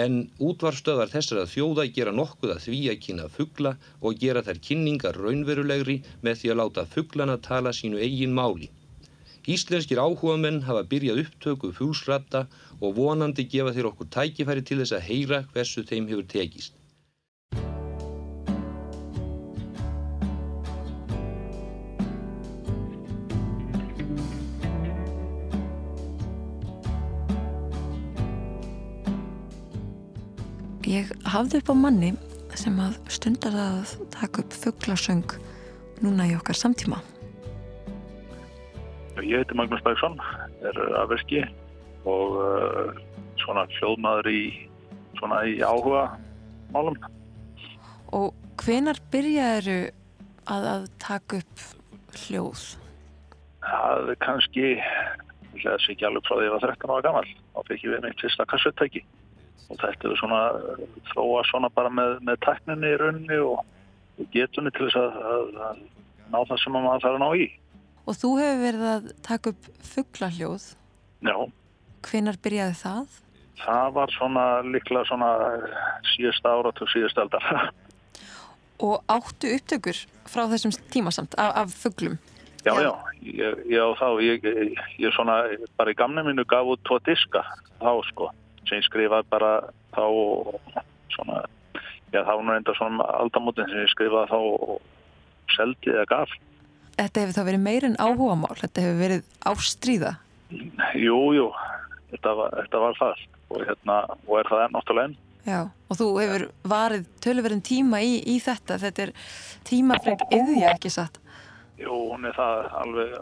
en 0.00 0.18
útvarstöðar 0.48 1.08
þessar 1.14 1.40
að 1.42 1.52
þjóða 1.54 1.86
gera 1.98 2.12
nokkuð 2.18 2.52
að 2.54 2.60
því 2.66 2.80
að 2.92 3.00
kynna 3.06 3.30
fuggla 3.38 3.72
og 4.02 4.20
gera 4.24 4.42
þær 4.44 4.60
kynningar 4.68 5.20
raunverulegri 5.24 5.96
með 6.26 6.40
því 6.42 6.52
að 6.52 6.60
láta 6.60 6.86
fugglana 6.96 7.38
tala 7.48 7.72
sínu 7.78 8.02
eigin 8.04 8.36
máli. 8.36 8.68
Íslenskir 9.56 10.02
áhugamenn 10.04 10.60
hafa 10.68 10.84
byrjað 10.92 11.24
upptöku 11.24 11.72
fúlsratta 11.78 12.46
og 12.82 12.96
vonandi 13.00 13.48
gefa 13.54 13.72
þeir 13.76 13.92
okkur 13.94 14.12
tækifæri 14.18 14.68
til 14.68 14.82
þess 14.82 14.98
að 14.98 15.06
heyra 15.08 15.44
hversu 15.54 15.88
þeim 15.88 16.12
hefur 16.12 16.28
tekist. 16.36 16.76
Ég 30.94 31.08
hafði 31.26 31.58
upp 31.58 31.70
á 31.72 31.76
manni 31.78 32.10
sem 32.54 32.74
að 32.78 32.98
stundar 33.10 33.54
að 33.58 33.94
taka 34.14 34.42
upp 34.44 34.52
fugglasöng 34.54 35.32
núna 36.04 36.26
í 36.28 36.34
okkar 36.36 36.58
samtíma. 36.58 37.00
Ég 39.24 39.40
heiti 39.40 39.56
Magnús 39.58 39.82
Bergson, 39.82 40.14
er 40.62 40.78
afverki 41.00 41.40
og 42.06 42.36
uh, 42.38 43.00
svona 43.42 43.64
hljóðmaður 43.78 44.28
í, 44.30 44.42
svona 45.18 45.40
í 45.50 45.56
áhuga 45.64 46.04
málum. 46.74 47.00
Og 48.14 48.30
hvenar 48.62 49.00
byrjaðu 49.10 49.78
að, 50.46 50.70
að 50.76 50.88
taka 51.02 51.42
upp 51.42 51.66
hljóð? 52.22 52.68
Það 53.64 54.14
er 54.14 54.22
kannski, 54.28 54.70
ég 54.76 55.64
hlæðis 55.64 55.90
ekki 55.96 56.06
alveg 56.06 56.28
frá 56.28 56.36
því 56.36 56.40
að 56.44 56.48
ég 56.50 56.56
var 56.58 56.66
13 56.68 56.94
ára 56.94 57.06
gammal, 57.08 57.26
þá 57.50 57.60
fikk 57.72 57.86
ég 57.88 57.96
við 57.96 58.06
mitt 58.06 58.26
fyrsta 58.26 58.50
kassuttæki 58.52 59.06
og 59.70 59.80
þetta 59.80 60.10
er 60.10 60.18
svona 60.20 60.40
þróa 61.10 61.42
svona 61.48 61.70
bara 61.74 61.90
með, 61.92 62.18
með 62.26 62.40
tækninni 62.44 62.92
í 62.92 62.98
rauninni 63.00 63.40
og, 63.42 63.62
getunni 64.34 64.70
til 64.74 64.86
þess 64.86 65.00
að, 65.00 65.20
að, 65.34 65.52
að 65.68 65.78
ná 66.30 66.38
það 66.38 66.58
sem 66.62 66.76
maður 66.76 67.04
þarf 67.04 67.16
að 67.16 67.22
ná 67.22 67.28
í. 67.34 67.46
Og 68.04 68.18
þú 68.20 68.30
hefur 68.38 68.60
verið 68.60 68.88
að 68.90 69.08
taka 69.24 69.52
upp 69.54 69.70
fugglahljóð. 69.94 70.66
Já. 71.24 71.36
Hvenar 72.04 72.38
byrjaði 72.44 72.76
það? 72.82 73.16
Það 73.64 73.88
var 73.96 74.12
svona 74.12 74.44
líklega 74.66 75.08
svona 75.08 75.30
síðasta 76.12 76.52
árat 76.52 76.84
og 76.84 76.92
síðasta 76.92 77.24
aldar. 77.24 77.48
Og 78.84 78.98
áttu 79.08 79.52
upptökur 79.54 79.98
frá 80.28 80.48
þessum 80.50 80.72
tímasamt 80.90 81.36
af, 81.38 81.52
af 81.62 81.76
fugglum? 81.78 82.16
Já, 82.66 82.72
já, 82.82 82.90
ég, 83.22 83.60
ég 83.70 83.78
á 83.78 83.90
þá, 84.00 84.08
ég, 84.24 84.46
ég 84.98 85.14
svona 85.14 85.36
bara 85.78 85.92
í 85.92 85.96
gamna 85.96 86.24
minu 86.26 86.42
gaf 86.48 86.72
út 86.74 86.82
tvo 86.88 86.98
diska 87.06 87.44
þá 87.78 87.92
sko 88.08 88.30
sem 88.68 88.80
ég 88.80 88.88
skrifaði 88.88 89.28
bara 89.32 89.52
þá 89.94 90.02
og 90.04 90.56
svona, 91.14 91.44
já 92.12 92.20
þá 92.22 92.32
var 92.32 92.56
enda 92.56 92.74
svona 92.78 93.06
aldamótin 93.20 93.70
sem 93.70 93.84
ég 93.84 93.92
skrifaði 93.92 94.32
þá 94.32 94.38
og 94.40 95.54
seldi 95.54 95.92
eða 95.94 96.06
gaf. 96.10 96.34
Þetta 96.94 97.24
hefur 97.24 97.36
þá 97.36 97.46
verið 97.48 97.64
meirinn 97.64 97.98
áhuga 97.98 98.36
mál, 98.38 98.54
þetta 98.58 98.84
hefur 98.84 99.00
verið 99.00 99.24
ástríða? 99.50 100.14
Jú, 100.94 101.18
jú, 101.34 101.48
þetta 102.12 102.34
þetta 102.60 102.82
var 102.84 102.98
það 103.00 103.22
og, 103.50 103.60
hérna, 103.68 103.98
og 104.28 104.38
er 104.40 104.50
það 104.50 104.64
náttúrulega 104.76 105.10
enn. 105.10 105.18
Já, 105.44 105.58
og 105.92 105.98
þú 105.98 106.06
hefur 106.22 106.46
varið 106.72 107.08
tölverðin 107.24 107.64
tíma 107.66 108.00
í, 108.00 108.14
í 108.32 108.38
þetta, 108.40 108.78
þetta 108.80 109.08
er 109.08 109.12
tímafreg 109.68 110.22
yðja 110.32 110.70
ekki 110.72 110.92
satt? 110.94 111.18
Jú, 111.80 111.90
hún 112.14 112.24
er 112.28 112.36
það 112.36 112.68
alveg, 112.80 113.16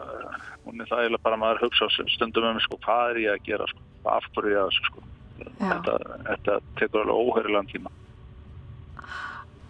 hún 0.63 0.83
er 0.83 0.87
það 0.91 1.01
eiginlega 1.01 1.25
bara 1.25 1.39
maður 1.41 1.65
hugsa 1.65 1.89
stundum 2.13 2.51
um 2.51 2.61
sko, 2.63 2.77
hvað 2.85 3.15
er 3.15 3.19
ég 3.23 3.33
að 3.33 3.49
gera, 3.49 3.67
sko, 3.71 3.83
af 4.13 4.29
hverju 4.35 4.53
ég 4.53 4.61
að 4.61 4.77
sko 4.77 5.03
þetta, 5.59 5.97
þetta 6.29 6.57
tekur 6.79 7.03
alveg 7.03 7.21
óhörilegan 7.27 7.69
tíma. 7.71 7.93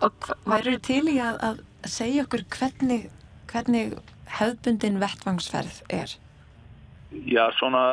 Og 0.03 0.31
værið 0.49 0.79
til 0.83 1.03
í 1.11 1.19
að, 1.23 1.37
að 1.47 1.61
segja 1.89 2.25
okkur 2.25 2.43
hvernig, 2.57 3.05
hvernig 3.51 3.93
hefðbundin 4.39 4.99
vettvangsferð 5.03 5.79
er? 5.93 6.17
Já, 7.29 7.45
svona, 7.59 7.83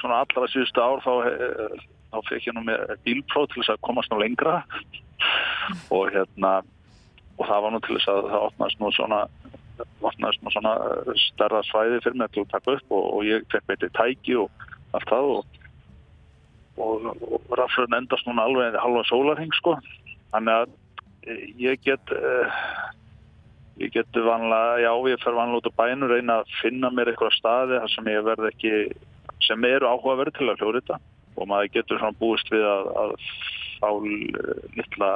svona 0.00 0.20
allra 0.22 0.50
síðustu 0.52 0.84
ár 0.84 1.02
þá, 1.04 1.12
þá 2.12 2.18
fekk 2.28 2.50
ég 2.50 2.56
nú 2.56 2.64
með 2.68 2.94
bílpróf 3.06 3.50
til 3.50 3.62
þess 3.62 3.74
að 3.74 3.82
komast 3.88 4.12
nú 4.12 4.20
lengra. 4.22 4.60
Og 5.94 6.12
hérna 6.12 6.60
og 7.38 7.48
það 7.48 7.64
var 7.64 7.74
nú 7.74 7.80
til 7.82 7.96
þess 7.96 8.12
að 8.12 8.28
það 8.30 8.46
opnaðist 8.50 8.82
nú 8.82 8.90
svona 8.94 9.20
opnaðist 10.04 10.44
nú 10.44 10.52
svona 10.54 10.74
stærra 11.18 11.62
svæði 11.66 12.00
fyrir 12.04 12.18
mig 12.20 12.30
til 12.34 12.44
að 12.44 12.52
taka 12.52 12.76
upp 12.76 12.94
og, 12.94 13.06
og 13.16 13.26
ég 13.26 13.46
fekk 13.50 13.70
beitið 13.70 13.94
tæki 13.98 14.36
og 14.44 14.66
allt 14.94 15.10
það 15.10 15.30
og 15.32 15.62
og, 16.80 17.06
og 17.22 17.54
rafsröðin 17.58 18.00
endast 18.00 18.26
núna 18.28 18.46
alveg 18.48 18.78
halva 18.80 19.04
sólarheng 19.08 19.54
sko. 19.58 19.76
Þannig 20.34 20.60
að 20.60 20.74
eh, 21.30 21.42
ég 21.62 21.82
get 21.86 22.14
uh, 22.14 22.60
ég 23.82 23.94
get 23.94 24.20
vanlega 24.26 24.84
já 24.84 24.92
ég 25.10 25.22
fer 25.22 25.36
vanlega 25.36 25.62
út 25.62 25.70
á 25.70 25.78
bænur 25.80 26.14
reyna 26.14 26.40
að 26.42 26.54
finna 26.60 26.90
mér 26.94 27.12
eitthvað 27.12 27.36
staði 27.38 27.80
þar 27.82 27.92
sem 27.94 28.10
ég 28.12 28.26
verð 28.26 28.48
ekki 28.50 28.72
sem 29.44 29.66
eru 29.68 29.90
áhugaverð 29.90 30.38
til 30.38 30.48
að 30.50 30.62
hljóða 30.62 30.80
þetta 30.80 30.98
og 31.34 31.48
maður 31.50 31.72
getur 31.74 32.00
svona 32.00 32.18
búist 32.20 32.50
við 32.54 32.66
að, 32.68 32.90
að 33.02 33.16
fá 33.80 33.88
litla 34.78 35.10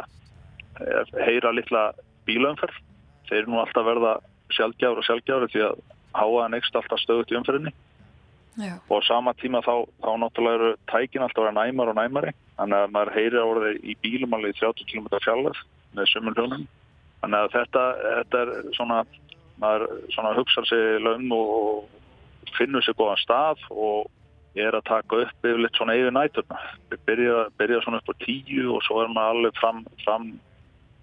eh, 0.83 1.13
heyra 1.27 1.55
litla 1.55 1.85
bílaumferð. 2.29 2.83
Þeir 3.29 3.43
eru 3.43 3.53
nú 3.53 3.61
alltaf 3.63 3.87
verða 3.87 4.17
sjálfgjár 4.57 4.99
og 4.99 5.07
sjálfgjár 5.07 5.47
því 5.53 5.63
að 5.69 5.85
háaðan 6.17 6.57
ekst 6.59 6.77
alltaf 6.79 7.01
stöðut 7.03 7.33
í 7.33 7.39
umferðinni 7.39 7.75
Já. 8.59 8.75
og 8.91 9.05
sama 9.07 9.35
tíma 9.39 9.61
þá, 9.63 9.87
þá 10.03 10.11
náttúrulega 10.19 10.59
eru 10.59 10.71
tækin 10.91 11.23
alltaf 11.23 11.45
að 11.45 11.47
vera 11.47 11.59
næmar 11.61 11.93
og 11.93 11.99
næmari. 11.99 12.33
Þannig 12.59 12.79
að 12.83 12.95
maður 12.97 13.15
heyri 13.15 13.39
á 13.39 13.47
orðið 13.47 13.77
í 13.87 13.95
bílum 14.03 14.35
alveg 14.35 14.59
30 14.59 14.89
km 14.91 15.07
fjallar 15.23 15.61
með 15.95 16.11
sumun 16.11 16.35
hljónum 16.35 16.67
þannig 17.23 17.45
að 17.45 17.55
þetta, 17.57 17.85
þetta 18.05 18.43
er 18.43 18.53
svona 18.77 18.99
maður 19.59 19.87
svona 20.15 20.35
hugsa 20.37 20.65
sig 20.69 21.01
laun 21.03 21.33
og 21.35 22.53
finnur 22.57 22.85
sér 22.85 22.97
góðan 22.99 23.23
stað 23.23 23.65
og 23.71 24.07
er 24.59 24.75
að 24.75 24.87
taka 24.89 25.23
upp 25.25 25.47
yfirleitt 25.47 25.79
svona 25.79 25.97
yfir 25.99 26.15
næturna 26.15 26.61
við 26.91 27.03
byrja, 27.07 27.41
byrja 27.59 27.81
svona 27.85 28.01
upp 28.01 28.13
á 28.15 28.15
tíu 28.25 28.75
og 28.77 28.85
svo 28.87 29.03
er 29.03 29.11
maður 29.13 29.35
alveg 29.35 29.59
fram, 29.61 29.83
fram 30.05 30.31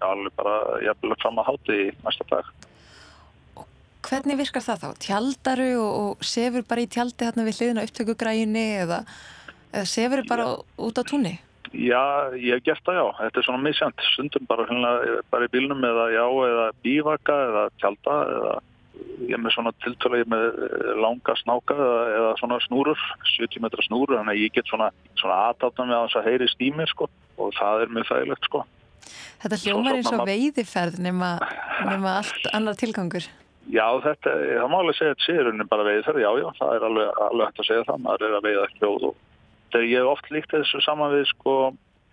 alveg 0.04 0.34
bara 0.40 0.56
jafnveg 0.84 1.20
fram 1.22 1.40
að 1.40 1.48
háti 1.50 1.78
í 1.86 1.92
næsta 2.04 2.26
dag 2.32 2.50
Hvernig 4.06 4.38
virkar 4.38 4.62
það 4.62 4.84
þá? 4.84 4.90
Tjaldaru 5.06 5.70
og, 5.80 5.96
og 6.02 6.26
sefur 6.26 6.66
bara 6.68 6.84
í 6.84 6.90
tjaldi 6.90 7.26
hérna 7.26 7.46
við 7.46 7.58
hliðina 7.60 7.86
upptökugræginni 7.88 8.66
eða, 8.84 9.00
eða 9.72 9.88
sefur 9.90 10.22
bara 10.28 10.46
já. 10.52 10.54
út 10.86 11.00
á 11.00 11.02
túnni? 11.08 11.34
Já, 11.74 12.30
ég 12.38 12.54
hef 12.54 12.64
gert 12.68 12.86
það 12.86 13.00
já. 13.00 13.06
Þetta 13.18 13.40
er 13.40 13.46
svona 13.48 13.64
misjant. 13.64 14.06
Stundum 14.14 14.46
bara, 14.48 14.68
bara 15.32 15.48
í 15.48 15.52
bílnum 15.52 15.82
eða 15.84 16.06
já, 16.14 16.24
eða 16.52 16.70
bívaka 16.86 17.38
eða 17.50 17.66
tjalda 17.82 18.16
eða 18.36 18.56
ég 19.26 19.34
er 19.36 19.40
með 19.42 19.54
svona 19.56 19.72
tiltölu 19.84 20.22
með 20.30 20.44
langa 21.02 21.34
snáka 21.40 21.76
eða, 21.76 22.02
eða 22.18 22.32
svona 22.40 22.58
snúrur, 22.64 23.02
70 23.34 23.64
metra 23.64 23.84
snúrur, 23.84 24.18
þannig 24.20 24.36
að 24.36 24.42
ég 24.44 24.54
get 24.54 24.70
svona, 24.70 24.90
svona 25.20 25.38
aðtáta 25.50 25.86
með 25.86 25.96
að 25.96 26.06
þess 26.06 26.20
að 26.20 26.28
heyri 26.30 26.48
stýmir 26.52 26.92
sko 26.92 27.08
og 27.36 27.52
það 27.56 27.84
er 27.84 27.94
mjög 27.96 28.10
þægilegt 28.10 28.48
sko. 28.48 28.62
Þetta 29.42 29.58
hljómar 29.62 29.98
eins 29.98 30.12
og 30.12 30.22
veiðiferð 30.28 31.02
nema, 31.04 31.32
nema 31.90 32.14
allt 32.22 32.48
annar 32.56 32.78
tilgangur. 32.80 33.28
Já, 33.66 33.86
þetta, 34.04 34.30
það 34.30 34.68
má 34.70 34.76
alveg 34.78 34.94
segja 34.94 35.14
að 35.16 35.22
sérunni 35.24 35.64
bara 35.66 35.86
veiði 35.86 36.04
þar, 36.06 36.18
já, 36.22 36.28
já, 36.38 36.46
það 36.58 36.74
er 36.76 36.84
alveg, 36.86 37.08
alveg 37.24 37.48
hægt 37.48 37.62
að 37.62 37.68
segja 37.68 37.86
það, 37.88 38.04
maður 38.04 38.26
er 38.26 38.36
að 38.36 38.46
veiða 38.46 38.68
hljóð 38.76 39.06
og 39.08 39.16
þegar 39.72 39.86
ég 39.90 39.98
hef 40.04 40.10
oft 40.12 40.30
líkt 40.34 40.54
þessu 40.54 40.82
saman 40.84 41.14
við, 41.14 41.24
sko, 41.32 41.54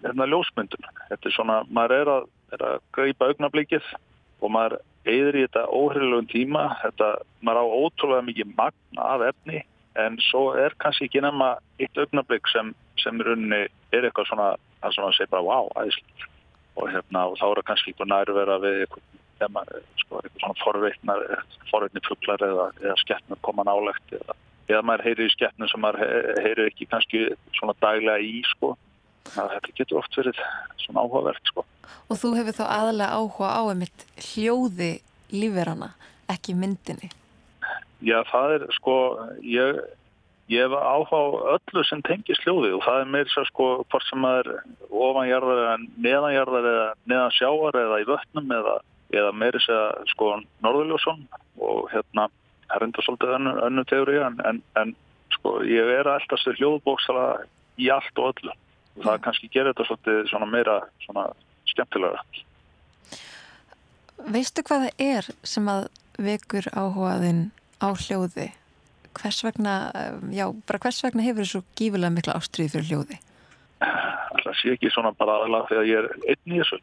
hérna 0.01 0.27
ljósmyndun, 0.31 0.89
þetta 1.11 1.29
er 1.29 1.35
svona, 1.35 1.59
maður 1.69 1.95
er 1.99 2.11
að, 2.15 2.25
er 2.57 2.65
að 2.71 2.79
greipa 2.97 3.29
augnablíkið 3.29 3.91
og 4.41 4.53
maður 4.55 4.77
eigður 5.05 5.37
í 5.37 5.45
þetta 5.45 5.65
óhriflegum 5.77 6.31
tíma, 6.33 6.65
þetta, 6.81 7.13
maður 7.45 7.61
á 7.61 7.65
ótrúlega 7.85 8.27
mikið 8.31 8.53
magna 8.57 9.07
af 9.13 9.29
efni, 9.29 9.63
en 10.01 10.17
svo 10.31 10.47
er 10.57 10.73
kannski 10.81 11.05
ekki 11.05 11.21
nema 11.21 11.53
eitt 11.77 12.01
augnablík 12.01 12.49
sem, 12.49 12.73
sem 13.03 13.21
í 13.21 13.27
rauninni 13.27 13.65
er 13.93 14.07
eitthvað 14.07 14.31
svona, 14.31 14.53
sem 14.89 15.05
maður 15.05 15.19
segir 15.19 15.35
bara, 15.35 15.45
wow, 15.51 15.69
æðislega, 15.77 16.31
og 16.81 16.89
hérna, 16.89 17.27
og 17.29 17.37
þá 17.37 17.51
er 17.51 17.59
það 17.59 17.67
kannski 17.69 18.09
nærvera 18.09 18.63
við 18.63 18.85
eitthvað 18.87 19.11
þegar 19.39 19.53
maður, 19.57 19.85
sko, 20.01 20.21
eitthvað 20.21 20.41
svona 20.43 20.59
forveitnar, 20.63 21.23
forveitni 21.71 22.03
fugglar 22.07 22.45
eða, 22.47 22.67
eða 22.83 22.97
skeppnur 23.01 23.41
koma 23.45 23.65
nálegt 23.67 24.15
eða, 24.17 24.37
eða 24.69 24.81
maður 24.87 25.05
heyri 25.09 25.27
í 25.27 25.33
skeppnum 25.33 25.71
sem 25.71 25.83
maður 25.83 26.43
heyri 26.43 26.67
ekki 26.69 26.89
kannski 26.91 27.23
svona 27.57 27.75
daglega 27.83 28.19
í, 28.23 28.43
sko. 28.53 28.75
Það 29.33 29.71
getur 29.79 30.01
oft 30.01 30.17
verið 30.19 30.39
svona 30.83 31.05
áhugavert, 31.05 31.51
sko. 31.51 31.63
Og 32.11 32.19
þú 32.19 32.33
hefur 32.37 32.57
þá 32.59 32.63
aðalega 32.67 33.17
áhuga 33.17 33.51
á 33.55 33.61
einmitt 33.71 34.05
hljóði 34.33 34.93
lífverana, 35.33 35.93
ekki 36.31 36.55
myndinni? 36.59 37.09
Já, 38.03 38.19
það 38.27 38.57
er, 38.57 38.65
sko, 38.75 38.95
ég, 39.47 39.79
ég 40.51 40.65
hef 40.67 40.75
áhuga 40.75 41.19
á 41.23 41.55
öllu 41.55 41.83
sem 41.87 42.03
tengis 42.05 42.41
hljóði 42.43 42.73
og 42.77 42.83
það 42.85 43.03
er 43.03 43.13
meira 43.15 43.31
svo, 43.31 43.45
sko, 43.47 43.67
hvort 43.87 44.07
sem 44.09 44.21
maður 44.23 44.51
ofanjarðar 44.91 45.61
eða 45.63 45.77
neðanjarðar 46.05 46.67
eða 46.73 46.89
neðan 47.09 47.37
sjáar 47.37 47.79
eða 47.79 48.01
í 48.03 48.09
vötnum 48.11 48.57
eða 48.59 48.75
eða 49.13 49.33
meiri 49.37 49.61
segja 49.63 50.05
sko 50.13 50.29
Norðurljósson 50.65 51.25
og 51.61 51.89
hérna 51.93 52.27
það 52.67 52.75
er 52.77 52.85
enda 52.87 53.05
svolítið 53.05 53.35
önnu, 53.37 53.53
önnu 53.67 53.85
teóri 53.89 54.19
en, 54.25 54.39
en, 54.49 54.61
en 54.79 54.95
sko 55.35 55.59
ég 55.67 55.91
er 55.99 56.09
alltaf 56.09 56.41
styr 56.41 56.59
hljóðbóksala 56.61 57.27
í 57.81 57.89
allt 57.93 58.23
og 58.23 58.31
öllu 58.33 58.53
og 58.53 59.05
það 59.05 59.21
kannski 59.27 59.51
gerir 59.53 59.73
þetta 59.73 59.87
svolítið 59.89 60.23
svona 60.31 60.49
meira 60.49 60.79
svona 61.05 61.27
skemmtilega 61.71 62.23
Veistu 64.33 64.63
hvað 64.63 64.87
það 64.87 65.07
er 65.11 65.31
sem 65.43 65.65
að 65.67 65.87
vekur 66.21 66.69
áhugaðinn 66.71 67.47
á 67.83 67.89
hljóði? 67.91 68.51
hvers 69.19 69.43
vegna, 69.43 69.91
um, 69.93 70.31
já, 70.33 70.47
bara 70.67 70.79
hvers 70.79 71.03
vegna 71.03 71.25
hefur 71.25 71.45
þú 71.45 71.51
svo 71.51 71.61
gífulega 71.77 72.13
mikla 72.13 72.37
ástriði 72.39 72.73
fyrir 72.73 72.89
hljóði? 72.89 73.19
Það 73.83 74.55
sé 74.59 74.73
ekki 74.75 74.91
svona 74.93 75.13
bara 75.17 75.37
aðalega 75.39 75.69
þegar 75.69 75.89
ég 75.89 75.99
er 76.01 76.09
einn 76.33 76.55
í 76.55 76.61
þessu. 76.61 76.79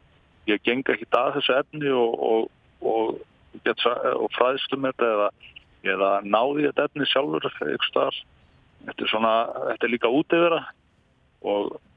Ég 0.49 0.61
geng 0.65 0.87
ekki 0.89 1.07
að 1.13 1.37
þessu 1.37 1.55
efni 1.59 1.91
og, 1.93 2.15
og, 2.25 2.49
og, 2.81 3.21
og 3.69 4.27
fræðstu 4.37 4.79
með 4.79 4.95
þetta 4.95 5.09
eða, 5.15 5.29
eða 5.93 6.11
náði 6.25 6.67
þetta 6.69 6.85
efni 6.89 7.09
sjálfur 7.09 7.47
eitthvað. 7.49 8.21
Þetta 8.81 9.05
er 9.05 9.11
svona, 9.11 9.33
þetta 9.69 9.85
er 9.85 9.93
líka 9.93 10.09
út 10.09 10.33
yfir 10.33 10.55
það 10.57 10.69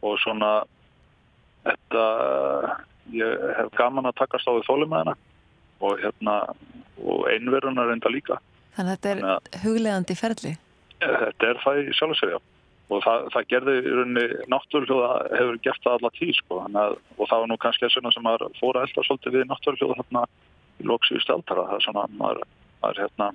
og 0.05 0.19
svona 0.21 0.51
þetta, 1.65 2.05
ég 3.13 3.45
hef 3.59 3.71
gaman 3.79 4.09
að 4.09 4.19
takast 4.21 4.49
á 4.49 4.53
því 4.53 4.65
þólumæðina 4.69 5.15
og 5.85 6.01
hérna, 6.01 6.37
og 7.05 7.25
einverunar 7.33 7.93
enda 7.93 8.13
líka. 8.13 8.39
Þannig 8.77 8.93
að 8.93 9.09
þetta 9.09 9.37
er 9.55 9.63
huglegandi 9.65 10.17
ferli? 10.19 10.55
Þetta 11.05 11.49
er 11.51 11.61
það 11.65 11.81
í 11.81 11.97
sjálfsögja 11.99 12.41
og 12.93 13.01
það, 13.05 13.29
það 13.33 13.47
gerði 13.53 13.75
í 13.79 13.93
rauninni 13.95 14.25
náttúrljóða 14.53 15.13
hefur 15.33 15.61
gert 15.65 15.87
það 15.87 15.97
alla 15.99 16.11
tíð 16.19 16.35
sko. 16.41 16.59
Að, 16.69 16.97
og 17.17 17.31
það 17.31 17.45
var 17.45 17.51
nú 17.51 17.57
kannski 17.63 17.87
að 17.87 17.95
svona 17.95 18.13
sem 18.15 18.27
maður 18.27 18.59
fóra 18.59 18.85
elda 18.85 19.07
svolítið 19.07 19.39
við 19.39 19.49
náttúrljóða 19.53 19.99
hérna 20.01 20.25
í 20.83 20.89
lóksíu 20.91 21.23
stjáltara 21.23 21.69
það 21.71 21.79
er 21.79 21.87
svona 21.87 22.05
maður, 22.19 22.45
maður 22.83 23.03
hérna 23.05 23.31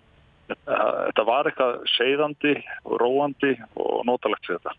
þetta 0.49 1.25
var 1.29 1.49
eitthvað 1.49 1.75
segðandi 1.95 2.53
og 2.85 2.95
róandi 3.01 3.55
og 3.77 4.05
nótalegt 4.09 4.47
fyrir 4.47 4.61
þetta. 4.61 4.75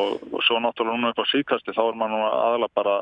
Og, 0.00 0.22
og 0.32 0.44
svo 0.46 0.60
náttúrulega 0.60 1.00
núna 1.00 1.12
upp 1.12 1.20
á 1.20 1.32
síkasti 1.32 1.74
þá 1.76 1.82
er 1.84 1.98
maður 2.00 2.14
nú 2.14 2.28
aðalega 2.28 2.76
bara 2.78 2.96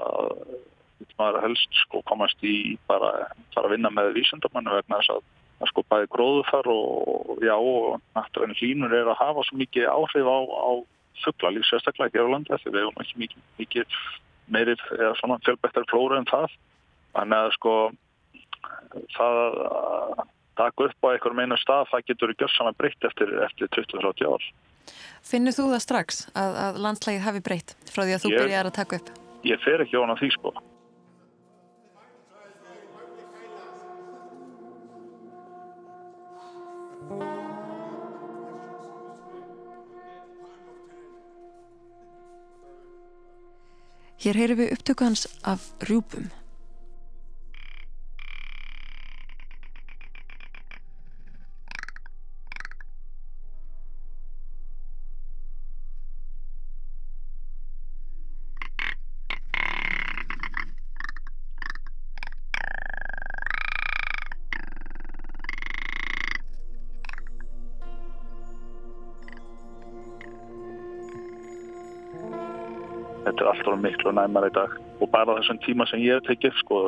maður 1.20 1.44
helst 1.44 1.82
sko 1.84 2.00
komast 2.08 2.42
í 2.44 2.76
bara 2.90 3.30
að 3.56 3.70
vinna 3.72 3.92
með 3.94 4.14
vísundamannu 4.18 4.74
vegna 4.78 4.98
þess 5.00 5.14
að 5.16 5.28
að 5.60 5.68
sko 5.68 5.84
bæði 5.92 6.08
gróðufar 6.14 6.68
og 6.72 7.42
já 7.44 7.52
og 7.52 8.00
náttúrulega 8.16 8.56
hlínur 8.60 8.94
er 8.96 9.10
að 9.12 9.20
hafa 9.20 9.44
svo 9.44 9.58
mikið 9.60 9.90
áhrif 9.92 10.28
á, 10.28 10.38
á 10.40 10.70
fugglalíf 11.24 11.68
sérstaklega 11.68 12.10
ekki 12.10 12.24
á 12.24 12.32
landi 12.32 12.58
því 12.62 12.72
við 12.74 12.82
hefum 12.84 13.04
ekki 13.04 13.22
mikið, 13.22 13.44
mikið 13.60 13.98
meirið 14.50 14.84
eða 14.98 15.12
svona 15.20 15.38
fjölbættar 15.46 15.88
flóra 15.90 16.20
en 16.20 16.28
það. 16.30 16.56
Þannig 17.14 17.44
að 17.44 17.54
sko 17.56 17.74
það 19.16 19.38
að 19.40 20.24
taka 20.60 20.88
upp 20.88 21.06
á 21.06 21.12
einhverjum 21.12 21.44
einu 21.44 21.60
stað 21.60 21.86
það 21.92 22.06
getur 22.10 22.34
gjörð 22.34 22.56
saman 22.56 22.76
breytt 22.78 23.06
eftir, 23.08 23.32
eftir 23.46 23.70
20-30 23.76 24.28
ár. 24.28 24.50
Finnur 25.26 25.54
þú 25.54 25.70
það 25.74 25.84
strax 25.84 26.20
að, 26.34 26.58
að 26.64 26.82
landslægið 26.84 27.24
hafi 27.28 27.42
breytt 27.46 27.76
frá 27.88 28.02
því 28.02 28.16
að 28.16 28.24
þú 28.24 28.34
byrjar 28.34 28.70
að 28.70 28.76
taka 28.80 29.00
upp? 29.00 29.14
Ég 29.46 29.62
fer 29.64 29.84
ekki 29.84 29.96
á 29.96 30.04
hana 30.04 30.18
því 30.20 30.34
sko 30.36 30.52
Hér 44.20 44.36
heyrum 44.36 44.58
við 44.60 44.74
upptöku 44.74 45.06
hans 45.06 45.22
af 45.48 45.70
rjúpum. 45.88 46.26
Þetta 73.30 73.46
er 73.46 73.50
alltaf 73.54 73.80
miklu 73.80 74.14
næmar 74.16 74.50
í 74.50 74.52
dag. 74.58 74.76
Og 75.00 75.10
bara 75.14 75.38
þessum 75.40 75.62
tíma 75.64 75.88
sem 75.88 76.02
ég 76.04 76.20
hef 76.20 76.28
tekið 76.28 76.60
sko, 76.60 76.84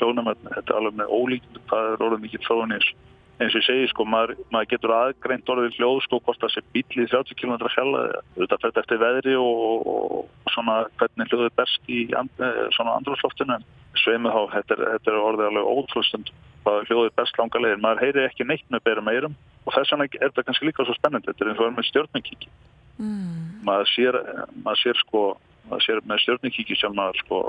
hljónum, 0.00 0.32
þetta 0.46 0.66
er 0.66 0.78
alveg 0.80 0.98
með 1.02 1.14
ólíkt 1.14 1.62
það 1.70 1.92
er 1.92 2.04
orðið 2.06 2.26
mikið 2.26 2.46
þróun 2.48 2.76
eins 2.78 2.92
eins 3.40 3.54
og 3.54 3.62
ég 3.62 3.64
segi, 3.64 3.88
sko, 3.88 4.04
maður, 4.04 4.34
maður 4.52 4.68
getur 4.74 4.92
aðgreint 4.92 5.48
orðið 5.48 5.78
hljóð, 5.78 6.00
sko, 6.04 6.18
hvort 6.26 6.42
það 6.42 6.50
sé 6.52 6.62
bíl 6.74 7.00
í 7.00 7.06
30 7.08 7.38
km 7.40 7.54
fjalla, 7.72 8.02
þetta 8.36 8.58
fyrir 8.60 8.80
eftir 8.82 9.00
veðri 9.00 9.36
og, 9.40 9.86
og 9.88 10.52
svona 10.52 10.74
hvernig 11.00 11.30
hljóðið 11.30 11.54
best 11.56 11.88
í 11.88 12.02
and, 12.20 12.42
svona 12.76 12.98
andrúrsloftinu 12.98 13.56
sveimið 14.02 14.36
þá, 14.36 14.42
þetta 14.58 14.76
er, 14.76 14.82
þetta 14.94 15.12
er 15.12 15.22
orðið 15.30 15.48
alveg 15.48 15.70
ótrústund, 15.72 16.32
hvað 16.66 16.82
hljóðið 16.90 17.16
best 17.22 17.40
langa 17.40 17.64
leiðir, 17.64 17.80
maður 17.86 18.04
heyri 18.04 18.26
ekki 18.26 18.48
neitt 18.50 18.68
með 18.68 18.84
berum 18.90 19.08
eirum 19.08 19.38
og 19.64 19.72
þess 19.72 19.94
vegna 19.94 20.08
er 20.10 20.26
þetta 20.28 20.44
kannski 20.48 20.68
líka 20.68 20.84
svo 20.84 20.96
spennandi. 20.96 21.32
Þetta 21.32 21.44
er 21.46 21.50
eins 21.50 21.62
og 21.62 21.70
er 21.70 21.74
með 21.78 21.88
stjórnmengkiki 21.88 22.52
mm. 23.00 23.64
maður 23.66 23.90
sér, 23.94 24.18
maður 24.64 24.82
sér 24.84 25.00
sko 25.00 25.24
maður 25.68 25.86
sér 25.86 26.00
með 26.06 26.22
stjórnikíki 26.24 26.78
sem 26.78 26.94
maður 26.96 27.20
sko 27.24 27.40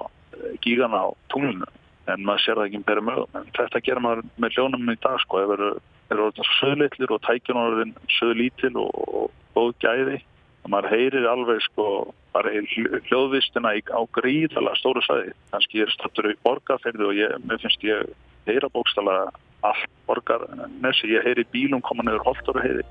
gígana 0.65 1.05
á 1.05 1.07
tunglinu. 1.33 1.69
En 2.09 2.25
maður 2.25 2.43
sér 2.45 2.59
það 2.59 2.67
ekki 2.67 2.81
með 2.81 3.03
mögum 3.07 3.39
en 3.39 3.51
þetta 3.57 3.83
gerir 3.85 4.03
maður 4.03 4.25
með 4.41 4.57
hljónum 4.57 4.91
í 4.91 4.97
dag 5.05 5.21
sko. 5.23 5.43
Ef 5.43 5.53
eru 6.11 6.25
orðin 6.27 6.49
söðleitlir 6.57 7.13
og 7.15 7.23
tækjun 7.27 7.61
orðin 7.61 7.93
söðlítil 8.17 8.73
og 8.81 9.31
góð 9.55 9.71
gæði 9.83 10.17
og 10.61 10.73
maður 10.73 10.93
heyrir 10.93 11.27
alveg 11.29 11.61
sko 11.65 11.85
bara 12.35 12.51
hljóðvistina 12.51 13.73
á 13.91 14.01
gríðala 14.15 14.75
stóru 14.79 15.03
sæði 15.05 15.33
kannski 15.53 15.81
ég 15.81 15.87
er 15.87 15.95
státtur 15.95 16.29
í 16.31 16.35
borgarferði 16.45 17.07
og 17.07 17.15
ég, 17.17 17.33
mér 17.47 17.61
finnst 17.63 17.83
ég 17.85 18.11
heyra 18.47 18.69
bókstala 18.73 19.15
allt 19.67 19.89
borgar 20.07 20.45
nessi, 20.81 21.09
ég 21.11 21.25
heyri 21.25 21.45
bílum 21.53 21.83
koma 21.85 22.05
nefnur 22.05 22.25
holdur 22.29 22.59
og 22.59 22.65
heyri 22.65 22.85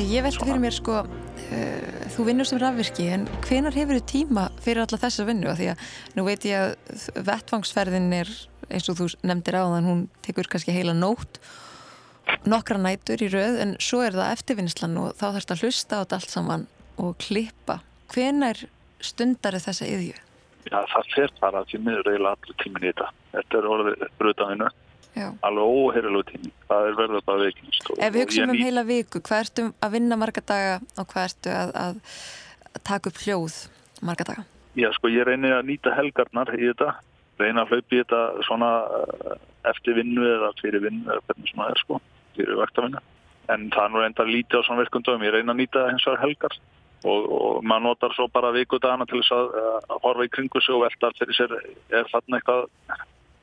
Ég, 0.00 0.22
veldi 0.24 0.40
fyrir 0.40 0.60
mér 0.62 0.72
sko 0.72 1.00
uh, 1.04 2.04
þú 2.14 2.24
vinnur 2.30 2.48
sem 2.48 2.60
rafvirki 2.60 3.08
en 3.12 3.26
hvenar 3.44 3.74
hefur 3.76 3.98
þið 3.98 4.06
tíma 4.08 4.46
fyrir 4.64 4.80
alla 4.86 4.98
þessa 5.02 5.26
vinnu? 5.28 5.50
Því 5.58 5.66
að 5.74 5.82
nú 6.16 6.24
veit 6.24 6.46
ég 6.48 6.62
að 6.62 7.24
vettvangsferðin 7.26 8.08
er 8.16 8.30
eins 8.70 8.88
og 8.88 8.96
þú 8.96 9.08
nefndir 9.28 9.58
á 9.60 9.64
þann 9.74 9.90
hún 9.90 10.00
tekur 10.24 10.48
kannski 10.48 10.72
heila 10.72 10.94
nótt 10.96 11.36
nokkra 12.48 12.80
nætur 12.80 13.20
í 13.20 13.28
rauð 13.28 13.60
en 13.60 13.76
svo 13.82 14.00
er 14.06 14.16
það 14.16 14.32
eftirvinnslan 14.38 14.98
og 15.02 15.12
þá 15.18 15.26
þarfst 15.26 15.54
að 15.54 15.64
hlusta 15.66 15.98
á 15.98 16.00
þetta 16.00 16.20
allt 16.20 16.34
saman 16.34 16.66
og 17.00 17.16
klippa. 17.20 17.80
Hvenar 18.14 18.64
stundar 19.04 19.58
þessa 19.60 19.88
yðju? 19.88 20.16
Já 20.70 20.78
það 20.94 21.12
fer 21.16 21.34
bara 21.42 21.66
því 21.68 21.82
miður 21.84 22.12
eiginlega 22.14 22.38
allir 22.38 22.60
tímin 22.62 22.86
í 22.86 22.92
þetta. 22.92 23.10
Þetta 23.34 23.60
er 23.60 23.68
orðið 23.74 24.06
brutaðinu 24.20 24.70
Já. 25.16 25.26
alveg 25.42 25.74
óheirilu 25.74 26.22
tími. 26.28 26.52
Það 26.68 26.86
er 26.86 26.96
verður 27.00 27.26
bara 27.26 27.44
veiknist 27.48 27.90
Ef 27.96 28.14
við 28.14 28.24
hugsaum 28.24 28.54
um 28.54 28.62
heila 28.62 28.84
viku, 28.86 29.22
hvað 29.26 29.44
ertu 29.44 29.66
að 29.82 29.94
vinna 29.96 30.18
marga 30.20 30.42
daga 30.46 30.80
og 30.96 31.10
hvað 31.10 31.28
ertu 31.28 31.54
að, 31.54 31.72
að 31.84 32.82
taka 32.86 33.10
upp 33.10 33.22
hljóð 33.24 33.60
marga 34.06 34.26
daga? 34.30 34.46
Já 34.78 34.90
sko 34.94 35.10
ég 35.10 35.26
reynir 35.26 35.56
að 35.56 35.66
nýta 35.72 35.94
helgarnar 35.96 36.52
í 36.54 36.68
þetta. 36.68 36.94
Reyna 37.40 37.64
að 37.64 37.74
hlaupa 37.74 37.96
í 37.96 38.02
þetta 38.02 38.20
svona 38.46 38.72
eh, 39.00 39.38
eftir 39.72 39.96
vinnu 39.98 40.26
eða 40.36 40.52
fyrir 40.60 40.84
vinnu 40.84 41.08
eða 41.08 41.24
hvernig 41.26 41.50
svona 41.50 41.70
er 41.72 41.82
sko, 41.82 42.00
fyrir 42.36 42.60
vaktavinna 42.60 43.02
en 43.50 43.70
það 43.74 43.84
er 43.84 43.92
nú 43.92 44.02
reynda 44.02 44.24
að 44.24 44.34
líti 44.34 44.58
á 44.58 44.62
svona 44.62 44.84
virkundum 44.84 45.24
ég 45.26 45.34
reyna 45.34 45.54
að 45.54 45.60
nýta 45.62 45.86
hins 45.90 46.06
vegar 46.06 46.22
helgar 46.24 46.56
og, 47.04 47.30
og 47.36 47.64
maður 47.64 47.86
notar 47.88 48.14
svo 48.16 48.28
bara 48.32 48.52
vikudagana 48.54 49.06
til 49.08 49.22
þess 49.22 49.34
að, 49.36 49.54
að 49.90 50.02
horfa 50.04 50.26
í 50.26 50.32
kringu 50.36 50.62
sig 50.62 50.76
og 50.76 50.84
velta 50.84 51.12
fyrir 51.18 51.38
sér 51.38 51.56
er 51.56 52.10
þarna 52.12 52.40
eitthvað 52.40 52.68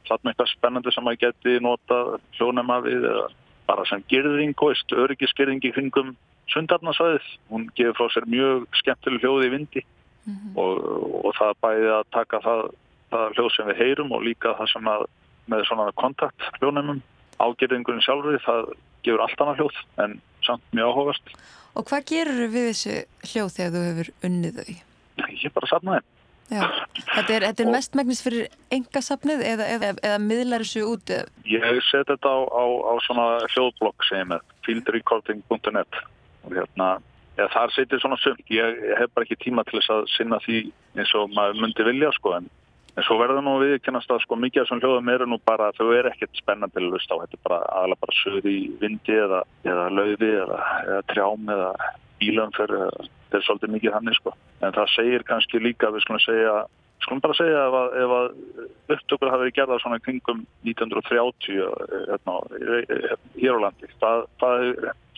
þarna 0.10 0.32
eitthvað 0.32 0.54
spennandi 0.54 0.94
sem 0.94 1.06
maður 1.06 1.22
geti 1.26 1.60
nota 1.64 2.00
hljónema 2.38 2.80
við 2.86 3.06
eða 3.12 3.28
bara 3.68 3.84
sem 3.90 4.04
gerðing, 4.08 4.56
öryggisgerðing 5.04 5.66
í 5.68 5.74
kringum 5.76 6.16
sundarnasvæðið. 6.54 7.30
Hún 7.52 7.70
gefur 7.76 7.98
frá 8.00 8.14
sér 8.16 8.28
mjög 8.32 8.68
skemmtileg 8.80 9.24
hljóði 9.24 9.50
í 9.50 9.54
vindi 9.56 9.84
mm 9.84 10.34
-hmm. 10.34 10.58
og, 10.64 10.74
og 11.28 11.36
það 11.40 11.54
bæði 11.66 11.92
að 11.98 12.04
taka 12.16 12.40
það, 12.46 12.64
það 13.12 13.36
hljóð 13.36 13.52
sem 13.56 13.68
við 13.68 13.82
heyrum 13.84 14.12
og 14.16 14.24
líka 14.24 14.56
það 14.60 14.72
sem 14.74 14.92
að 14.96 15.06
með 15.48 15.64
svona 15.68 15.92
kontakt 15.96 16.50
hljónemum 16.60 17.02
ágerðingurinn 17.40 18.04
sjálfur 18.04 18.40
það 18.44 18.74
gefur 19.06 19.24
allt 19.24 19.42
annað 19.42 19.62
hljóð 19.62 19.78
en 20.04 20.20
samt 20.44 20.76
mjög 20.76 20.92
áhugast. 20.92 21.32
Og 21.78 21.86
hvað 21.88 22.06
gerur 22.10 22.48
við 22.50 22.70
þessu 22.72 22.96
hljóð 23.32 23.56
þegar 23.56 23.74
þú 23.74 23.84
hefur 23.88 24.10
unnið 24.28 24.62
þau? 24.62 24.76
Ég 25.44 25.54
bara 25.54 25.70
sapnaði. 25.72 26.06
Já, 26.48 26.64
þetta 26.96 27.34
er, 27.36 27.44
þetta 27.50 27.64
er 27.66 27.72
mestmægnis 27.74 28.22
fyrir 28.24 28.46
engasafnið 28.72 29.42
eða, 29.44 29.66
eða, 29.74 29.90
eða 30.00 30.20
miðlar 30.24 30.64
þessu 30.64 30.84
út? 30.88 31.12
Ég 31.50 31.82
set 31.90 32.08
þetta 32.08 32.32
á, 32.32 32.40
á, 32.48 32.64
á 32.88 32.94
svona 33.04 33.26
hljóðblokk 33.52 34.06
sem 34.08 34.32
er 34.32 34.46
fieldrecording.net 34.68 36.00
og 36.48 36.56
hérna, 36.56 36.88
ja, 37.36 37.50
þar 37.52 37.74
setir 37.76 38.00
svona 38.00 38.20
sumt. 38.22 38.46
Ég, 38.54 38.80
hef 38.96 39.12
bara 39.12 39.28
ekki 39.28 39.42
tíma 39.44 39.66
til 39.68 39.82
þess 39.82 39.92
að 39.98 40.08
sinna 40.14 40.40
því 40.46 40.62
eins 40.96 41.12
og 41.20 41.36
maður 41.36 41.60
myndi 41.66 41.88
vilja 41.90 42.14
sko 42.16 42.38
en, 42.38 42.48
en 42.96 43.08
svo 43.10 43.20
verður 43.20 43.44
nú 43.44 43.58
við 43.66 43.76
kennast 43.84 44.16
að 44.16 44.24
sko 44.24 44.40
mikið 44.40 44.64
af 44.64 44.72
svona 44.72 44.88
hljóðum 44.88 45.14
eru 45.18 45.28
nú 45.28 45.42
bara, 45.44 45.74
þau 45.76 45.92
eru 45.92 46.14
ekkert 46.14 46.40
spennandi 46.40 46.80
að 46.80 46.90
lusta 46.96 47.20
á, 47.20 47.22
þetta 47.26 47.40
er 47.42 47.46
bara 47.50 47.60
aðalega 47.76 48.06
bara 48.08 48.20
söð 48.22 48.50
í 48.54 48.58
vindi 48.80 49.20
eða, 49.28 49.44
eða 49.68 49.92
lauði 50.00 50.32
eða, 50.46 50.64
eða 50.88 51.04
trjám 51.12 51.54
eða 51.58 51.70
bílanferð 52.24 53.12
þetta 53.28 53.38
er 53.40 53.48
svolítið 53.48 53.74
mikið 53.76 53.94
hann 53.94 54.14
sko. 54.18 54.34
en 54.62 54.74
það 54.74 54.94
segir 54.96 55.24
kannski 55.28 55.60
líka 55.60 55.92
við 55.92 56.06
skulum 56.06 56.24
segja 56.24 56.56
skulum 57.04 57.22
bara 57.22 57.38
segja 57.38 57.66
ef 57.68 57.76
að, 57.78 57.98
ef 58.04 58.16
að 58.20 58.96
upptökur 58.96 59.32
hafi 59.32 59.44
verið 59.44 59.58
gerða 59.60 59.82
svona 59.84 60.00
kringum 60.00 60.46
1930 60.64 61.62
hérna, 62.08 62.40
hér 63.38 63.60
á 63.60 63.64
landi 63.68 63.92
það, 64.02 64.26
það, 64.42 64.66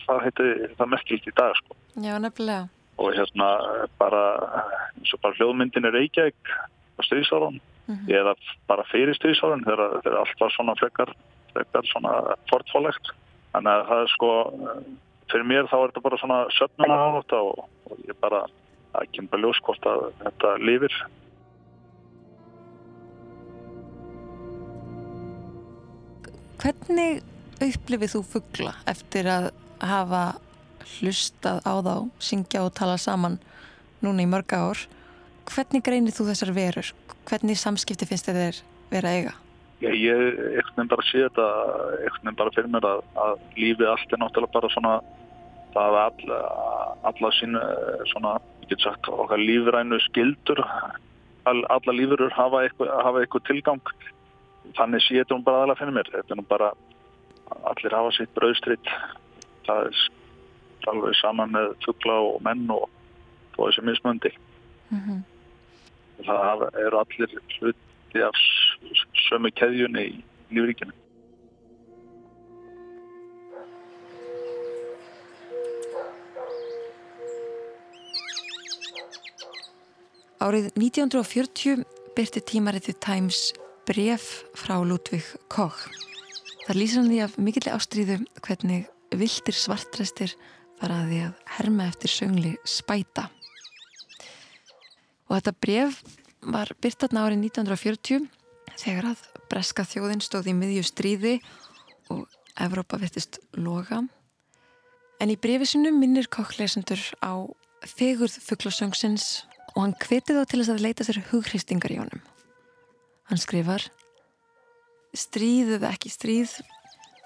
það 0.04 0.28
það 0.76 0.92
merkilt 0.92 1.30
í 1.30 1.36
dag 1.38 1.56
sko. 1.62 1.78
Já, 1.96 2.18
nefnilega 2.18 2.68
og 3.00 3.16
hérna 3.16 3.48
bara 3.98 4.24
bara 5.22 5.36
hljóðmyndin 5.38 5.88
er 5.88 5.96
Reykjavík 5.96 6.50
á 6.52 7.00
stríðsáran 7.08 7.56
mm 7.56 7.94
-hmm. 7.94 8.08
eða 8.12 8.34
bara 8.68 8.84
fyrir 8.92 9.16
stríðsáran 9.16 9.64
þegar, 9.64 9.80
allt 10.04 10.40
var 10.40 10.52
svona 10.52 10.74
frekar, 10.76 11.14
frekar 11.52 11.84
svona 11.92 12.36
fortfólegt 12.50 13.12
þannig 13.52 13.72
að 13.72 13.86
það 13.88 14.02
er 14.02 14.10
sko 14.16 14.30
fyrir 15.30 15.46
mér 15.48 15.70
þá 15.70 15.76
er 15.78 15.88
þetta 15.90 16.04
bara 16.04 16.20
svona 16.20 16.40
söfnuna 16.56 16.98
ánátt 17.06 17.34
og, 17.38 17.64
og 17.90 18.04
ég 18.06 18.18
bara 18.22 18.44
að 18.98 19.10
kempa 19.14 19.38
ljós 19.40 19.60
hvort 19.64 19.88
að 19.88 20.06
þetta 20.24 20.54
lifir 20.66 21.00
Hvernig 26.60 27.22
upplifið 27.64 28.10
þú 28.12 28.20
fuggla 28.34 28.74
eftir 28.90 29.28
að 29.32 29.46
hafa 29.80 30.24
hlustað 30.98 31.62
á 31.64 31.74
þá, 31.80 31.94
syngja 32.20 32.64
og 32.66 32.74
tala 32.76 32.98
saman 33.00 33.38
núna 34.04 34.26
í 34.26 34.28
mörga 34.28 34.60
ár? 34.68 34.82
Hvernig 35.48 35.86
greinir 35.86 36.12
þú 36.12 36.28
þessar 36.28 36.52
verur? 36.52 36.90
Hvernig 37.30 37.56
samskipti 37.56 38.08
finnst 38.08 38.28
þér 38.28 38.60
vera 38.92 39.14
eiga? 39.16 39.32
Já, 39.80 39.90
ég 39.96 40.40
ekkert 40.60 40.90
bara 40.92 41.06
sé 41.08 41.24
þetta 41.24 41.46
ekkert 42.06 42.36
bara 42.36 42.52
fyrir 42.56 42.70
mér 42.72 42.84
að, 42.84 43.02
að 43.24 43.44
lífið 43.56 43.88
allt 43.88 44.12
er 44.12 44.20
náttúrulega 44.20 44.56
bara 44.58 44.72
svona 44.74 44.94
það 45.74 45.96
er 45.96 46.00
alla, 46.04 46.40
alla 47.10 47.30
sín 47.38 47.56
svona, 48.12 48.34
ég 48.64 48.72
get 48.74 48.84
sagt, 48.84 49.08
okkar 49.08 49.40
lífrænu 49.40 50.00
skildur 50.08 50.64
alla 51.46 51.94
lífurur 51.96 52.32
hafa 52.36 52.64
eitthvað, 52.66 52.90
hafa 53.02 53.22
eitthvað 53.22 53.46
tilgang. 53.48 53.94
Þannig 54.76 55.02
sé 55.02 55.16
þetta 55.16 55.38
nú 55.38 55.46
bara 55.46 55.62
aðalega 55.62 55.80
fyrir 55.80 55.94
mér. 55.96 56.10
Þetta 56.12 56.34
er 56.34 56.38
nú 56.38 56.44
bara 56.50 56.68
allir 57.70 57.96
hafa 57.96 58.12
sitt 58.14 58.34
brauðstritt 58.36 58.90
það 59.66 59.88
er 59.88 60.90
alveg 60.90 61.18
saman 61.18 61.52
með 61.54 61.74
fuggla 61.84 62.16
og 62.28 62.40
menn 62.46 62.64
og 62.74 62.88
þessi 63.56 63.84
mismöndi 63.84 64.32
mm 64.90 65.00
-hmm. 65.00 65.20
það 66.26 66.66
eru 66.84 67.00
allir 67.02 67.34
hluti 68.10 68.22
af 68.26 68.34
sömu 69.28 69.50
keðjunni 69.54 70.02
í 70.10 70.54
lífríkinu 70.54 70.94
Árið 80.40 80.70
1940 80.72 81.82
byrti 82.16 82.40
tímaritið 82.40 82.96
Times 83.04 83.40
bref 83.84 84.46
frá 84.56 84.78
Ludvig 84.80 85.26
Koch. 85.52 85.82
Það 86.64 86.78
lýsir 86.78 87.02
hann 87.02 87.10
því 87.10 87.18
af 87.26 87.34
mikilli 87.36 87.74
ástríðu 87.74 88.16
hvernig 88.40 88.86
viltir 89.12 89.54
svartrestir 89.54 90.32
fara 90.80 91.02
að 91.02 91.12
því 91.12 91.20
að 91.26 91.44
herma 91.58 91.90
eftir 91.92 92.14
söngli 92.14 92.54
spæta. 92.64 93.28
Og 95.28 95.36
þetta 95.36 95.54
bref 95.60 96.00
var 96.42 96.72
byrtatna 96.80 97.26
árið 97.26 97.44
1940 97.50 98.28
þegar 98.80 99.10
að 99.12 99.24
breska 99.50 99.84
þjóðin 99.84 100.22
stóð 100.24 100.50
í 100.52 100.56
miðju 100.56 100.84
stríði 100.88 101.34
og 102.12 102.26
Evrópa 102.60 102.98
vettist 103.00 103.40
loga. 103.56 104.02
En 105.20 105.32
í 105.32 105.36
brefisinu 105.36 105.92
minnir 105.94 106.28
Koch 106.32 106.56
lesendur 106.58 107.00
á 107.20 107.44
fegurð 107.86 108.36
fugglasöngsins 108.44 109.44
og 109.74 109.84
hann 109.84 109.96
hveti 110.00 110.36
þá 110.36 110.42
til 110.48 110.60
þess 110.62 110.74
að 110.74 110.84
leita 110.84 111.06
sér 111.06 111.22
hughriftingar 111.30 111.94
í 111.94 112.00
honum. 112.00 112.22
Hann 113.30 113.40
skrifar 113.40 113.86
Stríð 115.10 115.72
eða 115.74 115.90
ekki 115.90 116.10
stríð, 116.12 116.52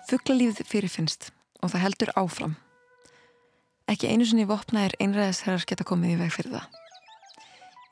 fugglalífið 0.09 0.71
fyrirfinnst 0.71 1.29
og 1.61 1.73
það 1.73 1.83
heldur 1.85 2.12
áfram. 2.17 2.55
Ekki 3.93 4.09
einu 4.09 4.25
sinni 4.25 4.47
vopnaðir 4.49 4.97
einræðisherrar 5.05 5.67
geta 5.69 5.85
komið 5.85 6.15
í 6.15 6.21
veg 6.23 6.33
fyrir 6.33 6.55
það. 6.57 6.84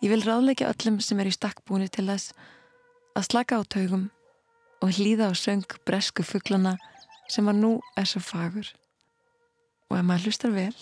Ég 0.03 0.11
vil 0.11 0.24
ráðleika 0.26 0.66
öllum 0.66 0.96
sem 0.98 1.20
er 1.22 1.28
í 1.30 1.32
stakkbúinu 1.34 1.86
til 1.86 2.09
þess 2.09 2.32
að 3.14 3.26
slaka 3.28 3.61
á 3.61 3.62
taugum 3.70 4.09
og 4.82 4.96
hlýða 4.96 5.30
á 5.30 5.32
söng 5.38 5.76
bresku 5.86 6.26
fugglana 6.26 6.74
sem 7.30 7.46
var 7.46 7.55
nú 7.55 7.76
er 7.94 8.11
svo 8.11 8.18
fagur. 8.18 8.66
Og 9.86 10.00
ef 10.00 10.03
maður 10.09 10.26
hlustar 10.26 10.57
vel, 10.57 10.74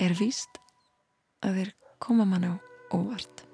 er 0.00 0.16
víst 0.16 0.56
að 1.44 1.60
þeir 1.60 1.74
koma 2.00 2.24
mann 2.24 2.48
á 2.48 2.52
óvart. 2.88 3.44